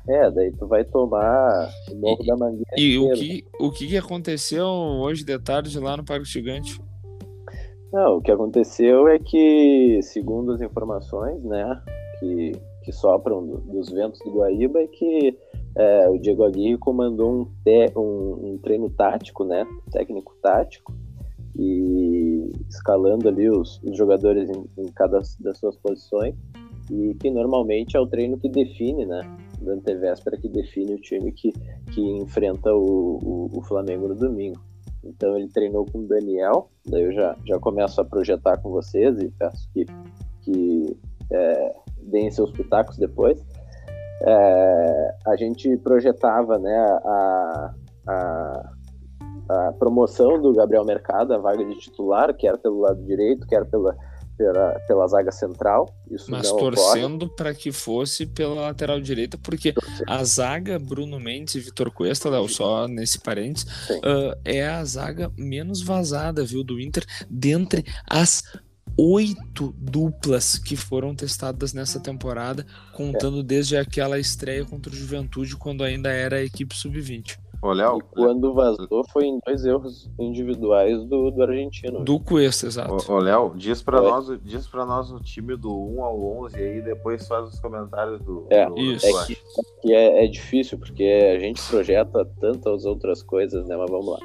É, 0.09 0.31
daí 0.31 0.53
tu 0.53 0.67
vai 0.67 0.85
tomar 0.85 1.71
o 1.91 1.95
Morro 1.97 2.23
e, 2.23 2.27
da 2.27 2.37
Mangueira. 2.37 2.71
E 2.77 2.99
o 2.99 3.13
que, 3.13 3.45
o 3.61 3.71
que 3.71 3.97
aconteceu 3.97 4.67
hoje 4.67 5.25
de 5.25 5.39
tarde 5.39 5.79
lá 5.79 5.97
no 5.97 6.05
Parque 6.05 6.25
Gigante? 6.25 6.81
Não, 7.93 8.17
o 8.17 8.21
que 8.21 8.31
aconteceu 8.31 9.09
é 9.09 9.19
que, 9.19 10.01
segundo 10.03 10.53
as 10.53 10.61
informações, 10.61 11.43
né, 11.43 11.83
que, 12.21 12.53
que 12.85 12.93
sopram 12.93 13.47
dos 13.47 13.91
ventos 13.91 14.19
do 14.21 14.33
Guaíba, 14.33 14.81
é 14.81 14.87
que 14.87 15.39
é, 15.77 16.09
o 16.09 16.19
Diego 16.19 16.45
Aguirre 16.45 16.79
comandou 16.79 17.33
um, 17.33 17.45
te, 17.65 17.93
um, 17.97 18.53
um, 18.53 18.59
treino 18.59 18.91
tático, 18.91 19.45
né, 19.45 19.67
técnico 19.91 20.35
tático, 20.43 20.93
e 21.57 22.51
escalando 22.69 23.29
ali 23.29 23.51
os, 23.51 23.83
os 23.83 23.97
jogadores 23.97 24.49
em, 24.49 24.65
em, 24.79 24.87
cada 24.93 25.21
das 25.41 25.59
suas 25.59 25.77
posições, 25.77 26.35
e 26.91 27.15
que 27.15 27.31
normalmente 27.31 27.97
é 27.97 28.01
o 28.01 28.07
treino 28.07 28.39
que 28.39 28.49
define, 28.49 29.05
né, 29.07 29.21
da 29.61 29.73
antevéspera 29.73 30.37
que 30.37 30.49
define 30.49 30.95
o 30.95 31.01
time 31.01 31.33
que, 31.33 31.53
que 31.93 32.01
enfrenta 32.01 32.73
o, 32.75 33.19
o, 33.23 33.59
o 33.59 33.63
Flamengo 33.63 34.09
no 34.09 34.15
domingo. 34.15 34.61
Então 35.05 35.37
ele 35.37 35.49
treinou 35.49 35.85
com 35.87 36.01
o 36.01 36.07
Daniel, 36.07 36.71
daí 36.87 37.05
eu 37.05 37.13
já, 37.13 37.37
já 37.45 37.59
começo 37.59 38.01
a 38.01 38.05
projetar 38.05 38.59
com 38.59 38.71
vocês 38.71 39.19
e 39.21 39.29
peço 39.31 39.69
que, 39.73 39.87
que 40.43 40.97
é, 41.31 41.75
deem 42.03 42.31
seus 42.31 42.51
pitacos 42.51 42.97
depois. 42.97 43.45
É, 44.23 45.15
a 45.27 45.37
gente 45.37 45.77
projetava 45.79 46.59
né, 46.59 46.77
a, 47.05 47.75
a, 48.09 48.71
a, 49.49 49.73
promoção 49.79 50.41
do 50.41 50.53
Gabriel 50.53 50.85
Mercado, 50.85 51.35
a 51.35 51.39
vaga 51.39 51.65
de 51.65 51.79
titular, 51.79 52.35
quer 52.35 52.59
pelo 52.59 52.81
lado 52.81 53.01
direito, 53.05 53.47
quer 53.47 53.65
pela, 53.67 53.97
pela, 54.37 54.81
pela 54.87 55.07
zaga 55.07 55.31
central. 55.31 55.89
Isso 56.11 56.31
Mas 56.31 56.51
torcendo 56.51 57.29
para 57.29 57.55
que 57.55 57.71
fosse 57.71 58.27
pela 58.27 58.63
lateral 58.63 59.01
direita, 59.01 59.39
porque 59.39 59.73
a 60.07 60.25
zaga 60.25 60.79
Bruno 60.79 61.21
Mendes 61.21 61.55
e 61.55 61.61
Vitor 61.61 61.91
Cuesta, 61.91 62.31
Léo, 62.31 62.49
só 62.49 62.89
nesse 62.89 63.21
parênteses, 63.21 63.67
uh, 63.91 64.39
é 64.45 64.67
a 64.67 64.85
zaga 64.85 65.31
menos 65.37 65.83
vazada, 65.83 66.45
viu, 66.45 66.65
do 66.65 66.81
Inter, 66.81 67.05
dentre 67.29 67.85
as 68.09 68.43
oito 68.99 69.73
duplas 69.79 70.59
que 70.59 70.77
foram 70.77 71.15
testadas 71.15 71.73
nessa 71.73 72.01
temporada, 72.01 72.67
contando 72.93 73.41
é. 73.41 73.43
desde 73.45 73.77
aquela 73.77 74.19
estreia 74.19 74.65
contra 74.65 74.93
o 74.93 74.97
Juventude, 74.97 75.57
quando 75.57 75.85
ainda 75.85 76.11
era 76.11 76.37
a 76.37 76.43
equipe 76.43 76.75
sub-20. 76.75 77.39
Olha, 77.61 77.93
e 77.97 78.01
quando 78.15 78.55
vazou 78.55 79.05
foi 79.11 79.25
em 79.25 79.41
dois 79.45 79.65
erros 79.65 80.09
individuais 80.19 81.05
do, 81.07 81.31
do 81.31 81.43
argentino. 81.43 82.05
Do 82.05 82.21
Cuesta, 82.21 82.67
exato. 82.67 83.13
Ô, 83.13 83.19
Léo, 83.19 83.53
diz 83.57 83.83
pra, 83.83 84.01
nós, 84.01 84.27
diz 84.45 84.69
pra 84.69 84.87
nós 84.87 85.11
o 85.11 85.19
time 85.19 85.57
do 85.57 85.69
1 85.69 86.05
ao 86.05 86.45
11 86.45 86.57
aí 86.57 86.83
depois 86.83 87.27
faz 87.27 87.49
os 87.49 87.59
comentários 87.59 88.21
do. 88.21 88.47
É, 88.49 88.67
do, 88.67 88.79
isso. 88.79 89.07
É 89.07 89.27
que, 89.27 89.37
que 89.83 89.93
é, 89.93 90.25
é, 90.25 90.29
difícil, 90.29 90.79
porque 90.79 91.03
a 91.05 91.39
gente 91.41 91.61
projeta 91.69 92.25
tantas 92.41 92.85
outras 92.85 93.25
coisas, 93.25 93.67
né? 93.67 93.77
Mas 93.77 93.91
vamos 93.91 94.07
lá. 94.07 94.19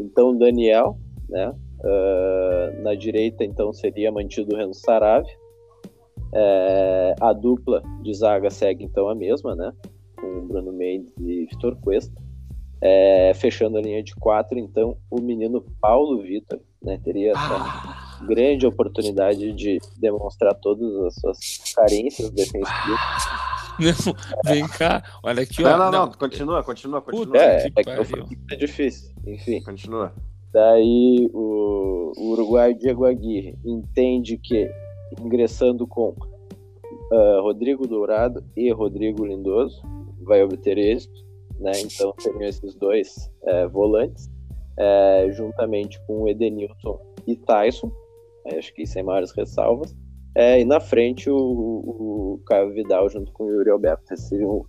Então, 0.00 0.36
Daniel, 0.36 0.98
né? 1.28 1.54
Uh, 1.80 2.82
na 2.82 2.94
direita, 2.94 3.44
então, 3.44 3.72
seria 3.72 4.10
mantido 4.10 4.54
o 4.54 4.58
Renan 4.58 4.72
Sarave. 4.72 5.30
É, 6.32 7.14
a 7.20 7.32
dupla 7.32 7.82
de 8.02 8.12
zaga 8.12 8.50
segue, 8.50 8.84
então, 8.84 9.08
a 9.08 9.14
mesma, 9.14 9.54
né? 9.54 9.72
Com 10.16 10.46
Bruno 10.46 10.72
Mendes 10.72 11.12
e 11.18 11.46
Vitor 11.46 11.76
Cuesta. 11.76 12.14
É, 12.80 13.32
fechando 13.34 13.78
a 13.78 13.80
linha 13.80 14.02
de 14.02 14.14
quatro, 14.14 14.58
então, 14.58 14.96
o 15.10 15.20
menino 15.20 15.64
Paulo 15.80 16.22
Vitor 16.22 16.60
né, 16.82 16.98
teria 17.02 17.32
essa 17.32 17.40
ah. 17.40 18.24
grande 18.28 18.66
oportunidade 18.66 19.52
de 19.52 19.78
demonstrar 19.98 20.54
todas 20.54 20.94
as 21.06 21.14
suas 21.14 21.74
carências 21.74 22.30
defensivas. 22.30 23.00
Não, 23.78 24.14
vem 24.44 24.66
cá, 24.66 25.02
olha 25.22 25.42
aqui. 25.42 25.62
Não, 25.62 25.70
ó, 25.70 25.76
não, 25.76 25.90
não, 25.90 26.06
não, 26.06 26.12
continua, 26.12 26.64
continua, 26.64 27.00
continua. 27.00 27.26
Puta, 27.26 27.38
é, 27.38 27.66
é, 27.66 27.84
que 27.84 28.54
é 28.54 28.56
difícil, 28.56 29.14
enfim. 29.24 29.62
Continua. 29.62 30.12
Daí 30.52 31.28
o, 31.32 32.12
o 32.16 32.30
Uruguai 32.32 32.74
Diego 32.74 33.04
Aguirre 33.04 33.56
entende 33.64 34.38
que 34.38 34.70
ingressando 35.20 35.86
com 35.86 36.10
uh, 36.10 37.42
Rodrigo 37.42 37.86
Dourado 37.86 38.44
e 38.56 38.70
Rodrigo 38.72 39.24
Lindoso 39.24 39.82
vai 40.22 40.42
obter 40.42 40.78
êxito 40.78 41.28
né? 41.58 41.72
Então 41.80 42.14
seriam 42.18 42.48
esses 42.48 42.74
dois 42.74 43.30
é, 43.44 43.66
volantes, 43.66 44.30
é, 44.76 45.28
juntamente 45.32 46.00
com 46.06 46.22
o 46.22 46.28
Edenilson 46.28 47.00
e 47.26 47.36
Tyson, 47.36 47.90
acho 48.56 48.72
que 48.74 48.86
sem 48.86 49.02
maiores 49.02 49.32
ressalvas. 49.32 49.94
É, 50.34 50.60
e 50.60 50.64
na 50.64 50.78
frente 50.78 51.28
o, 51.28 51.36
o, 51.36 52.42
Caio 52.46 52.72
Vidal 52.72 53.08
junto 53.08 53.32
com 53.32 53.44
o 53.44 53.50
Yuri 53.50 53.70
Alberto. 53.70 54.14
Esse 54.14 54.28
seria 54.28 54.46
o, 54.46 54.64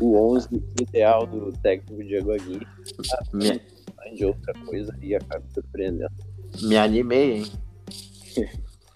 o 0.00 0.34
11 0.34 0.48
ideal 0.82 1.26
do 1.26 1.50
técnico 1.62 2.04
Diego 2.04 2.32
Aguirre. 2.32 2.66
Me... 3.32 3.60
De 4.14 4.24
outra 4.24 4.52
coisa 4.64 4.96
e 5.00 5.14
acaba 5.14 5.44
surpreendendo. 5.52 6.12
Me 6.62 6.76
animei, 6.76 7.38
hein? 7.38 7.46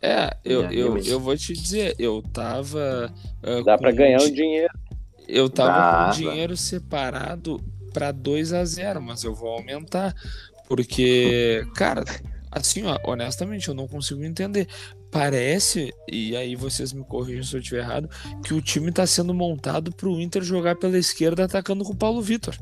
É, 0.01 0.37
eu, 0.45 0.63
eu, 0.73 0.99
eu 0.99 1.21
vou 1.21 1.37
te 1.37 1.53
dizer, 1.53 1.95
eu 1.97 2.21
tava. 2.33 3.15
Uh, 3.41 3.63
Dá 3.63 3.79
para 3.79 3.93
ganhar 3.93 4.21
um 4.21 4.33
dinheiro. 4.33 4.73
Eu 5.29 5.49
tava 5.49 6.07
com 6.07 6.19
dinheiro 6.19 6.57
separado 6.57 7.63
para 7.93 8.11
2 8.11 8.53
a 8.53 8.65
0 8.65 9.01
mas 9.01 9.23
eu 9.23 9.33
vou 9.33 9.51
aumentar. 9.51 10.13
Porque, 10.67 11.65
cara, 11.77 12.03
assim, 12.51 12.85
ó, 12.85 12.99
honestamente, 13.05 13.69
eu 13.69 13.75
não 13.75 13.87
consigo 13.87 14.25
entender. 14.25 14.67
Parece, 15.11 15.93
e 16.11 16.35
aí 16.35 16.57
vocês 16.57 16.93
me 16.93 17.05
corrijam 17.05 17.45
se 17.45 17.55
eu 17.55 17.61
estiver 17.61 17.83
errado, 17.83 18.09
que 18.43 18.55
o 18.55 18.63
time 18.63 18.91
tá 18.91 19.07
sendo 19.07 19.35
montado 19.35 19.93
pro 19.93 20.21
Inter 20.21 20.43
jogar 20.43 20.77
pela 20.77 20.99
esquerda 20.99 21.45
atacando 21.45 21.85
com 21.85 21.93
o 21.93 21.97
Paulo 21.97 22.23
Vitor. 22.23 22.57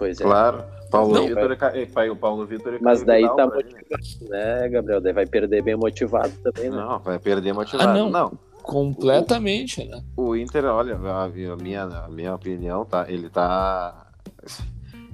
Pois 0.00 0.18
é. 0.18 0.24
Claro. 0.24 0.64
Paulo 0.90 1.14
não, 1.14 1.26
Vitor 1.26 1.52
é, 1.52 2.06
é, 2.06 2.10
o 2.10 2.16
Paulo 2.16 2.46
Vitor 2.46 2.74
é 2.74 2.78
Mas 2.80 3.02
daí 3.04 3.22
tá 3.36 3.46
motivado, 3.46 4.28
né, 4.28 4.68
Gabriel? 4.68 5.00
Daí 5.00 5.12
vai 5.12 5.26
perder 5.26 5.62
bem 5.62 5.76
motivado 5.76 6.32
também, 6.42 6.70
né? 6.70 6.76
Não, 6.76 6.98
vai 6.98 7.18
perder 7.18 7.52
motivado. 7.52 7.90
Ah, 7.90 7.94
não. 7.94 8.10
não. 8.10 8.32
Completamente, 8.62 9.86
né? 9.86 10.02
O 10.16 10.34
Inter, 10.34 10.64
olha, 10.64 10.96
a 10.96 11.56
minha, 11.56 11.84
a 11.84 12.08
minha 12.08 12.34
opinião, 12.34 12.84
tá? 12.84 13.04
Ele 13.08 13.28
tá. 13.28 14.06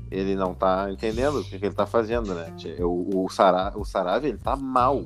Ele 0.09 0.37
não 0.37 0.55
tá 0.55 0.89
entendendo 0.91 1.41
o 1.41 1.45
que, 1.45 1.59
que 1.59 1.66
ele 1.66 1.74
tá 1.74 1.84
fazendo, 1.84 2.32
né? 2.32 2.47
O, 2.78 3.24
o, 3.24 3.28
Sara, 3.28 3.72
o 3.76 3.84
Sarave, 3.84 4.28
ele 4.28 4.39
tá 4.39 4.55
mal. 4.55 5.05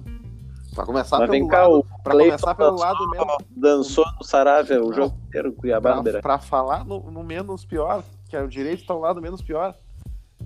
Pra 0.74 0.85
começar 0.85 1.18
Mas 1.18 1.31
pelo 1.31 1.49
cá, 1.49 1.66
lado, 1.66 1.87
pra 2.05 2.12
começar 2.12 2.55
pelo 2.55 2.70
dançou, 2.70 2.87
lado 2.87 3.11
mesmo. 3.11 3.37
Dançou 3.51 4.05
no 4.18 4.24
Saravia 4.24 4.85
o 4.85 4.93
jogo 4.93 5.16
inteiro, 5.26 5.53
Cuiabá. 5.53 6.03
Pra, 6.03 6.20
pra 6.20 6.39
falar 6.39 6.85
no, 6.85 7.11
no, 7.11 7.24
menos 7.24 7.64
pior, 7.64 8.05
que 8.31 8.37
é 8.37 8.43
o 8.43 8.49
direito 8.49 8.87
tá 8.87 8.95
ao 8.95 9.01
lado 9.01 9.20
menos 9.20 9.43
pior. 9.43 9.76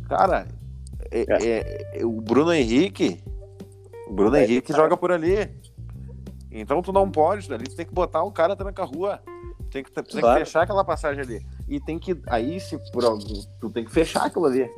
Cara, 0.08 0.48
é, 1.10 1.20
é. 1.28 2.00
É, 2.00 2.04
o 2.04 2.20
Bruno 2.20 2.52
Henrique. 2.52 3.22
O 4.08 4.12
Bruno 4.12 4.36
é, 4.36 4.44
Henrique 4.44 4.72
joga 4.72 4.96
por 4.96 5.12
ali. 5.12 5.48
Então 6.50 6.80
tu 6.80 6.92
não 6.92 7.10
pode, 7.10 7.52
ali 7.52 7.64
tu 7.64 7.76
tem 7.76 7.84
que 7.84 7.92
botar 7.92 8.22
o 8.22 8.32
cara 8.32 8.56
tranca 8.56 8.82
a 8.82 8.86
rua. 8.86 9.20
Tem 9.70 9.82
que, 9.82 9.90
tem 9.90 10.04
claro. 10.20 10.38
que 10.38 10.44
fechar 10.44 10.62
aquela 10.62 10.84
passagem 10.84 11.22
ali. 11.22 11.46
E 11.68 11.80
tem 11.80 11.98
que. 11.98 12.18
Aí, 12.28 12.58
se 12.60 12.78
por 12.92 13.02
tu 13.60 13.70
tem 13.70 13.84
que 13.84 13.90
fechar 13.90 14.26
aquilo 14.26 14.46
ali. 14.46 14.70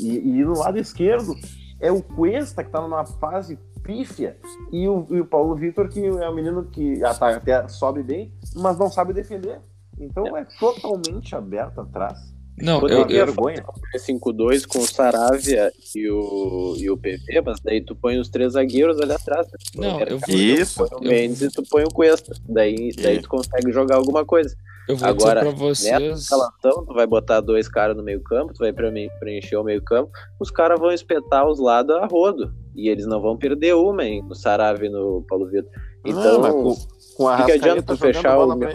E, 0.00 0.16
e 0.16 0.44
no 0.44 0.58
lado 0.58 0.78
esquerdo 0.78 1.34
é 1.78 1.92
o 1.92 2.02
Cuesta 2.02 2.64
que 2.64 2.70
tá 2.70 2.80
numa 2.80 3.04
fase 3.04 3.58
pífia. 3.82 4.38
E 4.72 4.88
o, 4.88 5.06
e 5.10 5.20
o 5.20 5.26
Paulo 5.26 5.54
Vitor, 5.54 5.88
que 5.88 6.04
é 6.04 6.28
um 6.28 6.34
menino 6.34 6.64
que 6.64 7.04
até 7.04 7.68
sobe 7.68 8.02
bem, 8.02 8.32
mas 8.56 8.78
não 8.78 8.90
sabe 8.90 9.12
defender. 9.12 9.60
Então 9.98 10.36
é, 10.36 10.42
é 10.42 10.46
totalmente 10.58 11.34
aberto 11.34 11.80
atrás. 11.80 12.34
Não, 12.56 12.80
eu, 12.86 13.00
eu, 13.00 13.06
vergonha. 13.08 13.64
5-2 13.96 14.66
com 14.66 14.78
o 14.78 14.86
Saravia 14.86 15.72
e 15.94 16.08
o, 16.08 16.76
e 16.78 16.88
o 16.88 16.96
PV, 16.96 17.42
mas 17.44 17.58
daí 17.60 17.80
tu 17.80 17.96
põe 17.96 18.18
os 18.18 18.28
três 18.28 18.52
zagueiros 18.52 19.00
ali 19.00 19.12
atrás. 19.12 19.46
Né? 19.74 19.88
Não, 19.88 20.00
eu 20.00 20.18
vou, 20.18 20.34
Isso. 20.34 20.84
Tu 20.84 20.90
põe 20.90 20.98
o 20.98 21.10
Mendes 21.10 21.42
e 21.42 21.48
tu 21.48 21.62
põe 21.68 21.82
o 21.82 21.88
Cuesta. 21.88 22.32
Daí, 22.48 22.92
daí 22.96 23.20
tu 23.20 23.28
consegue 23.28 23.72
jogar 23.72 23.96
alguma 23.96 24.24
coisa. 24.24 24.56
Eu 24.88 24.96
vou 24.96 25.08
Agora, 25.08 25.40
dizer 25.40 25.52
pra 25.52 25.66
vocês... 25.66 26.00
nessa 26.00 26.22
escalação, 26.22 26.84
tu 26.84 26.94
vai 26.94 27.06
botar 27.06 27.40
dois 27.40 27.66
caras 27.68 27.96
no 27.96 28.02
meio 28.02 28.22
campo, 28.22 28.52
tu 28.52 28.58
vai 28.58 28.72
preencher 28.72 29.56
o 29.56 29.64
meio 29.64 29.82
campo, 29.82 30.10
os 30.38 30.50
caras 30.50 30.78
vão 30.78 30.92
espetar 30.92 31.48
os 31.48 31.58
lados 31.58 31.96
a 31.96 32.06
rodo. 32.06 32.54
E 32.76 32.88
eles 32.88 33.06
não 33.06 33.20
vão 33.20 33.36
perder 33.36 33.74
uma, 33.74 34.04
hein, 34.04 34.22
no 34.22 34.34
Saravia 34.34 34.88
e 34.88 34.92
no 34.92 35.24
Paulo 35.28 35.46
Vitor. 35.46 35.70
Então, 36.04 36.40
não, 36.40 36.62
com, 36.62 36.76
com 37.16 37.28
a 37.28 37.44
que 37.44 37.52
adianta 37.52 37.82
tu 37.82 37.96
fechar 37.96 38.38
o 38.38 38.54
meu 38.54 38.68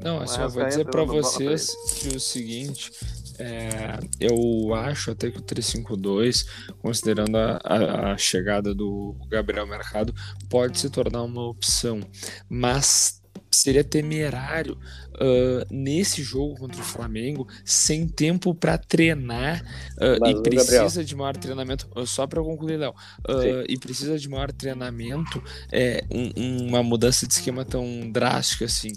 não, 0.00 0.20
assim, 0.20 0.40
eu 0.40 0.48
vou 0.48 0.64
dizer 0.64 0.84
para 0.86 1.04
vocês 1.04 1.74
que 1.98 2.16
o 2.16 2.20
seguinte, 2.20 2.92
é, 3.38 3.98
eu 4.20 4.74
acho 4.74 5.10
até 5.10 5.30
que 5.30 5.38
o 5.38 5.42
352, 5.42 6.46
considerando 6.80 7.36
a, 7.36 7.60
a, 7.62 8.12
a, 8.12 8.18
chegada 8.18 8.74
do 8.74 9.14
Gabriel 9.28 9.66
Mercado, 9.66 10.14
pode 10.48 10.78
se 10.78 10.90
tornar 10.90 11.22
uma 11.22 11.46
opção. 11.46 12.00
Mas 12.48 13.22
seria 13.50 13.84
temerário 13.84 14.78
uh, 15.14 15.66
nesse 15.70 16.22
jogo 16.22 16.56
contra 16.56 16.80
o 16.80 16.84
Flamengo 16.84 17.46
sem 17.64 18.06
tempo 18.06 18.54
para 18.54 18.78
treinar 18.78 19.62
uh, 19.98 20.26
e 20.28 20.42
precisa 20.42 20.82
Gabriel. 20.82 21.04
de 21.04 21.16
maior 21.16 21.36
treinamento. 21.36 21.88
Só 22.06 22.26
para 22.26 22.42
concluir, 22.42 22.76
Léo, 22.76 22.92
uh, 23.28 23.64
e 23.68 23.78
precisa 23.78 24.18
de 24.18 24.28
maior 24.28 24.52
treinamento, 24.52 25.42
é, 25.72 26.04
um, 26.10 26.68
uma 26.68 26.82
mudança 26.82 27.26
de 27.26 27.34
esquema 27.34 27.64
tão 27.64 28.10
drástica 28.10 28.66
assim. 28.66 28.92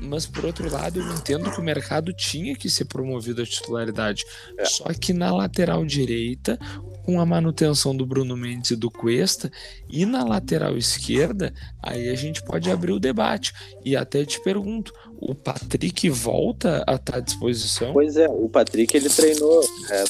Mas 0.00 0.26
por 0.26 0.44
outro 0.44 0.70
lado, 0.70 1.00
eu 1.00 1.12
entendo 1.12 1.50
que 1.50 1.60
o 1.60 1.64
mercado 1.64 2.12
tinha 2.12 2.54
que 2.54 2.70
ser 2.70 2.84
promovido 2.84 3.42
a 3.42 3.46
titularidade. 3.46 4.24
É. 4.56 4.64
Só 4.64 4.84
que 4.92 5.12
na 5.12 5.34
lateral 5.34 5.84
direita, 5.84 6.58
com 7.04 7.20
a 7.20 7.26
manutenção 7.26 7.96
do 7.96 8.06
Bruno 8.06 8.36
Mendes 8.36 8.70
e 8.70 8.76
do 8.76 8.90
Cuesta, 8.90 9.50
e 9.88 10.06
na 10.06 10.24
lateral 10.24 10.76
esquerda, 10.76 11.52
aí 11.82 12.08
a 12.08 12.14
gente 12.14 12.42
pode 12.42 12.70
abrir 12.70 12.92
o 12.92 13.00
debate. 13.00 13.52
E 13.84 13.96
até 13.96 14.24
te 14.24 14.40
pergunto, 14.42 14.92
o 15.20 15.34
Patrick 15.34 16.08
volta 16.10 16.84
a 16.86 16.94
estar 16.94 17.16
à 17.16 17.20
disposição? 17.20 17.92
Pois 17.92 18.16
é, 18.16 18.28
o 18.28 18.48
Patrick 18.48 18.96
ele 18.96 19.08
treinou, 19.08 19.64
é, 19.90 20.04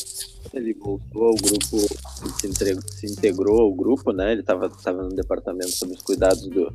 ele 0.53 0.75
voltou 0.75 1.25
ao 1.25 1.35
grupo, 1.35 1.79
se, 2.41 2.47
integrou, 2.47 2.83
se 2.91 3.07
integrou 3.07 3.61
ao 3.61 3.73
grupo, 3.73 4.13
né? 4.13 4.33
Ele 4.33 4.41
estava 4.41 4.69
tava 4.69 5.03
no 5.03 5.15
departamento 5.15 5.73
sob 5.73 5.93
os 5.93 6.03
cuidados 6.03 6.47
do, 6.49 6.73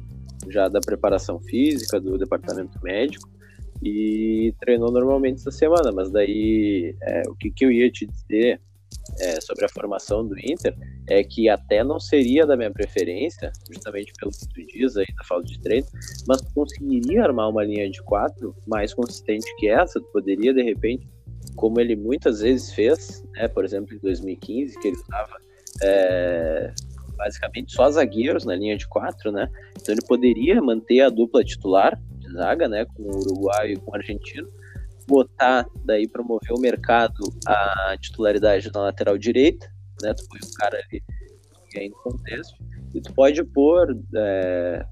já 0.50 0.68
da 0.68 0.80
preparação 0.80 1.40
física, 1.40 2.00
do 2.00 2.18
departamento 2.18 2.80
médico, 2.84 3.30
e 3.82 4.54
treinou 4.60 4.92
normalmente 4.92 5.40
essa 5.40 5.52
semana, 5.52 5.92
mas 5.92 6.10
daí 6.12 6.96
é, 7.02 7.24
o 7.28 7.36
que, 7.36 7.52
que 7.52 7.66
eu 7.66 7.72
ia 7.72 7.92
te 7.92 8.06
dizer 8.06 8.62
é, 9.20 9.42
sobre 9.42 9.66
a 9.66 9.70
formação 9.70 10.26
do 10.26 10.36
Inter 10.40 10.76
é 11.10 11.24
que 11.24 11.50
até 11.50 11.84
não 11.84 12.00
seria 12.00 12.46
da 12.46 12.56
minha 12.56 12.72
preferência, 12.72 13.52
justamente 13.72 14.14
pelo 14.18 14.32
que 14.32 14.48
tu 14.48 14.66
diz 14.68 14.96
aí 14.96 15.06
da 15.18 15.24
falta 15.24 15.46
de 15.46 15.60
treino, 15.60 15.88
mas 16.28 16.42
conseguiria 16.54 17.24
armar 17.24 17.50
uma 17.50 17.64
linha 17.64 17.90
de 17.90 18.02
quatro 18.04 18.56
mais 18.66 18.94
consistente 18.94 19.46
que 19.58 19.68
essa, 19.68 20.00
tu 20.00 20.08
poderia 20.14 20.54
de 20.54 20.62
repente, 20.62 21.08
como 21.56 21.80
ele 21.80 21.96
muitas 21.96 22.40
vezes 22.40 22.72
fez, 22.74 23.24
né, 23.34 23.48
por 23.48 23.66
exemplo 23.66 23.94
em 23.94 24.00
2015, 24.00 24.80
que 24.80 24.88
ele 24.88 24.98
estava 24.98 25.38
é, 25.82 26.74
basicamente 27.16 27.74
só 27.74 27.90
zagueiros 27.90 28.46
na 28.46 28.56
linha 28.56 28.78
de 28.78 28.88
quatro, 28.88 29.32
né, 29.32 29.50
então 29.80 29.94
ele 29.94 30.06
poderia 30.08 30.62
manter 30.62 31.02
a 31.02 31.10
dupla 31.10 31.44
titular 31.44 32.00
de 32.18 32.32
zaga, 32.32 32.68
né, 32.68 32.86
com 32.86 33.04
o 33.04 33.20
Uruguai 33.20 33.74
e 33.74 33.78
com 33.78 33.92
o 33.92 33.96
argentino, 33.96 34.48
botar, 35.08 35.66
daí 35.86 36.08
promover 36.08 36.52
o 36.52 36.60
mercado 36.60 37.24
a 37.46 37.96
titularidade 38.00 38.72
na 38.74 38.82
lateral 38.82 39.18
direita, 39.18 39.68
né? 40.02 40.14
Tu 40.14 40.24
põe 40.28 40.40
um 40.44 40.54
cara 40.58 40.78
ali 40.78 41.04
que 41.70 41.80
é 41.80 41.86
em 41.86 41.92
contexto, 41.92 42.54
e 42.94 43.02
tu 43.02 43.12
pode 43.14 43.44
pôr, 43.44 43.98
é, 44.16 44.86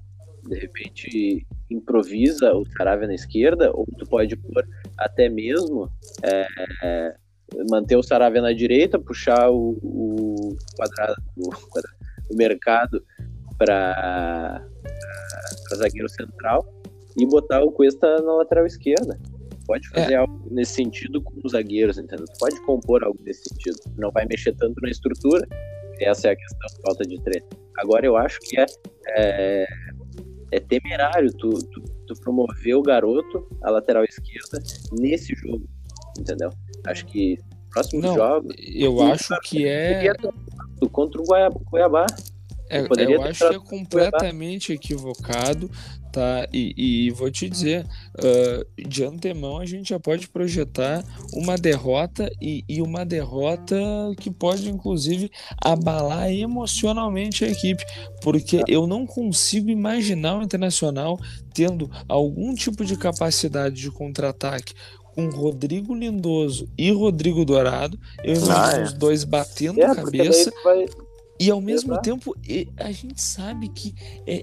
de 0.48 0.58
repente, 0.58 1.46
improvisa 1.70 2.52
o 2.54 2.66
Saravia 2.76 3.06
na 3.06 3.14
esquerda, 3.14 3.70
ou 3.72 3.86
tu 3.96 4.04
pode 4.06 4.36
pôr 4.36 4.66
até 4.98 5.28
mesmo 5.28 5.88
é, 6.24 6.46
é, 6.82 7.14
manter 7.70 7.94
o 7.94 8.02
Saravia 8.02 8.42
na 8.42 8.52
direita, 8.52 8.98
puxar 8.98 9.48
o, 9.48 9.78
o 9.80 10.56
quadrado, 10.76 11.14
o, 11.36 11.50
quadrado, 11.68 11.96
o 12.32 12.36
mercado 12.36 13.04
para 13.58 14.64
zagueiro 15.76 16.08
central 16.08 16.64
e 17.16 17.26
botar 17.26 17.62
o 17.62 17.70
Cuesta 17.70 18.20
na 18.22 18.34
lateral 18.34 18.66
esquerda 18.66 19.18
pode 19.66 19.88
fazer 19.88 20.14
é. 20.14 20.16
algo 20.16 20.42
nesse 20.50 20.74
sentido 20.74 21.22
com 21.22 21.34
os 21.44 21.52
zagueiros, 21.52 21.98
entendeu? 21.98 22.26
Tu 22.26 22.38
pode 22.38 22.60
compor 22.62 23.04
algo 23.04 23.18
nesse 23.22 23.48
sentido. 23.48 23.76
Não 23.96 24.10
vai 24.10 24.26
mexer 24.26 24.52
tanto 24.56 24.80
na 24.80 24.90
estrutura. 24.90 25.46
Essa 26.00 26.28
é 26.28 26.30
a 26.32 26.36
questão, 26.36 26.82
falta 26.84 27.04
de 27.04 27.20
treino. 27.22 27.46
Agora 27.78 28.04
eu 28.04 28.16
acho 28.16 28.38
que 28.40 28.58
é, 28.58 28.66
é, 29.16 29.66
é 30.52 30.60
temerário 30.60 31.32
tu, 31.32 31.50
tu, 31.50 31.82
tu, 32.06 32.14
promover 32.20 32.74
o 32.74 32.82
garoto, 32.82 33.46
a 33.62 33.70
lateral 33.70 34.04
esquerda, 34.04 34.62
nesse 34.98 35.34
jogo, 35.34 35.66
entendeu? 36.18 36.50
Acho 36.86 37.06
que 37.06 37.38
próximo 37.72 38.02
jogo. 38.02 38.48
Eu 38.58 39.02
acho 39.02 39.38
que 39.40 39.66
é. 39.66 40.12
Contra 40.90 41.20
o 41.20 41.24
Goiabá. 41.24 42.06
É, 42.72 42.80
eu 42.80 43.22
acho 43.22 43.46
que 43.50 43.54
é 43.54 43.58
completamente 43.58 44.72
equivocado, 44.72 45.70
tá? 46.10 46.48
E, 46.50 47.06
e 47.06 47.10
vou 47.10 47.30
te 47.30 47.46
dizer, 47.46 47.84
uh, 48.18 48.88
de 48.88 49.04
antemão 49.04 49.58
a 49.58 49.66
gente 49.66 49.90
já 49.90 50.00
pode 50.00 50.26
projetar 50.26 51.04
uma 51.34 51.56
derrota 51.56 52.30
e, 52.40 52.64
e, 52.66 52.80
uma 52.80 53.04
derrota 53.04 53.76
que 54.18 54.30
pode 54.30 54.70
inclusive 54.70 55.30
abalar 55.62 56.32
emocionalmente 56.32 57.44
a 57.44 57.48
equipe, 57.48 57.84
porque 58.22 58.58
é. 58.58 58.64
eu 58.68 58.86
não 58.86 59.06
consigo 59.06 59.68
imaginar 59.68 60.38
o 60.38 60.42
Internacional 60.42 61.18
tendo 61.52 61.90
algum 62.08 62.54
tipo 62.54 62.86
de 62.86 62.96
capacidade 62.96 63.74
de 63.74 63.90
contra-ataque 63.90 64.72
com 65.14 65.28
Rodrigo 65.28 65.94
Lindoso 65.94 66.68
e 66.76 66.90
Rodrigo 66.90 67.44
Dourado, 67.44 67.98
eu 68.22 68.34
imagino 68.34 68.56
ah, 68.56 68.72
é. 68.72 68.82
os 68.84 68.92
dois 68.92 69.24
batendo 69.24 69.80
é, 69.80 69.94
cabeça. 69.94 70.52
Vai 70.64 70.86
e 71.42 71.50
ao 71.50 71.60
mesmo 71.60 71.92
Exato. 71.92 72.02
tempo, 72.02 72.36
a 72.76 72.92
gente 72.92 73.20
sabe 73.20 73.68
que 73.68 73.94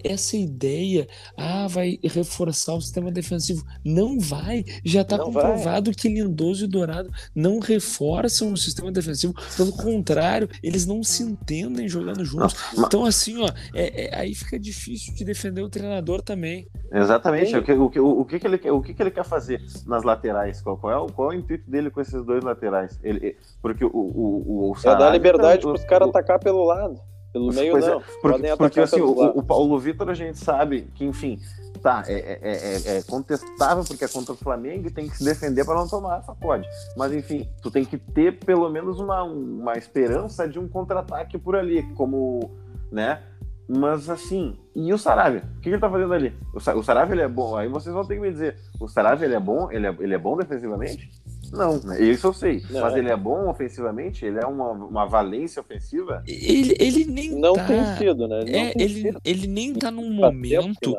essa 0.03 0.35
ideia 0.35 1.07
ah, 1.37 1.65
vai 1.67 1.97
reforçar 2.03 2.73
o 2.73 2.81
sistema 2.81 3.09
defensivo. 3.09 3.63
Não 3.85 4.19
vai. 4.19 4.65
Já 4.83 5.01
está 5.01 5.17
comprovado 5.17 5.91
vai. 5.91 5.95
que 5.95 6.09
Lindoso 6.09 6.65
e 6.65 6.67
Dourado 6.67 7.09
não 7.33 7.59
reforçam 7.59 8.51
o 8.51 8.57
sistema 8.57 8.91
defensivo. 8.91 9.33
Pelo 9.55 9.71
contrário, 9.71 10.49
eles 10.61 10.85
não 10.85 11.01
se 11.01 11.23
entendem 11.23 11.87
jogando 11.87 12.25
juntos. 12.25 12.55
Não, 12.75 12.85
então, 12.85 13.05
assim, 13.05 13.41
ó, 13.41 13.49
é, 13.73 14.07
é, 14.07 14.19
aí 14.19 14.35
fica 14.35 14.59
difícil 14.59 15.13
de 15.13 15.23
defender 15.23 15.61
o 15.61 15.69
treinador 15.69 16.21
também. 16.21 16.67
Exatamente. 16.91 17.55
O 17.55 17.63
que, 17.63 17.71
o, 17.71 17.89
que, 17.89 17.99
o, 17.99 18.25
que, 18.25 18.39
que, 18.39 18.47
ele, 18.47 18.71
o 18.71 18.81
que, 18.81 18.93
que 18.93 19.01
ele 19.01 19.11
quer 19.11 19.23
fazer 19.23 19.61
nas 19.85 20.03
laterais? 20.03 20.61
Qual, 20.61 20.77
qual, 20.77 20.91
é, 20.91 20.97
o, 20.97 21.07
qual 21.07 21.31
é 21.31 21.35
o 21.35 21.39
intuito 21.39 21.69
dele 21.69 21.89
com 21.89 22.01
esses 22.01 22.25
dois 22.25 22.43
laterais? 22.43 22.99
Ele, 23.01 23.37
porque 23.61 23.85
o, 23.85 23.89
o, 23.89 24.69
o, 24.69 24.71
o 24.71 24.89
é 24.89 24.95
dar 24.97 25.11
liberdade 25.11 25.61
para 25.61 25.73
os 25.73 25.83
caras 25.83 26.09
atacar 26.09 26.39
pelo 26.39 26.63
lado. 26.65 26.88
Pelo 27.31 27.53
meio 27.53 27.73
pois 27.73 27.85
é, 27.85 27.89
não. 27.89 27.99
É, 27.99 28.03
porque, 28.21 28.55
porque 28.57 28.79
assim, 28.79 29.01
o, 29.01 29.11
o, 29.11 29.43
Paulo 29.43 29.77
Vitor 29.77 30.09
a 30.09 30.13
gente 30.15 30.39
sabe 30.39 30.89
que, 30.95 31.05
enfim, 31.05 31.39
tá, 31.81 32.03
é, 32.07 32.13
é, 32.13 32.39
é, 32.41 32.97
é, 32.97 33.03
contestável 33.03 33.83
porque 33.83 34.03
é 34.03 34.07
contra 34.07 34.33
o 34.33 34.37
Flamengo 34.37 34.87
e 34.87 34.91
tem 34.91 35.07
que 35.07 35.17
se 35.17 35.23
defender 35.23 35.63
para 35.63 35.75
não 35.75 35.87
tomar 35.87 36.23
sacode. 36.23 36.67
Mas 36.97 37.13
enfim, 37.13 37.47
tu 37.61 37.69
tem 37.69 37.85
que 37.85 37.97
ter 37.97 38.39
pelo 38.39 38.67
menos 38.69 38.99
uma, 38.99 39.23
uma 39.23 39.77
esperança 39.77 40.47
de 40.47 40.59
um 40.59 40.67
contra-ataque 40.67 41.37
por 41.37 41.55
ali, 41.55 41.83
como, 41.93 42.51
né? 42.91 43.21
Mas 43.67 44.09
assim, 44.09 44.57
e 44.75 44.91
o 44.91 44.97
Saravia? 44.97 45.43
O 45.57 45.59
que 45.59 45.69
ele 45.69 45.77
tá 45.77 45.87
fazendo 45.87 46.11
ali? 46.11 46.33
O, 46.55 46.81
Saravia 46.81 47.13
ele 47.13 47.21
é 47.21 47.27
bom, 47.27 47.55
aí 47.55 47.67
vocês 47.67 47.93
vão 47.93 48.03
ter 48.03 48.15
que 48.15 48.21
me 48.21 48.31
dizer, 48.31 48.57
o 48.79 48.87
Saravia 48.87 49.27
ele 49.27 49.35
é 49.35 49.39
bom? 49.39 49.71
Ele 49.71 49.85
é, 49.85 49.95
ele 49.99 50.15
é 50.15 50.17
bom 50.17 50.35
defensivamente? 50.35 51.11
Não, 51.51 51.79
né? 51.81 52.01
isso 52.01 52.27
eu 52.27 52.33
sei. 52.33 52.63
Não, 52.69 52.81
mas 52.81 52.93
é. 52.93 52.99
ele 52.99 53.09
é 53.09 53.17
bom 53.17 53.49
ofensivamente? 53.49 54.25
Ele 54.25 54.39
é 54.39 54.45
uma, 54.45 54.71
uma 54.71 55.05
valência 55.05 55.61
ofensiva? 55.61 56.23
Ele, 56.27 56.75
ele 56.79 57.05
nem 57.05 57.31
não 57.31 57.53
tá... 57.53 57.65
tem 57.65 57.97
sido, 57.97 58.27
né? 58.27 58.41
Ele, 58.41 58.55
é, 58.55 58.73
ele, 58.75 59.01
sido. 59.01 59.21
ele 59.23 59.47
nem 59.47 59.73
tá 59.73 59.91
num 59.91 60.11
momento 60.11 60.97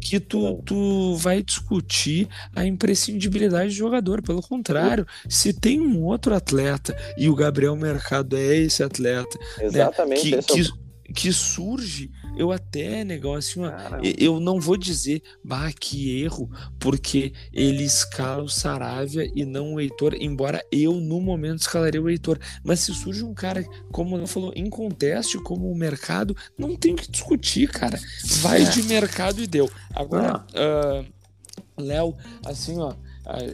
que 0.00 0.20
tu, 0.20 0.62
tu 0.64 1.16
vai 1.16 1.42
discutir 1.42 2.28
a 2.54 2.64
imprescindibilidade 2.64 3.68
do 3.68 3.74
jogador. 3.74 4.22
Pelo 4.22 4.42
contrário, 4.42 5.06
se 5.28 5.52
tem 5.52 5.80
um 5.80 6.04
outro 6.04 6.34
atleta 6.34 6.96
e 7.16 7.28
o 7.28 7.34
Gabriel 7.34 7.76
Mercado 7.76 8.36
é 8.36 8.56
esse 8.56 8.82
atleta 8.82 9.38
né, 9.58 9.64
Exatamente, 9.64 10.36
né, 10.36 10.42
que, 10.42 10.64
que, 10.64 10.87
que 11.14 11.32
surge 11.32 12.10
eu 12.36 12.52
até, 12.52 13.02
negócio, 13.02 13.64
assim, 13.64 14.14
eu 14.18 14.38
não 14.38 14.60
vou 14.60 14.76
dizer, 14.76 15.22
bah, 15.42 15.72
que 15.72 16.22
erro, 16.22 16.50
porque 16.78 17.32
ele 17.52 17.82
escala 17.82 18.42
o 18.42 18.48
Saravia 18.48 19.30
e 19.34 19.44
não 19.44 19.74
o 19.74 19.80
Heitor, 19.80 20.14
embora 20.14 20.64
eu, 20.70 20.94
no 20.94 21.20
momento, 21.20 21.60
escalaria 21.60 22.00
o 22.00 22.08
Heitor. 22.08 22.38
Mas 22.62 22.80
se 22.80 22.94
surge 22.94 23.24
um 23.24 23.34
cara, 23.34 23.64
como 23.90 24.16
eu 24.16 24.26
falou, 24.26 24.52
em 24.54 24.68
conteste, 24.68 25.38
como 25.38 25.70
o 25.70 25.76
mercado, 25.76 26.36
não 26.56 26.76
tem 26.76 26.94
que 26.94 27.10
discutir, 27.10 27.68
cara. 27.68 27.98
Vai 28.40 28.62
é. 28.62 28.70
de 28.70 28.82
mercado 28.82 29.42
e 29.42 29.46
deu. 29.46 29.68
Agora, 29.94 30.44
uh, 30.54 31.82
Léo, 31.82 32.16
assim, 32.44 32.78
ó, 32.78 32.94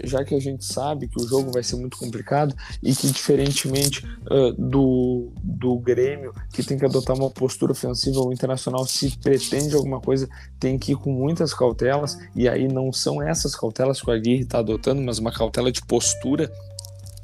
já 0.04 0.24
que 0.24 0.34
a 0.34 0.40
gente 0.40 0.64
sabe 0.64 1.08
que 1.08 1.20
o 1.20 1.26
jogo 1.26 1.50
vai 1.50 1.62
ser 1.62 1.76
muito 1.76 1.96
complicado 1.98 2.54
e 2.82 2.94
que, 2.94 3.08
diferentemente 3.08 4.06
uh, 4.30 4.52
do, 4.52 5.32
do 5.42 5.76
Grêmio, 5.78 6.32
que 6.52 6.62
tem 6.62 6.78
que 6.78 6.84
adotar 6.84 7.16
uma 7.16 7.30
postura 7.30 7.72
ofensiva, 7.72 8.20
o 8.20 8.32
Internacional, 8.32 8.86
se 8.86 9.16
pretende 9.18 9.74
alguma 9.74 10.00
coisa, 10.00 10.28
tem 10.60 10.78
que 10.78 10.92
ir 10.92 10.96
com 10.96 11.12
muitas 11.12 11.52
cautelas, 11.52 12.16
e 12.36 12.48
aí 12.48 12.68
não 12.68 12.92
são 12.92 13.20
essas 13.22 13.56
cautelas 13.56 14.00
que 14.00 14.08
o 14.08 14.12
Aguirre 14.12 14.42
está 14.42 14.58
adotando, 14.58 15.02
mas 15.02 15.18
uma 15.18 15.32
cautela 15.32 15.72
de 15.72 15.82
postura. 15.84 16.50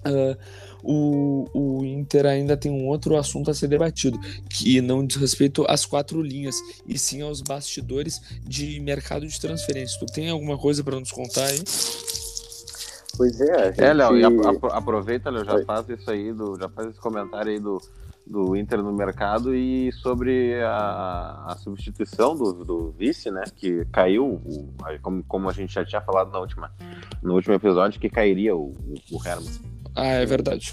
Uh, 0.04 0.36
o, 0.82 1.46
o 1.52 1.84
Inter 1.84 2.26
ainda 2.26 2.56
tem 2.56 2.72
um 2.72 2.88
outro 2.88 3.16
assunto 3.16 3.50
a 3.50 3.54
ser 3.54 3.68
debatido, 3.68 4.18
que 4.48 4.80
não 4.80 5.06
diz 5.06 5.16
respeito 5.16 5.64
às 5.68 5.84
quatro 5.84 6.22
linhas, 6.22 6.56
e 6.86 6.98
sim 6.98 7.20
aos 7.20 7.40
bastidores 7.42 8.20
de 8.42 8.80
mercado 8.80 9.26
de 9.26 9.40
transferência. 9.40 9.98
Tu 9.98 10.06
tem 10.06 10.30
alguma 10.30 10.58
coisa 10.58 10.82
para 10.82 10.98
nos 10.98 11.12
contar 11.12 11.46
aí? 11.46 11.62
Pois 13.20 13.38
é. 13.38 13.66
Gente... 13.66 13.84
É, 13.84 13.92
Léo, 13.92 14.14
aproveita, 14.72 15.28
Léo, 15.28 15.44
já 15.44 15.56
Oi. 15.56 15.64
faz 15.66 15.86
isso 15.90 16.10
aí, 16.10 16.32
do, 16.32 16.58
já 16.58 16.70
faz 16.70 16.88
esse 16.88 16.98
comentário 16.98 17.52
aí 17.52 17.60
do, 17.60 17.78
do 18.26 18.56
Inter 18.56 18.82
no 18.82 18.94
mercado 18.94 19.54
e 19.54 19.92
sobre 19.92 20.58
a, 20.62 21.44
a 21.48 21.56
substituição 21.56 22.34
do, 22.34 22.64
do, 22.64 22.90
vice, 22.92 23.30
né? 23.30 23.42
Que 23.54 23.84
caiu, 23.92 24.24
o, 24.24 24.74
como, 25.02 25.22
como 25.24 25.50
a 25.50 25.52
gente 25.52 25.74
já 25.74 25.84
tinha 25.84 26.00
falado 26.00 26.32
na 26.32 26.38
última, 26.38 26.72
no 27.22 27.34
último 27.34 27.52
episódio, 27.52 28.00
que 28.00 28.08
cairia 28.08 28.56
o, 28.56 28.72
o 29.12 29.28
Herman. 29.28 29.52
Ah, 29.94 30.06
é 30.06 30.24
verdade. 30.24 30.72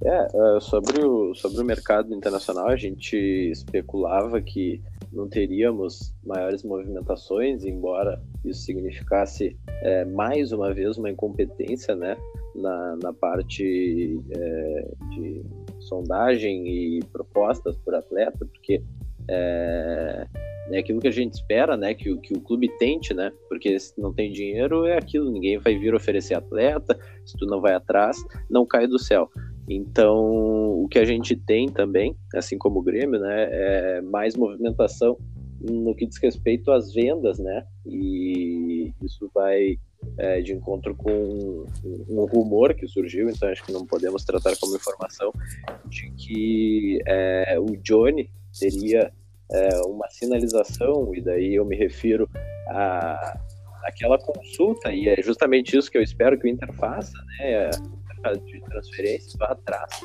É, 0.00 0.28
uh, 0.32 0.60
sobre, 0.60 1.04
o, 1.04 1.34
sobre 1.34 1.60
o 1.60 1.64
mercado 1.64 2.14
internacional, 2.14 2.68
a 2.68 2.76
gente 2.76 3.16
especulava 3.16 4.40
que 4.40 4.80
não 5.12 5.28
teríamos 5.28 6.14
maiores 6.24 6.62
movimentações, 6.62 7.64
embora 7.64 8.20
isso 8.44 8.62
significasse 8.62 9.56
é, 9.82 10.04
mais 10.04 10.52
uma 10.52 10.72
vez 10.72 10.96
uma 10.96 11.10
incompetência 11.10 11.94
né, 11.94 12.16
na, 12.54 12.96
na 12.96 13.12
parte 13.12 14.20
é, 14.30 14.88
de 15.10 15.44
sondagem 15.80 16.66
e 16.66 17.00
propostas 17.12 17.76
por 17.76 17.94
atleta, 17.94 18.38
porque 18.46 18.82
é, 19.28 20.26
é 20.70 20.78
aquilo 20.78 21.00
que 21.00 21.08
a 21.08 21.12
gente 21.12 21.34
espera, 21.34 21.76
né, 21.76 21.94
que, 21.94 22.16
que 22.18 22.34
o 22.34 22.40
clube 22.40 22.68
tente, 22.78 23.12
né, 23.12 23.32
porque 23.48 23.78
se 23.78 24.00
não 24.00 24.12
tem 24.12 24.32
dinheiro 24.32 24.86
é 24.86 24.96
aquilo, 24.96 25.30
ninguém 25.30 25.58
vai 25.58 25.76
vir 25.76 25.94
oferecer 25.94 26.34
atleta, 26.34 26.98
se 27.26 27.36
tu 27.36 27.46
não 27.46 27.60
vai 27.60 27.74
atrás, 27.74 28.16
não 28.48 28.64
cai 28.64 28.86
do 28.86 28.98
céu. 28.98 29.28
Então, 29.74 30.82
o 30.82 30.88
que 30.88 30.98
a 30.98 31.04
gente 31.04 31.36
tem 31.36 31.68
também, 31.68 32.16
assim 32.34 32.58
como 32.58 32.80
o 32.80 32.82
Grêmio, 32.82 33.20
né, 33.20 33.48
é 33.50 34.00
mais 34.02 34.36
movimentação 34.36 35.16
no 35.60 35.94
que 35.94 36.06
diz 36.06 36.18
respeito 36.20 36.72
às 36.72 36.92
vendas, 36.92 37.38
né? 37.38 37.64
E 37.86 38.92
isso 39.00 39.30
vai 39.32 39.78
é, 40.18 40.40
de 40.40 40.52
encontro 40.52 40.94
com 40.94 41.66
um 42.08 42.24
rumor 42.24 42.74
que 42.74 42.88
surgiu, 42.88 43.30
então 43.30 43.48
acho 43.48 43.64
que 43.64 43.72
não 43.72 43.86
podemos 43.86 44.24
tratar 44.24 44.56
como 44.58 44.74
informação 44.74 45.32
de 45.86 46.10
que 46.12 46.98
é, 47.06 47.56
o 47.60 47.76
Johnny 47.76 48.28
teria 48.58 49.12
é, 49.52 49.80
uma 49.86 50.08
sinalização, 50.10 51.14
e 51.14 51.20
daí 51.20 51.54
eu 51.54 51.64
me 51.64 51.76
refiro 51.76 52.28
a 52.68 53.38
aquela 53.84 54.16
consulta, 54.16 54.92
e 54.92 55.08
é 55.08 55.20
justamente 55.20 55.76
isso 55.76 55.90
que 55.90 55.98
eu 55.98 56.02
espero 56.02 56.38
que 56.38 56.46
o 56.46 56.48
Inter 56.48 56.72
faça, 56.74 57.12
né? 57.38 57.70
De 58.44 58.60
transferências 58.62 59.34
vá 59.34 59.46
atrás 59.46 60.00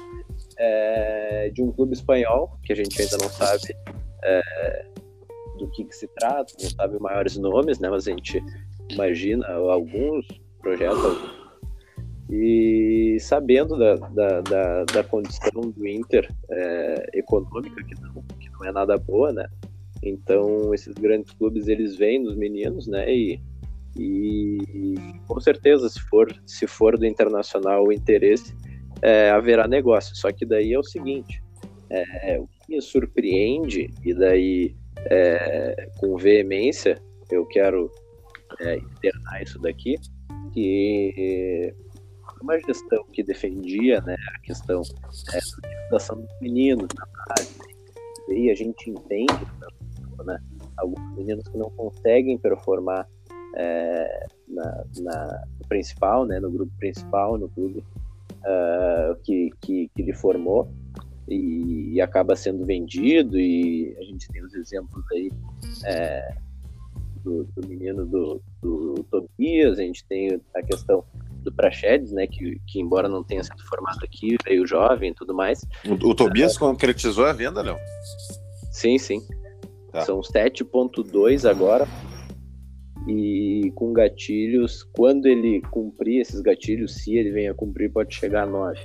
é, 0.58 1.50
de 1.54 1.62
um 1.62 1.72
clube 1.72 1.94
espanhol, 1.94 2.58
que 2.64 2.74
a 2.74 2.76
gente 2.76 3.02
ainda 3.02 3.18
não 3.18 3.30
sabe 3.30 3.76
é, 4.24 4.86
do 5.58 5.70
que, 5.72 5.86
que, 5.86 5.96
se 5.96 6.08
trata, 6.08 6.54
não 6.62 6.70
sabe 6.70 7.00
maiores 7.00 7.38
nomes, 7.38 7.80
né? 7.80 7.90
Mas 7.90 8.08
a 8.08 8.12
gente 8.12 8.44
imagina 8.90 9.48
alguns 9.48 10.26
projetos. 10.60 11.38
E 12.30 13.18
sabendo 13.22 13.78
da, 13.78 13.96
da, 13.96 14.42
da, 14.42 14.84
da 14.84 15.04
condição 15.04 15.62
do 15.62 15.88
Inter 15.88 16.30
é, 16.52 17.10
econômica, 17.14 17.82
que 17.84 17.96
não, 18.02 18.22
que 18.38 18.50
não 18.52 18.66
é 18.66 18.72
nada 18.72 18.98
boa, 18.98 19.32
né? 19.32 19.48
Então, 20.04 20.74
esses 20.74 20.94
grandes 20.94 21.34
clubes, 21.34 21.68
eles 21.68 21.96
vêm 21.96 22.22
nos 22.22 22.36
meninos, 22.36 22.88
né? 22.88 23.10
E 23.12 23.42
e 23.98 24.96
com 25.28 25.40
certeza, 25.40 25.90
se 25.90 26.00
for, 26.02 26.34
se 26.46 26.68
for 26.68 26.98
do 26.98 27.06
internacional 27.06 27.86
o 27.86 27.92
interesse, 27.92 28.56
é, 29.02 29.30
haverá 29.30 29.68
negócio. 29.68 30.16
Só 30.16 30.32
que 30.32 30.46
daí 30.46 30.74
é 30.74 30.80
o 30.80 30.84
seguinte: 30.84 31.42
é, 31.90 32.40
o 32.40 32.48
que 32.48 32.76
me 32.76 32.82
surpreende, 32.82 33.94
e 34.04 34.14
daí 34.14 34.76
é, 35.10 35.90
com 36.00 36.18
veemência 36.18 37.02
eu 37.30 37.46
quero 37.46 37.92
é, 38.62 38.78
internar 38.78 39.42
isso 39.42 39.60
daqui, 39.60 39.96
que 40.54 41.74
uma 42.42 42.60
gestão 42.60 43.04
que 43.12 43.24
defendia 43.24 44.00
né, 44.02 44.16
a 44.36 44.40
questão 44.42 44.82
é, 45.34 45.40
da 45.40 45.68
utilização 45.68 46.22
dos 46.22 46.40
meninos 46.40 46.88
na 46.96 47.06
base, 47.28 47.58
e 48.30 48.50
a 48.50 48.56
gente 48.56 48.90
entende 48.90 49.48
né, 50.26 50.40
alguns 50.78 51.16
meninos 51.16 51.48
que 51.48 51.58
não 51.58 51.70
conseguem 51.72 52.38
performar 52.38 53.08
é, 53.58 54.28
na, 54.48 54.84
na, 55.00 55.44
principal, 55.68 56.26
né, 56.26 56.40
no 56.40 56.52
grupo 56.52 56.72
principal, 56.78 57.38
no 57.38 57.50
clube 57.50 57.84
uh, 58.44 59.16
que, 59.24 59.50
que, 59.60 59.90
que 59.94 60.02
ele 60.02 60.14
formou 60.14 60.72
e, 61.28 61.94
e, 61.94 62.02
acaba 62.02 62.36
sendo 62.36 62.66
vendido 62.66 63.38
e 63.38 63.96
a 64.00 64.04
gente 64.04 64.28
tem 64.30 64.44
os 64.44 64.54
exemplos 64.54 65.04
aí 65.12 65.32
é, 65.86 66.36
do, 67.24 67.44
do, 67.56 67.68
menino 67.68 68.06
do, 68.06 68.42
do 68.62 69.04
Tobias, 69.12 69.80
a 69.80 69.82
gente 69.82 70.06
tem 70.06 70.40
a 70.56 70.62
questão 70.62 71.04
do 71.42 71.52
Prachedes, 71.52 72.12
né, 72.12 72.28
que, 72.28 72.62
que 72.68 72.80
embora 72.80 73.10
não 73.10 73.24
tenha 73.24 73.44
sido 73.44 73.62
formado 73.68 74.00
aqui, 74.04 74.38
veio 74.46 74.66
jovem 74.66 75.12
e 75.12 75.14
tudo 75.14 75.34
mais. 75.34 75.66
O, 75.86 76.10
o 76.10 76.16
Tobias 76.16 76.56
uh, 76.56 76.60
concretizou 76.60 77.26
a 77.26 77.34
venda, 77.34 77.62
Léo? 77.62 77.78
Sim, 78.72 78.98
sim. 78.98 79.22
Tá. 79.92 80.02
São 80.02 80.22
7.2 80.22 81.50
agora, 81.50 81.88
e 83.08 83.72
com 83.76 83.94
gatilhos, 83.94 84.84
quando 84.94 85.26
ele 85.28 85.62
cumprir 85.72 86.20
esses 86.20 86.42
gatilhos, 86.42 86.96
se 86.96 87.16
ele 87.16 87.32
venha 87.32 87.54
cumprir, 87.54 87.92
pode 87.92 88.14
chegar 88.14 88.44
a 88.44 88.46
9. 88.46 88.80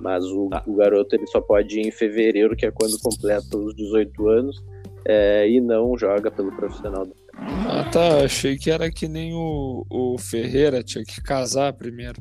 Mas 0.00 0.24
o, 0.24 0.48
ah. 0.52 0.62
o 0.66 0.74
garoto 0.74 1.14
ele 1.14 1.26
só 1.28 1.40
pode 1.40 1.78
ir 1.78 1.86
em 1.86 1.90
fevereiro, 1.90 2.56
que 2.56 2.66
é 2.66 2.70
quando 2.70 2.98
completa 2.98 3.56
os 3.56 3.74
18 3.76 4.28
anos, 4.28 4.64
é, 5.06 5.48
e 5.48 5.60
não 5.60 5.96
joga 5.96 6.30
pelo 6.30 6.50
profissional. 6.52 7.06
Ah 7.34 7.88
tá, 7.90 8.24
achei 8.24 8.56
que 8.56 8.70
era 8.70 8.90
que 8.90 9.08
nem 9.08 9.32
o, 9.32 9.86
o 9.88 10.18
Ferreira, 10.18 10.82
tinha 10.82 11.04
que 11.04 11.22
casar 11.22 11.72
primeiro. 11.72 12.20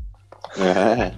É. 0.58 1.12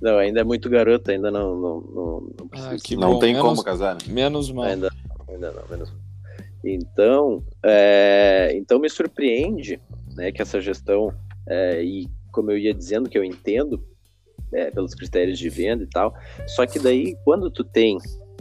Não, 0.00 0.18
ainda 0.18 0.40
é 0.40 0.44
muito 0.44 0.68
garoto, 0.68 1.10
ainda 1.10 1.30
não. 1.30 1.56
Não, 1.56 1.80
não, 1.80 2.20
não, 2.20 2.50
ah, 2.52 2.76
não 2.90 3.12
bom. 3.14 3.18
tem 3.18 3.32
menos, 3.32 3.48
como 3.48 3.62
casar. 3.64 3.94
Né? 3.94 4.00
Menos 4.08 4.52
mal. 4.52 4.66
Ainda, 4.66 4.90
ainda 5.28 5.52
não, 5.52 5.62
menos 5.68 5.90
mal. 5.90 6.05
Então, 6.68 7.44
é, 7.64 8.50
então 8.54 8.80
me 8.80 8.90
surpreende 8.90 9.80
né, 10.16 10.32
que 10.32 10.42
essa 10.42 10.60
gestão, 10.60 11.14
é, 11.48 11.80
e 11.80 12.08
como 12.32 12.50
eu 12.50 12.58
ia 12.58 12.74
dizendo 12.74 13.08
que 13.08 13.16
eu 13.16 13.22
entendo, 13.22 13.86
é, 14.52 14.70
pelos 14.72 14.92
critérios 14.92 15.38
de 15.38 15.48
venda 15.48 15.84
e 15.84 15.86
tal, 15.86 16.12
só 16.48 16.66
que 16.66 16.80
daí 16.80 17.16
quando 17.24 17.50
tu 17.52 17.62
tem, 17.62 17.98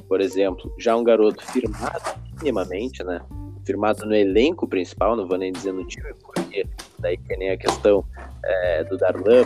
por 0.08 0.22
exemplo, 0.22 0.74
já 0.80 0.98
um 0.98 1.04
garoto 1.04 1.46
firmado 1.46 2.20
minimamente, 2.42 3.04
né, 3.04 3.22
firmado 3.64 4.08
no 4.08 4.16
elenco 4.16 4.68
principal, 4.68 5.16
não 5.16 5.28
vou 5.28 5.38
nem 5.38 5.52
dizer 5.52 5.72
no 5.72 5.86
time, 5.86 6.12
porque 6.24 6.66
daí 6.98 7.18
tem 7.18 7.38
nem 7.38 7.52
a 7.52 7.58
questão 7.58 8.04
é, 8.44 8.84
do 8.86 8.98
Darlan, 8.98 9.46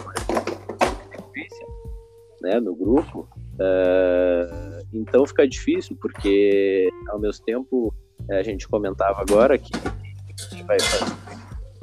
né, 2.42 2.58
no 2.62 2.74
grupo, 2.74 3.28
uh, 3.56 4.86
então 4.94 5.26
fica 5.28 5.46
difícil, 5.46 5.98
porque 6.00 6.88
ao 7.10 7.20
mesmo 7.20 7.44
tempo 7.44 7.94
é, 7.94 8.09
a 8.32 8.44
gente 8.44 8.68
comentava 8.68 9.22
agora 9.22 9.58
que 9.58 9.72
vai 10.66 10.80
fazer. 10.80 11.14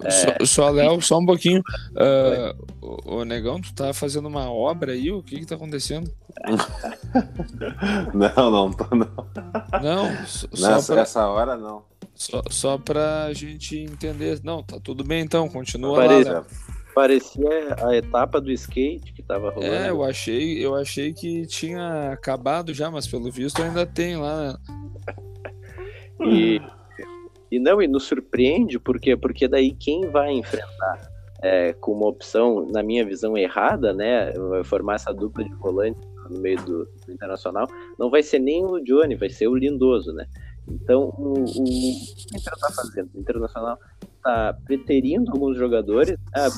É... 0.05 0.11
Só, 0.11 0.45
só 0.45 0.71
Léo, 0.71 1.01
só 1.01 1.19
um 1.19 1.27
pouquinho. 1.27 1.63
Uh, 1.93 2.67
o, 2.83 3.17
o, 3.17 3.25
Negão, 3.25 3.61
tu 3.61 3.75
tá 3.75 3.95
fazendo 3.95 4.29
uma 4.29 4.51
obra 4.51 4.93
aí? 4.93 5.11
O 5.11 5.23
que 5.23 5.39
que 5.41 5.47
tá 5.47 5.55
acontecendo? 5.55 6.13
não, 8.13 8.51
não 8.51 8.71
tô 8.73 8.95
não. 8.95 9.09
Não, 9.83 10.27
só 10.27 10.49
Nessa 10.53 10.93
pra... 10.93 11.03
essa 11.03 11.27
hora 11.27 11.57
não. 11.57 11.83
Só, 12.15 12.43
só 12.51 12.79
pra 12.79 13.33
gente 13.33 13.79
entender. 13.79 14.41
Não, 14.43 14.63
tá 14.63 14.79
tudo 14.83 15.03
bem 15.03 15.23
então, 15.23 15.49
continua 15.49 15.97
Parecia, 15.97 16.33
lá. 16.33 16.39
Léo. 16.39 16.47
Parecia 16.95 17.77
a 17.83 17.95
etapa 17.95 18.41
do 18.41 18.51
skate 18.53 19.13
que 19.13 19.23
tava 19.23 19.51
rolando. 19.51 19.75
É, 19.75 19.91
eu 19.91 20.03
achei, 20.03 20.65
eu 20.65 20.75
achei 20.75 21.13
que 21.13 21.47
tinha 21.47 22.13
acabado 22.13 22.73
já, 22.73 22.91
mas 22.91 23.07
pelo 23.07 23.31
visto 23.31 23.63
ainda 23.63 23.85
tem 23.85 24.17
lá. 24.17 24.59
E, 26.21 26.61
e 27.51 27.59
não, 27.59 27.81
e 27.81 27.87
nos 27.87 28.05
surpreende, 28.05 28.79
por 28.79 28.99
quê? 28.99 29.17
Porque 29.17 29.47
daí 29.47 29.73
quem 29.73 30.09
vai 30.11 30.33
enfrentar 30.33 31.11
é, 31.43 31.73
com 31.75 31.93
uma 31.93 32.09
opção, 32.09 32.67
na 32.71 32.83
minha 32.83 33.05
visão, 33.05 33.37
errada, 33.37 33.93
né? 33.93 34.33
Formar 34.65 34.95
essa 34.95 35.13
dupla 35.13 35.45
de 35.45 35.55
volante 35.55 36.01
no 36.31 36.41
meio 36.41 36.57
do, 36.65 36.85
do, 37.07 37.13
Internacional, 37.13 37.67
não 37.99 38.11
vai 38.11 38.23
ser 38.23 38.39
nem 38.39 38.65
o 38.65 38.81
Johnny, 38.81 39.15
vai 39.15 39.31
ser 39.31 39.47
o 39.49 39.55
Lindoso, 39.55 40.13
né? 40.13 40.27
Então, 40.69 41.15
o, 41.17 41.35
o, 41.35 41.43
o 41.43 41.45
que 41.45 42.35
o 42.35 42.37
Inter 42.37 42.53
está 42.53 42.71
fazendo? 42.75 43.11
O 43.15 43.21
Internacional 43.21 43.79
está 44.01 44.59
preterindo 44.65 45.31
alguns 45.31 45.57
jogadores, 45.57 46.19
né? 46.35 46.49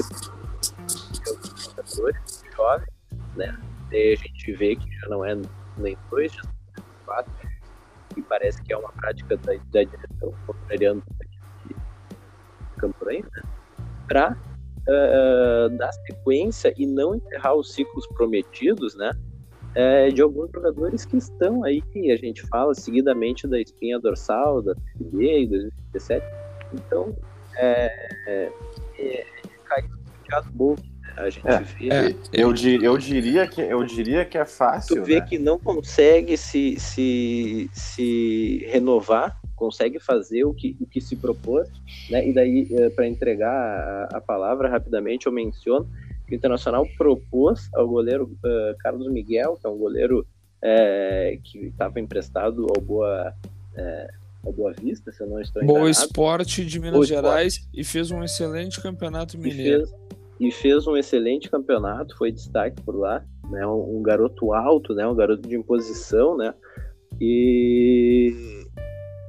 jogadores 1.76 2.44
jovens, 2.56 2.88
né? 3.36 3.58
E 3.92 4.12
a 4.12 4.16
gente 4.16 4.52
vê 4.52 4.76
que 4.76 4.90
já 5.00 5.08
não 5.08 5.24
é 5.24 5.36
nem 5.76 5.96
dois, 6.10 6.32
já 6.32 6.42
são 6.42 6.84
quatro, 7.04 7.32
que 8.18 8.28
parece 8.28 8.62
que 8.62 8.72
é 8.72 8.76
uma 8.76 8.92
prática 8.92 9.36
da, 9.36 9.52
da 9.52 9.82
direção, 9.84 10.34
contrariando 10.46 11.02
campanha, 12.76 13.22
né? 13.22 13.42
para 14.06 14.32
uh, 14.32 14.36
ah, 14.88 15.68
dar 15.76 15.92
sequência 15.92 16.72
e 16.76 16.86
não 16.86 17.14
enterrar 17.14 17.54
os 17.54 17.74
ciclos 17.74 18.06
prometidos, 18.08 18.96
né? 18.96 19.10
É, 19.74 20.08
de 20.08 20.22
alguns 20.22 20.50
jogadores 20.50 21.04
que 21.04 21.18
estão 21.18 21.62
aí, 21.62 21.82
a 22.10 22.16
gente 22.16 22.42
fala 22.48 22.74
seguidamente 22.74 23.46
da 23.46 23.60
espinha 23.60 23.98
dorsal, 23.98 24.62
da 24.62 24.74
CB 24.74 25.26
em 25.26 25.48
2017. 25.48 26.26
Então, 26.72 27.14
é, 27.56 28.08
é, 28.26 28.52
é 28.98 29.26
caiu 29.64 29.90
bolso. 30.52 30.82
A 31.18 31.30
gente 31.30 31.46
é, 31.48 31.60
vê. 31.60 31.88
É, 31.88 32.14
eu, 32.32 32.54
eu, 32.82 32.98
diria 32.98 33.46
que, 33.46 33.60
eu 33.60 33.84
diria 33.84 34.24
que 34.24 34.38
é 34.38 34.44
fácil. 34.44 34.96
Tu 34.96 35.02
vê 35.02 35.20
né? 35.20 35.26
que 35.26 35.38
não 35.38 35.58
consegue 35.58 36.36
se, 36.36 36.78
se, 36.78 37.68
se 37.72 38.66
renovar, 38.70 39.36
consegue 39.56 39.98
fazer 39.98 40.44
o 40.44 40.54
que, 40.54 40.76
o 40.80 40.86
que 40.86 41.00
se 41.00 41.16
propôs, 41.16 41.68
né? 42.08 42.26
E 42.26 42.32
daí, 42.32 42.68
eh, 42.70 42.90
para 42.90 43.08
entregar 43.08 43.50
a, 43.50 44.18
a, 44.18 44.20
palavra 44.20 44.68
rapidamente, 44.68 45.26
eu 45.26 45.32
menciono 45.32 45.90
que 46.26 46.34
o 46.34 46.36
Internacional 46.36 46.86
propôs 46.96 47.68
ao 47.74 47.88
goleiro 47.88 48.24
uh, 48.44 48.76
Carlos 48.78 49.10
Miguel, 49.10 49.58
que 49.60 49.66
é 49.66 49.70
um 49.70 49.78
goleiro 49.78 50.24
é, 50.62 51.38
que 51.42 51.66
estava 51.66 51.98
emprestado 51.98 52.66
ao 52.74 52.80
Boa. 52.80 53.34
Ao 54.44 54.52
Boa 54.52 54.72
Vista, 54.72 55.10
se 55.10 55.20
eu 55.20 55.26
não 55.26 55.40
estou 55.40 55.62
enganado. 55.62 55.80
Boa 55.80 55.90
Esporte 55.90 56.64
de 56.64 56.78
Minas 56.78 56.94
Boa 56.94 57.06
Gerais 57.06 57.54
Esporte. 57.54 57.80
e 57.80 57.84
fez 57.84 58.10
um 58.12 58.22
excelente 58.22 58.80
campeonato 58.80 59.36
mineiro. 59.36 59.82
E 59.82 59.86
fez, 59.86 60.17
e 60.40 60.50
fez, 60.50 60.86
um 60.86 60.96
excelente 60.96 61.50
campeonato, 61.50 62.16
foi 62.16 62.30
destaque 62.30 62.80
por 62.82 62.96
lá, 62.96 63.24
né? 63.50 63.66
Um, 63.66 63.98
um, 63.98 64.02
garoto 64.02 64.52
alto, 64.52 64.94
né? 64.94 65.06
Um 65.06 65.14
garoto 65.14 65.48
de 65.48 65.56
imposição, 65.56 66.36
né? 66.36 66.54
E 67.20 68.32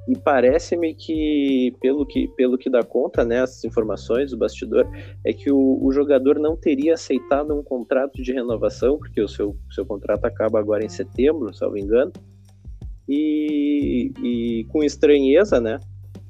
e 0.10 0.18
parece-me 0.18 0.96
que 0.96 1.72
pelo, 1.80 2.04
que, 2.04 2.28
pelo 2.30 2.58
que 2.58 2.68
dá 2.68 2.82
conta, 2.82 3.24
né, 3.24 3.44
essas 3.44 3.64
informações 3.64 4.32
do 4.32 4.38
bastidor, 4.38 4.90
é 5.24 5.32
que 5.32 5.52
o, 5.52 5.80
o, 5.86 5.92
jogador 5.92 6.40
não 6.40 6.58
teria 6.58 6.96
aceitado 6.96 7.54
um 7.54 7.62
contrato 7.62 8.20
de 8.20 8.34
renovação, 8.34 8.98
porque 8.98 9.22
o 9.22 9.28
seu, 9.28 9.56
seu 9.70 9.86
contrato 9.86 10.26
acaba 10.26 10.60
agora 10.60 10.84
em 10.84 10.90
setembro, 10.90 11.52
me 11.72 11.82
engano, 11.82 12.12
e, 13.08 14.12
e 14.24 14.64
com 14.70 14.84
estranheza, 14.84 15.62
né, 15.62 15.80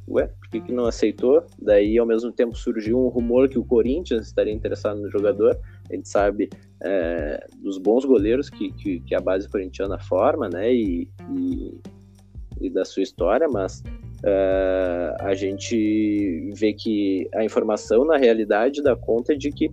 ué, 0.10 0.28
por 0.28 0.50
que, 0.50 0.62
que 0.62 0.72
não 0.72 0.86
aceitou? 0.86 1.44
Daí, 1.62 1.98
ao 1.98 2.06
mesmo 2.06 2.32
tempo, 2.32 2.56
surgiu 2.56 3.00
um 3.00 3.08
rumor 3.08 3.48
que 3.48 3.60
o 3.60 3.66
Corinthians 3.66 4.28
estaria 4.28 4.54
interessado 4.54 5.00
no 5.00 5.10
jogador, 5.10 5.58
a 5.90 5.96
gente 5.96 6.10
sabe 6.10 6.50
é, 6.82 7.46
dos 7.62 7.78
bons 7.78 8.06
goleiros 8.06 8.50
que, 8.50 8.72
que, 8.74 9.00
que, 9.02 9.16
a 9.16 9.20
base 9.20 9.48
corintiana 9.50 10.00
forma, 10.00 10.50
né, 10.50 10.74
e, 10.74 11.08
e 11.36 11.80
e 12.60 12.70
da 12.70 12.84
sua 12.84 13.04
história, 13.04 13.48
mas 13.48 13.82
uh, 14.24 15.16
a 15.20 15.34
gente 15.34 16.52
vê 16.56 16.74
que 16.74 17.28
a 17.34 17.44
informação, 17.44 18.06
na 18.06 18.18
realidade, 18.18 18.82
dá 18.82 18.96
conta 18.96 19.36
de 19.36 19.52
que 19.52 19.70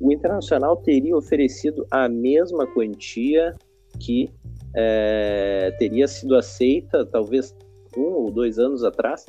o 0.00 0.12
Internacional 0.12 0.76
teria 0.76 1.16
oferecido 1.16 1.86
a 1.90 2.08
mesma 2.08 2.66
quantia 2.66 3.54
que 4.00 4.28
uh, 4.70 5.78
teria 5.78 6.08
sido 6.08 6.34
aceita, 6.34 7.06
talvez 7.06 7.54
um 7.96 8.12
ou 8.12 8.30
dois 8.30 8.58
anos 8.58 8.82
atrás. 8.82 9.24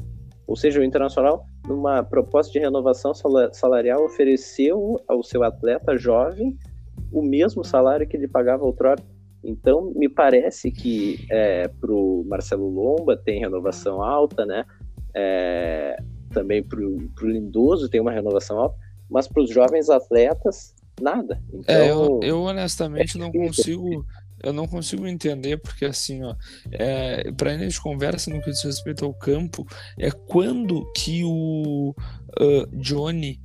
Ou 0.48 0.56
seja, 0.56 0.80
o 0.80 0.84
Internacional, 0.84 1.46
numa 1.68 2.04
proposta 2.04 2.52
de 2.52 2.60
renovação 2.60 3.14
salarial, 3.52 4.04
ofereceu 4.06 5.02
ao 5.08 5.24
seu 5.24 5.44
atleta 5.44 5.98
jovem 5.98 6.56
o 7.12 7.22
mesmo 7.22 7.64
salário 7.64 8.08
que 8.08 8.16
ele 8.16 8.28
pagava 8.28 8.64
outrora. 8.64 9.02
Então, 9.44 9.92
me 9.96 10.10
parece 10.10 10.72
que 10.72 11.26
é, 11.30 11.68
para 11.68 11.92
o 11.92 12.24
Marcelo 12.28 12.68
Lomba 12.68 13.16
tem 13.16 13.40
renovação 13.40 14.02
alta, 14.02 14.46
né? 14.46 14.66
É, 15.14 15.98
também 16.32 16.64
para 16.64 16.80
o 16.80 17.28
Lindoso 17.28 17.90
tem 17.90 18.02
uma 18.02 18.12
renovação 18.12 18.60
alta, 18.60 18.76
mas 19.10 19.28
para 19.28 19.44
os 19.44 19.50
jovens 19.50 19.90
atletas, 19.90 20.74
nada. 21.00 21.42
Então, 21.54 21.76
é, 21.76 21.90
eu, 21.90 22.20
eu 22.22 22.42
honestamente 22.42 23.18
é 23.18 23.20
não 23.20 23.32
consigo. 23.32 24.06
Eu 24.46 24.54
não 24.54 24.68
consigo 24.68 25.08
entender, 25.08 25.58
porque 25.58 25.86
assim, 25.86 26.24
ó, 26.24 26.36
é, 26.72 27.32
para 27.32 27.52
a 27.52 27.58
gente 27.58 27.82
conversa 27.82 28.30
no 28.32 28.42
que 28.42 28.52
diz 28.52 28.64
respeito 28.64 29.04
ao 29.04 29.14
campo, 29.14 29.66
é 29.98 30.12
quando 30.12 30.86
que 30.94 31.24
o 31.24 31.96
uh, 32.40 32.78
Johnny 32.78 33.42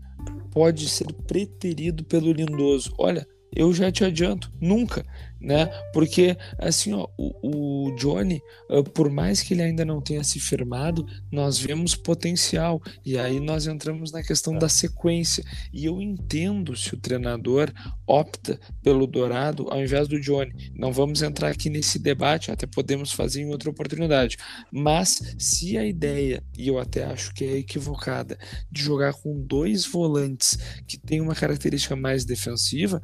pode 0.53 0.89
ser 0.89 1.11
preterido 1.27 2.05
pelo 2.05 2.33
Lindoso. 2.33 2.93
Olha, 2.99 3.27
eu 3.55 3.73
já 3.73 3.91
te 3.91 4.05
adianto, 4.05 4.53
nunca 4.61 5.05
né? 5.41 5.67
Porque 5.93 6.37
assim, 6.59 6.93
ó, 6.93 7.09
o, 7.17 7.89
o 7.89 7.97
Johnny, 7.97 8.43
uh, 8.69 8.85
por 8.85 9.11
mais 9.11 9.43
que 9.43 9.55
ele 9.55 9.63
ainda 9.63 9.85
não 9.85 10.01
tenha 10.01 10.23
se 10.23 10.39
firmado, 10.39 11.07
nós 11.31 11.59
vemos 11.59 11.95
potencial 11.95 12.81
e 13.05 13.19
aí 13.19 13.41
nós 13.41 13.67
entramos 13.67 14.13
na 14.13 14.23
questão 14.23 14.57
da 14.59 14.69
sequência. 14.69 15.45
E 15.73 15.87
eu 15.87 16.01
entendo 16.01 16.77
se 16.77 16.95
o 16.95 16.99
treinador 16.99 17.73
opta 18.07 18.61
pelo 18.83 19.07
Dourado 19.07 19.69
ao 19.71 19.81
invés 19.81 20.09
do 20.09 20.21
Johnny. 20.21 20.73
Não 20.75 20.93
vamos 20.93 21.23
entrar 21.23 21.49
aqui 21.49 21.71
nesse 21.71 21.99
debate, 21.99 22.51
até 22.51 22.67
podemos 22.67 23.13
fazer 23.13 23.43
em 23.43 23.51
outra 23.51 23.71
oportunidade. 23.71 24.37
Mas 24.71 25.35
se 25.39 25.79
a 25.79 25.85
ideia, 25.85 26.43
e 26.57 26.69
eu 26.69 26.79
até 26.79 27.05
acho 27.05 27.33
que 27.33 27.45
é 27.45 27.57
equivocada, 27.59 28.39
de 28.71 28.83
jogar 28.83 29.15
com 29.15 29.41
dois 29.41 29.87
volantes 29.87 30.59
que 30.87 30.99
tem 30.99 31.21
uma 31.21 31.35
característica 31.35 31.97
mais 31.97 32.25
defensiva, 32.25 33.01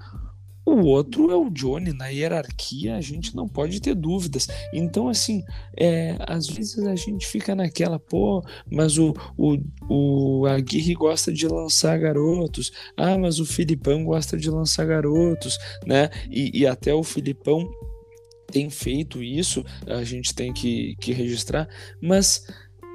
o 0.66 0.84
outro 0.84 1.30
é 1.30 1.36
o 1.36 1.48
Johnny, 1.48 1.92
na 1.92 2.08
hierarquia 2.08 2.96
a 2.96 3.00
gente 3.00 3.36
não 3.36 3.46
pode 3.46 3.80
ter 3.80 3.94
dúvidas. 3.94 4.48
Então, 4.72 5.08
assim, 5.08 5.44
é, 5.78 6.16
às 6.26 6.48
vezes 6.48 6.78
a 6.80 6.96
gente 6.96 7.24
fica 7.24 7.54
naquela, 7.54 8.00
pô, 8.00 8.44
mas 8.68 8.98
o, 8.98 9.14
o, 9.38 9.58
o 9.88 10.46
Aguirre 10.46 10.94
gosta 10.94 11.32
de 11.32 11.46
lançar 11.46 11.96
garotos, 11.98 12.72
ah, 12.96 13.16
mas 13.16 13.38
o 13.38 13.46
Filipão 13.46 14.04
gosta 14.04 14.36
de 14.36 14.50
lançar 14.50 14.86
garotos, 14.86 15.56
né? 15.86 16.10
E, 16.28 16.62
e 16.62 16.66
até 16.66 16.92
o 16.92 17.04
Filipão 17.04 17.70
tem 18.50 18.68
feito 18.68 19.22
isso, 19.22 19.64
a 19.86 20.02
gente 20.02 20.34
tem 20.34 20.52
que, 20.52 20.96
que 20.96 21.12
registrar, 21.12 21.68
mas 22.00 22.44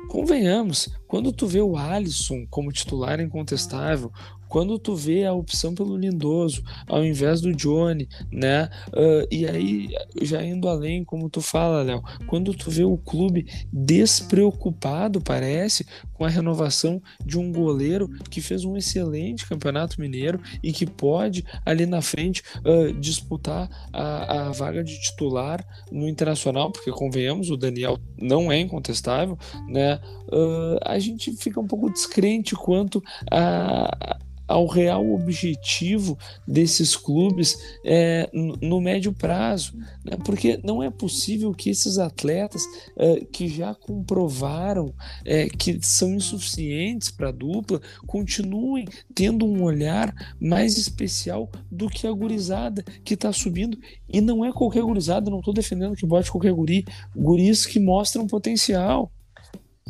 convenhamos, 0.10 0.90
quando 1.08 1.32
tu 1.32 1.48
vê 1.48 1.62
o 1.62 1.78
Alisson 1.78 2.46
como 2.50 2.72
titular 2.72 3.22
incontestável, 3.22 4.12
quando 4.52 4.78
tu 4.78 4.98
vê 4.98 5.24
a 5.24 5.32
opção 5.32 5.74
pelo 5.74 5.96
Lindoso 5.96 6.62
ao 6.86 7.06
invés 7.06 7.40
do 7.40 7.56
Johnny, 7.56 8.10
né? 8.30 8.70
Uh, 8.90 9.26
e 9.32 9.48
aí, 9.48 9.88
já 10.22 10.44
indo 10.44 10.68
além, 10.68 11.06
como 11.06 11.30
tu 11.30 11.40
fala, 11.40 11.82
Léo, 11.84 12.04
quando 12.28 12.54
tu 12.54 12.70
vê 12.70 12.84
o 12.84 12.98
clube 12.98 13.48
despreocupado, 13.72 15.22
parece, 15.22 15.86
com 16.14 16.26
a 16.26 16.30
renovação 16.30 17.02
de 17.26 17.40
um 17.40 17.50
goleiro 17.50 18.10
que 18.30 18.42
fez 18.42 18.66
um 18.66 18.76
excelente 18.76 19.48
campeonato 19.48 20.02
mineiro 20.02 20.42
e 20.62 20.74
que 20.74 20.86
pode 20.86 21.46
ali 21.66 21.86
na 21.86 22.02
frente 22.02 22.44
uh, 22.66 22.92
disputar 23.00 23.70
a, 23.94 24.48
a 24.48 24.52
vaga 24.52 24.84
de 24.84 25.00
titular 25.00 25.66
no 25.90 26.10
internacional, 26.10 26.74
porque 26.74 26.92
convenhamos, 26.92 27.50
o 27.50 27.56
Daniel 27.56 27.98
não 28.22 28.52
é 28.52 28.60
incontestável, 28.60 29.38
né? 29.70 29.98
Uh, 30.28 30.78
a 30.84 31.00
gente 31.00 31.32
fica 31.38 31.58
um 31.58 31.68
pouco 31.68 31.90
descrente 31.90 32.54
quanto 32.54 33.02
a 33.32 34.20
ao 34.52 34.68
real 34.68 35.10
objetivo 35.14 36.18
desses 36.48 36.96
clubes 36.96 37.58
é, 37.86 38.30
no, 38.34 38.82
médio 38.82 39.14
prazo, 39.14 39.74
né? 40.04 40.18
porque 40.26 40.60
não 40.64 40.84
é 40.84 40.90
possível 40.90 41.54
que 41.54 41.70
esses 41.70 41.98
atletas 41.98 42.64
é, 42.98 43.22
que 43.32 43.48
já 43.48 43.74
comprovaram 43.74 44.94
é, 45.26 45.48
que 45.48 45.80
são 45.82 46.14
insuficientes 46.16 47.10
para 47.10 47.30
a 47.30 47.32
dupla 47.32 47.82
continuem 48.06 48.86
tendo 49.16 49.46
um 49.46 49.64
olhar 49.64 50.14
mais 50.40 50.78
especial 50.78 51.50
do 51.72 51.88
que 51.88 52.06
a 52.06 52.12
gurizada 52.12 52.84
que 53.04 53.14
está 53.14 53.32
subindo. 53.32 53.78
E 54.10 54.20
não 54.20 54.44
é 54.44 54.52
qualquer 54.52 54.84
gurizada, 54.84 55.32
não 55.32 55.40
estou 55.40 55.54
defendendo 55.54 55.96
que 55.96 56.06
bote 56.06 56.32
qualquer 56.32 56.54
guri, 56.54 56.86
guris 57.16 57.66
que 57.66 57.80
mostram 57.80 58.28
potencial. 58.28 59.12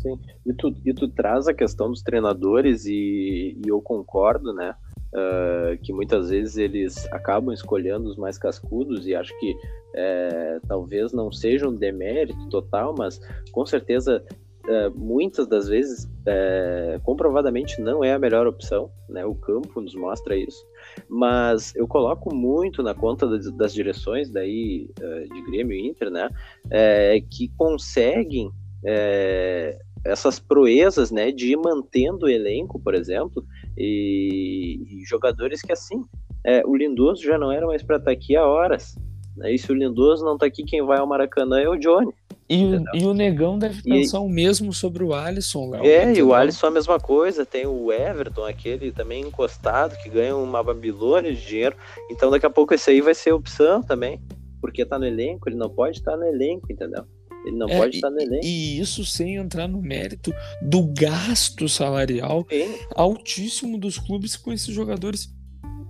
Sim, 0.02 0.20
e 0.46 0.54
tu, 0.54 0.76
e 0.84 0.94
tu 0.94 1.08
traz 1.08 1.48
a 1.48 1.54
questão 1.54 1.90
dos 1.90 2.02
treinadores 2.02 2.86
e, 2.86 3.56
e 3.64 3.70
eu 3.70 3.80
concordo, 3.82 4.52
né? 4.54 4.74
Uh, 5.14 5.78
que 5.84 5.92
muitas 5.92 6.30
vezes 6.30 6.58
eles 6.58 7.06
acabam 7.12 7.54
escolhendo 7.54 8.10
os 8.10 8.16
mais 8.16 8.38
cascudos 8.38 9.06
e 9.06 9.14
acho 9.14 9.38
que 9.40 9.54
é, 9.94 10.60
talvez 10.68 11.12
não 11.12 11.30
seja 11.32 11.68
um 11.68 11.76
demérito 11.76 12.48
total, 12.50 12.96
mas 12.98 13.20
com 13.52 13.66
certeza 13.66 14.24
é, 14.68 14.90
muitas 14.90 15.48
das 15.48 15.68
vezes 15.68 16.10
é, 16.26 17.00
comprovadamente 17.04 17.82
não 17.82 18.04
é 18.04 18.14
a 18.14 18.20
melhor 18.20 18.48
opção, 18.48 18.90
né? 19.10 19.26
O 19.26 19.36
campo 19.36 19.82
nos 19.82 19.94
mostra 19.94 20.36
isso. 20.36 20.66
Mas 21.10 21.76
eu 21.76 21.88
coloco 21.88 22.34
muito 22.34 22.82
na 22.82 22.94
conta 22.94 23.28
das, 23.28 23.52
das 23.52 23.74
direções 23.74 24.32
daí 24.32 24.90
uh, 25.00 25.34
de 25.34 25.42
Grêmio 25.44 25.78
e 25.78 25.88
Inter, 25.88 26.10
né? 26.10 26.30
É, 26.70 27.22
que 27.22 27.50
conseguem 27.58 28.52
é, 28.86 29.78
essas 30.06 30.40
proezas, 30.40 31.12
né, 31.12 31.32
de 31.32 31.52
ir 31.52 31.58
mantendo 31.58 32.26
o 32.26 32.30
elenco, 32.30 32.80
por 32.80 32.96
exemplo, 32.96 33.46
e, 33.78 34.80
e 34.90 35.06
jogadores 35.06 35.62
que 35.62 35.72
assim, 35.72 36.04
é, 36.46 36.64
o 36.66 36.76
Lindoso 36.76 37.24
já 37.24 37.38
não 37.38 37.52
era 37.52 37.68
mais 37.68 37.84
para 37.84 37.98
estar 37.98 38.06
tá 38.06 38.12
aqui 38.12 38.36
há 38.36 38.46
horas. 38.46 38.96
Né, 39.38 39.54
e 39.54 39.58
se 39.58 39.72
o 39.72 39.76
Lindoso 39.76 40.26
não 40.26 40.34
está 40.34 40.46
aqui, 40.46 40.64
quem 40.64 40.82
vai 40.84 41.00
ao 41.00 41.08
Maracanã 41.08 41.60
é 41.60 41.70
o 41.70 41.78
Johnny. 41.78 42.14
E 42.50 42.66
o, 42.66 42.84
e 42.94 43.06
o, 43.06 43.14
Negão 43.14 43.58
deve 43.58 43.82
pensar 43.82 44.18
e, 44.18 44.22
o 44.22 44.28
mesmo 44.28 44.74
sobre 44.74 45.06
o 45.06 45.14
Alisson, 45.14 45.70
Léo. 45.70 45.86
É, 45.86 46.14
e 46.14 46.22
o 46.22 46.34
Alisson 46.34 46.68
a 46.68 46.72
mesma 46.72 47.00
coisa. 47.00 47.46
Tem 47.46 47.66
o 47.66 47.94
Everton, 47.94 48.44
aquele 48.44 48.92
também 48.92 49.24
encostado, 49.24 49.96
que 50.04 50.10
ganha 50.10 50.36
uma 50.36 50.62
Babilônia 50.62 51.34
de 51.34 51.48
dinheiro. 51.48 51.78
Então 52.10 52.30
daqui 52.30 52.46
a 52.46 52.50
pouco 52.50 52.74
esse 52.74 52.92
aí 52.92 53.00
vai 53.00 53.14
ser 53.14 53.32
opção 53.32 53.82
também. 53.82 54.20
Porque 54.60 54.86
tá 54.86 55.00
no 55.00 55.06
elenco, 55.06 55.48
ele 55.48 55.56
não 55.56 55.70
pode 55.70 56.00
estar 56.00 56.18
no 56.18 56.26
elenco, 56.26 56.70
entendeu? 56.70 57.06
Ele 57.46 57.58
não 57.58 57.68
é, 57.68 57.78
pode 57.78 57.96
estar 57.96 58.10
no 58.10 58.20
elenco. 58.20 58.46
E 58.46 58.80
isso 58.80 59.06
sem 59.06 59.36
entrar 59.36 59.68
no 59.68 59.82
mérito 59.82 60.34
do 60.62 60.84
gasto 60.94 61.68
salarial 61.68 62.46
Sim. 62.50 62.76
altíssimo 62.96 63.78
dos 63.78 63.98
clubes 63.98 64.36
com 64.36 64.54
esses 64.54 64.74
jogadores 64.74 65.34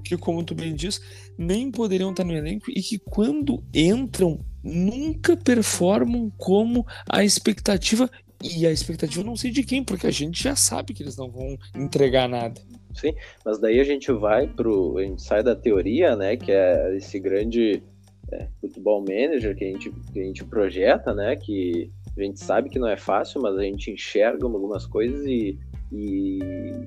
que, 0.03 0.17
como 0.17 0.43
tu 0.43 0.55
bem 0.55 0.73
diz, 0.73 1.01
nem 1.37 1.71
poderiam 1.71 2.11
estar 2.11 2.23
no 2.23 2.33
elenco 2.33 2.69
e 2.69 2.81
que 2.81 2.97
quando 2.97 3.63
entram 3.73 4.43
nunca 4.63 5.35
performam 5.35 6.31
como 6.37 6.85
a 7.09 7.23
expectativa 7.23 8.09
e 8.43 8.65
a 8.65 8.71
expectativa 8.71 9.23
não 9.23 9.35
sei 9.35 9.51
de 9.51 9.63
quem, 9.63 9.83
porque 9.83 10.07
a 10.07 10.11
gente 10.11 10.41
já 10.41 10.55
sabe 10.55 10.93
que 10.93 11.03
eles 11.03 11.15
não 11.15 11.29
vão 11.29 11.57
entregar 11.75 12.27
nada. 12.27 12.59
Sim, 12.93 13.13
mas 13.45 13.59
daí 13.59 13.79
a 13.79 13.83
gente 13.83 14.11
vai 14.11 14.47
pro. 14.47 14.97
A 14.97 15.03
gente 15.03 15.21
sai 15.21 15.43
da 15.43 15.55
teoria, 15.55 16.15
né? 16.15 16.35
Que 16.35 16.51
é 16.51 16.97
esse 16.97 17.19
grande 17.19 17.81
é, 18.31 18.47
futebol 18.59 19.01
manager 19.01 19.55
que 19.55 19.63
a, 19.63 19.67
gente, 19.67 19.91
que 20.11 20.19
a 20.19 20.23
gente 20.23 20.43
projeta, 20.45 21.13
né? 21.13 21.35
Que 21.35 21.91
a 22.17 22.21
gente 22.21 22.39
sabe 22.39 22.69
que 22.69 22.79
não 22.79 22.87
é 22.87 22.97
fácil, 22.97 23.41
mas 23.41 23.57
a 23.57 23.63
gente 23.63 23.91
enxerga 23.91 24.45
algumas 24.45 24.85
coisas 24.85 25.25
e, 25.25 25.57
e, 25.91 26.39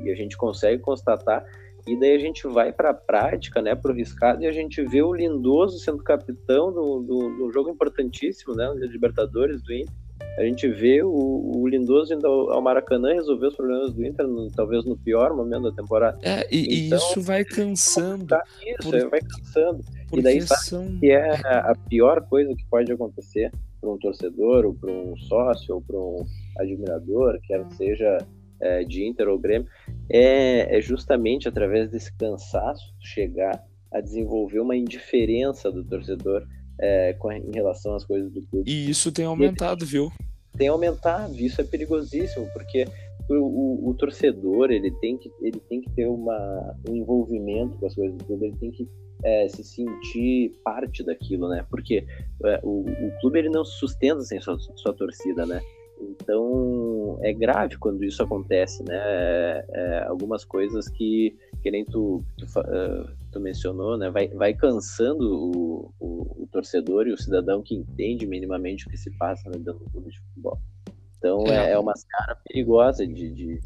e 0.05 0.11
a 0.11 0.15
gente 0.15 0.37
consegue 0.37 0.81
constatar. 0.83 1.45
E 1.87 1.99
daí 1.99 2.15
a 2.15 2.19
gente 2.19 2.47
vai 2.47 2.73
para 2.73 2.91
a 2.91 2.95
prática, 2.95 3.61
né, 3.61 3.75
para 3.75 3.93
o 3.93 3.95
riscado, 3.95 4.43
e 4.43 4.47
a 4.47 4.53
gente 4.53 4.83
vê 4.83 5.03
o 5.03 5.13
Lindoso 5.13 5.79
sendo 5.79 6.03
capitão 6.03 6.73
do, 6.73 7.01
do, 7.01 7.37
do 7.37 7.53
jogo 7.53 7.69
importantíssimo, 7.69 8.55
né, 8.55 8.67
no 8.69 8.87
Libertadores 8.87 9.63
do 9.63 9.71
Inter, 9.71 9.93
a 10.37 10.43
gente 10.43 10.69
vê 10.69 11.01
o, 11.03 11.11
o 11.11 11.69
Lindoso 11.69 12.13
indo 12.13 12.27
ao, 12.27 12.61
Maracanã 12.61 13.15
resolver 13.15 13.47
os 13.47 13.55
problemas 13.55 13.93
do 13.93 14.05
Inter, 14.05 14.27
no, 14.27 14.51
talvez 14.51 14.85
no 14.85 14.97
pior 14.97 15.35
momento 15.35 15.71
da 15.71 15.73
temporada. 15.73 16.19
É, 16.23 16.47
e, 16.51 16.87
então, 16.87 16.99
e 16.99 17.03
isso 17.03 17.21
vai 17.21 17.45
cansando. 17.45 18.35
Isso, 18.67 18.91
por... 18.91 19.11
vai 19.11 19.21
cansando. 19.21 19.85
E 20.13 20.23
daí 20.23 20.41
são... 20.43 20.99
que 20.99 21.11
é 21.11 21.33
a 21.47 21.75
pior 21.89 22.21
coisa 22.29 22.55
que 22.55 22.65
pode 22.67 22.93
acontecer 22.93 23.51
para 23.81 23.91
um 23.91 23.99
torcedor, 23.99 24.65
ou 24.65 24.75
para 24.75 24.91
um 24.91 25.17
sócio, 25.17 25.75
ou 25.75 25.83
para 25.83 25.97
um 25.97 26.25
admirador, 26.59 27.39
quer 27.43 27.65
seja 27.73 28.19
é, 28.61 28.83
de 28.85 29.07
Inter 29.07 29.29
ou 29.29 29.39
Grêmio, 29.39 29.69
é, 30.09 30.79
é 30.79 30.81
justamente 30.81 31.49
através 31.49 31.91
desse 31.91 32.13
cansaço 32.17 32.95
chegar 33.01 33.63
a 33.93 34.01
desenvolver 34.01 34.61
uma 34.61 34.77
indiferença 34.77 35.71
do 35.71 35.85
torcedor 35.85 36.47
é, 36.81 37.13
com, 37.15 37.31
em 37.31 37.53
relação 37.53 37.95
às 37.95 38.05
coisas 38.05 38.33
do 38.33 38.43
clube. 38.47 38.71
E 38.71 38.91
isso 38.91 39.13
tem 39.13 39.25
aumentado, 39.25 39.85
viu? 39.87 40.11
Tem 40.57 40.69
aumentado, 40.69 41.35
isso 41.35 41.61
é 41.61 41.65
perigosíssimo, 41.65 42.49
porque 42.53 42.87
o, 43.29 43.35
o, 43.35 43.91
o, 43.91 43.95
torcedor 43.95 44.71
ele 44.71 44.91
tem 44.93 45.17
que, 45.17 45.31
ele 45.41 45.61
tem 45.69 45.81
que 45.81 45.91
ter 45.91 46.07
uma, 46.07 46.77
um 46.89 46.95
envolvimento 46.95 47.77
com 47.79 47.87
as 47.87 47.95
coisas 47.95 48.17
do 48.17 48.25
clube, 48.25 48.47
ele 48.47 48.57
tem 48.57 48.71
que 48.71 48.89
é, 49.25 49.49
se 49.49 49.65
sentir 49.65 50.53
parte 50.63 51.03
daquilo, 51.03 51.49
né? 51.49 51.67
Porque 51.71 52.07
é, 52.45 52.61
o, 52.63 52.83
o 52.83 53.21
clube 53.21 53.39
ele 53.39 53.49
não 53.49 53.65
se 53.65 53.79
sustenta 53.79 54.21
sem 54.21 54.41
sua, 54.41 54.59
sua 54.77 54.93
torcida, 54.93 55.47
né? 55.47 55.61
Então 56.01 57.19
é 57.23 57.33
grave 57.33 57.77
quando 57.79 58.05
isso 58.05 58.23
acontece, 58.23 58.83
né? 58.85 58.97
É, 58.97 59.65
é, 59.73 60.05
algumas 60.05 60.45
coisas 60.45 60.89
que, 60.89 61.37
que 61.63 61.71
nem 61.71 61.85
tu, 61.85 62.23
tu, 62.37 62.45
uh, 62.45 63.09
tu 63.33 63.41
mencionou, 63.41 63.97
né? 63.97 64.11
Vai, 64.11 64.29
vai 64.29 64.53
cansando 64.53 65.25
o, 65.25 65.95
o, 65.99 66.43
o, 66.43 66.49
torcedor 66.53 67.07
e 67.07 67.13
o 67.13 67.19
cidadão 67.19 67.63
que 67.63 67.75
entende 67.75 68.27
minimamente 68.27 68.87
o 68.87 68.91
que 68.91 68.99
se 68.99 69.11
passa 69.17 69.49
né, 69.49 69.57
dentro 69.57 69.85
do 69.85 69.91
clube 69.91 70.11
de 70.11 70.21
futebol. 70.21 70.61
Então 71.19 71.45
é, 71.47 71.71
é, 71.71 71.79
uma 71.79 71.95
cara 72.11 72.37
perigosa 72.45 73.07
de, 73.07 73.31
de, 73.33 73.61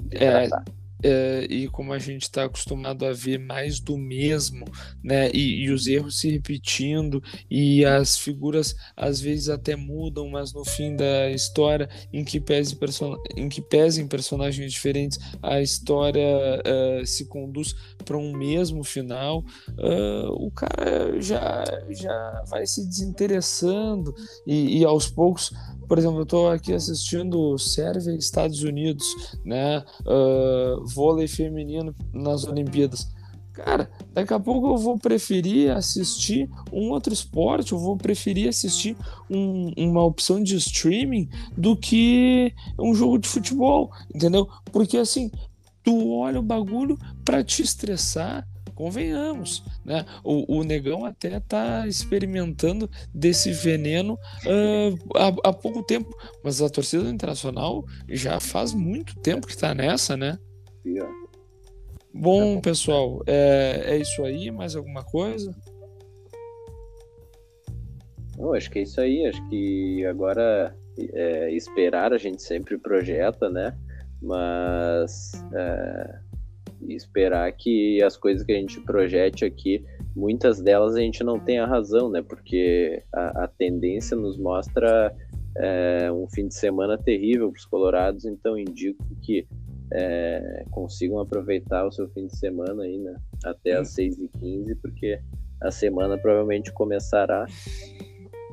de 0.00 0.18
tratar 0.18 0.64
é, 1.04 1.46
e 1.50 1.68
como 1.68 1.92
a 1.92 1.98
gente 1.98 2.22
está 2.22 2.44
acostumado 2.44 3.04
a 3.04 3.12
ver 3.12 3.38
mais 3.38 3.78
do 3.78 3.98
mesmo, 3.98 4.64
né? 5.02 5.30
E, 5.32 5.64
e, 5.64 5.70
os 5.70 5.86
erros 5.86 6.18
se 6.18 6.30
repetindo 6.30 7.22
e 7.50 7.84
as 7.84 8.16
figuras 8.16 8.74
às 8.96 9.20
vezes 9.20 9.50
até 9.50 9.76
mudam, 9.76 10.30
mas 10.30 10.54
no 10.54 10.64
fim 10.64 10.96
da 10.96 11.30
história, 11.30 11.90
em 12.10 12.24
que, 12.24 12.40
pese 12.40 12.74
person 12.74 13.16
em 13.36 13.50
que 13.50 13.60
pesem 13.60 14.08
personagens 14.08 14.72
diferentes, 14.72 15.18
a 15.42 15.60
história 15.60 16.22
uh, 16.22 17.06
se 17.06 17.26
conduz 17.26 17.74
para 18.02 18.16
um 18.16 18.34
mesmo 18.34 18.82
final, 18.82 19.44
uh, 19.78 20.32
o 20.32 20.50
cara 20.50 21.20
já, 21.20 21.64
já 21.90 22.44
vai 22.48 22.66
se 22.66 22.86
desinteressando 22.86 24.14
e, 24.46 24.78
e 24.78 24.84
aos 24.84 25.10
poucos 25.10 25.52
por 25.88 25.98
exemplo, 25.98 26.18
eu 26.18 26.24
estou 26.24 26.50
aqui 26.50 26.72
assistindo 26.72 27.58
Sérvia 27.58 28.12
e 28.12 28.18
Estados 28.18 28.62
Unidos, 28.62 29.06
né? 29.44 29.84
Uh, 30.00 30.84
vôlei 30.86 31.28
feminino 31.28 31.94
nas 32.12 32.44
Olimpíadas. 32.44 33.08
Cara, 33.54 33.88
daqui 34.12 34.34
a 34.34 34.40
pouco 34.40 34.66
eu 34.66 34.76
vou 34.76 34.98
preferir 34.98 35.70
assistir 35.70 36.50
um 36.72 36.90
outro 36.90 37.12
esporte, 37.12 37.70
eu 37.70 37.78
vou 37.78 37.96
preferir 37.96 38.48
assistir 38.48 38.96
um, 39.30 39.72
uma 39.76 40.02
opção 40.02 40.42
de 40.42 40.56
streaming 40.56 41.28
do 41.56 41.76
que 41.76 42.52
um 42.76 42.92
jogo 42.96 43.16
de 43.16 43.28
futebol, 43.28 43.92
entendeu? 44.12 44.48
Porque 44.72 44.96
assim, 44.96 45.30
tu 45.84 46.16
olha 46.16 46.40
o 46.40 46.42
bagulho 46.42 46.98
para 47.24 47.44
te 47.44 47.62
estressar, 47.62 48.44
convenhamos, 48.74 49.62
né? 49.84 50.04
O, 50.22 50.58
o 50.58 50.64
negão 50.64 51.04
até 51.04 51.40
tá 51.40 51.86
experimentando 51.86 52.90
desse 53.14 53.52
veneno 53.52 54.14
uh, 54.14 55.16
há, 55.16 55.48
há, 55.48 55.52
pouco 55.52 55.82
tempo, 55.82 56.10
mas 56.42 56.60
a 56.60 56.68
torcida 56.68 57.08
internacional 57.08 57.84
já 58.08 58.40
faz 58.40 58.74
muito 58.74 59.14
tempo 59.20 59.46
que 59.46 59.56
tá 59.56 59.74
nessa, 59.74 60.16
né? 60.16 60.38
Bom, 62.12 62.60
pessoal, 62.60 63.22
é, 63.26 63.82
é 63.86 63.96
isso 63.96 64.22
aí. 64.22 64.48
Mais 64.50 64.76
alguma 64.76 65.02
coisa? 65.02 65.52
Não, 68.38 68.54
acho 68.54 68.70
que 68.70 68.78
é 68.78 68.82
isso 68.82 69.00
aí. 69.00 69.26
Acho 69.26 69.48
que 69.48 70.06
agora 70.06 70.76
é, 71.12 71.50
esperar 71.50 72.12
a 72.12 72.18
gente 72.18 72.40
sempre 72.40 72.78
projeta, 72.78 73.50
né? 73.50 73.76
Mas 74.22 75.32
é, 75.52 76.18
e 76.86 76.94
esperar 76.94 77.50
que 77.52 78.02
as 78.02 78.16
coisas 78.16 78.44
que 78.44 78.52
a 78.52 78.56
gente 78.56 78.80
projete 78.80 79.44
aqui, 79.44 79.84
muitas 80.14 80.60
delas 80.60 80.94
a 80.94 81.00
gente 81.00 81.22
não 81.22 81.38
tenha 81.38 81.66
razão, 81.66 82.10
né? 82.10 82.22
Porque 82.22 83.02
a, 83.12 83.44
a 83.44 83.48
tendência 83.48 84.16
nos 84.16 84.38
mostra 84.38 85.14
é, 85.56 86.10
um 86.10 86.28
fim 86.28 86.48
de 86.48 86.54
semana 86.54 86.98
terrível 86.98 87.50
para 87.50 87.58
os 87.58 87.66
colorados, 87.66 88.24
então 88.24 88.58
indico 88.58 89.04
que 89.22 89.46
é, 89.92 90.64
consigam 90.70 91.20
aproveitar 91.20 91.86
o 91.86 91.92
seu 91.92 92.08
fim 92.08 92.26
de 92.26 92.36
semana 92.36 92.82
aí, 92.82 92.98
né? 92.98 93.14
Até 93.44 93.76
às 93.76 93.94
6h15, 93.94 94.76
porque 94.80 95.20
a 95.62 95.70
semana 95.70 96.18
provavelmente 96.18 96.72
começará. 96.72 97.46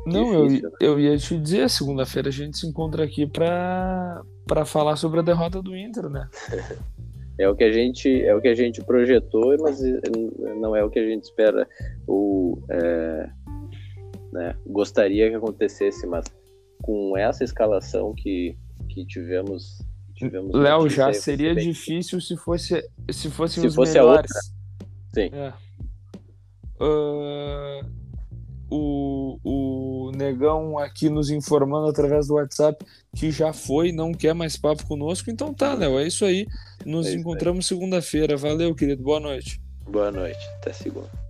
Não, 0.06 0.48
difícil, 0.48 0.70
eu, 0.70 0.72
né? 0.72 0.78
eu 0.82 1.00
ia 1.00 1.18
te 1.18 1.38
dizer, 1.38 1.70
segunda-feira 1.70 2.30
a 2.30 2.32
gente 2.32 2.58
se 2.58 2.68
encontra 2.68 3.04
aqui 3.04 3.28
para 3.28 4.24
falar 4.66 4.96
sobre 4.96 5.20
a 5.20 5.24
derrota 5.24 5.62
do 5.62 5.76
Inter, 5.76 6.10
né? 6.10 6.28
É 7.38 7.50
o 7.50 7.56
que 7.56 7.64
a 7.64 7.72
gente 7.72 8.24
é 8.24 8.36
o 8.36 8.42
que 8.42 8.48
a 8.48 8.56
gente 8.56 8.82
projetou, 8.84 9.56
mas 9.60 9.82
não 10.60 10.76
é 10.76 10.84
o 10.84 10.90
que 10.90 11.00
a 11.00 11.06
gente 11.06 11.24
espera 11.24 11.68
ou 12.06 12.62
é, 12.70 13.30
né, 14.32 14.56
gostaria 14.68 15.30
que 15.30 15.36
acontecesse, 15.36 16.06
mas 16.08 16.26
com 16.82 17.18
essa 17.18 17.44
escalação 17.44 18.14
que, 18.16 18.58
que 18.90 19.06
tivemos, 19.06 19.80
tivemos 20.16 20.54
Léo 20.54 20.90
já 20.90 21.14
seria 21.14 21.54
bem. 21.54 21.68
difícil 21.68 22.20
se 22.20 22.36
fosse 22.36 22.84
se 23.12 23.30
fossem 23.30 23.62
se 23.62 23.68
os 23.68 23.76
fosse 23.76 23.94
melhores. 23.94 24.32
Sim. 25.14 25.30
É. 25.34 25.54
Uh, 26.84 28.01
o, 28.72 29.38
o 29.44 30.12
Negão 30.16 30.80
aqui 30.80 31.10
nos 31.10 31.30
informando 31.30 31.88
através 31.88 32.28
do 32.28 32.36
WhatsApp 32.36 32.84
que 33.16 33.30
já 33.30 33.52
foi, 33.52 33.92
não 33.92 34.14
quer 34.14 34.34
mais 34.34 34.56
papo 34.56 34.88
conosco. 34.88 35.30
Então 35.30 35.54
tá, 35.54 35.74
Léo, 35.74 36.00
é 36.00 36.08
isso 36.08 36.24
aí. 36.24 36.48
Nos 36.86 37.08
é 37.08 37.14
encontramos 37.14 37.68
segunda-feira. 37.68 38.38
Valeu, 38.38 38.74
querido. 38.74 39.04
Boa 39.04 39.20
noite. 39.20 39.62
Boa 39.86 40.12
noite. 40.12 40.40
Até 40.58 40.72
segunda. 40.72 41.21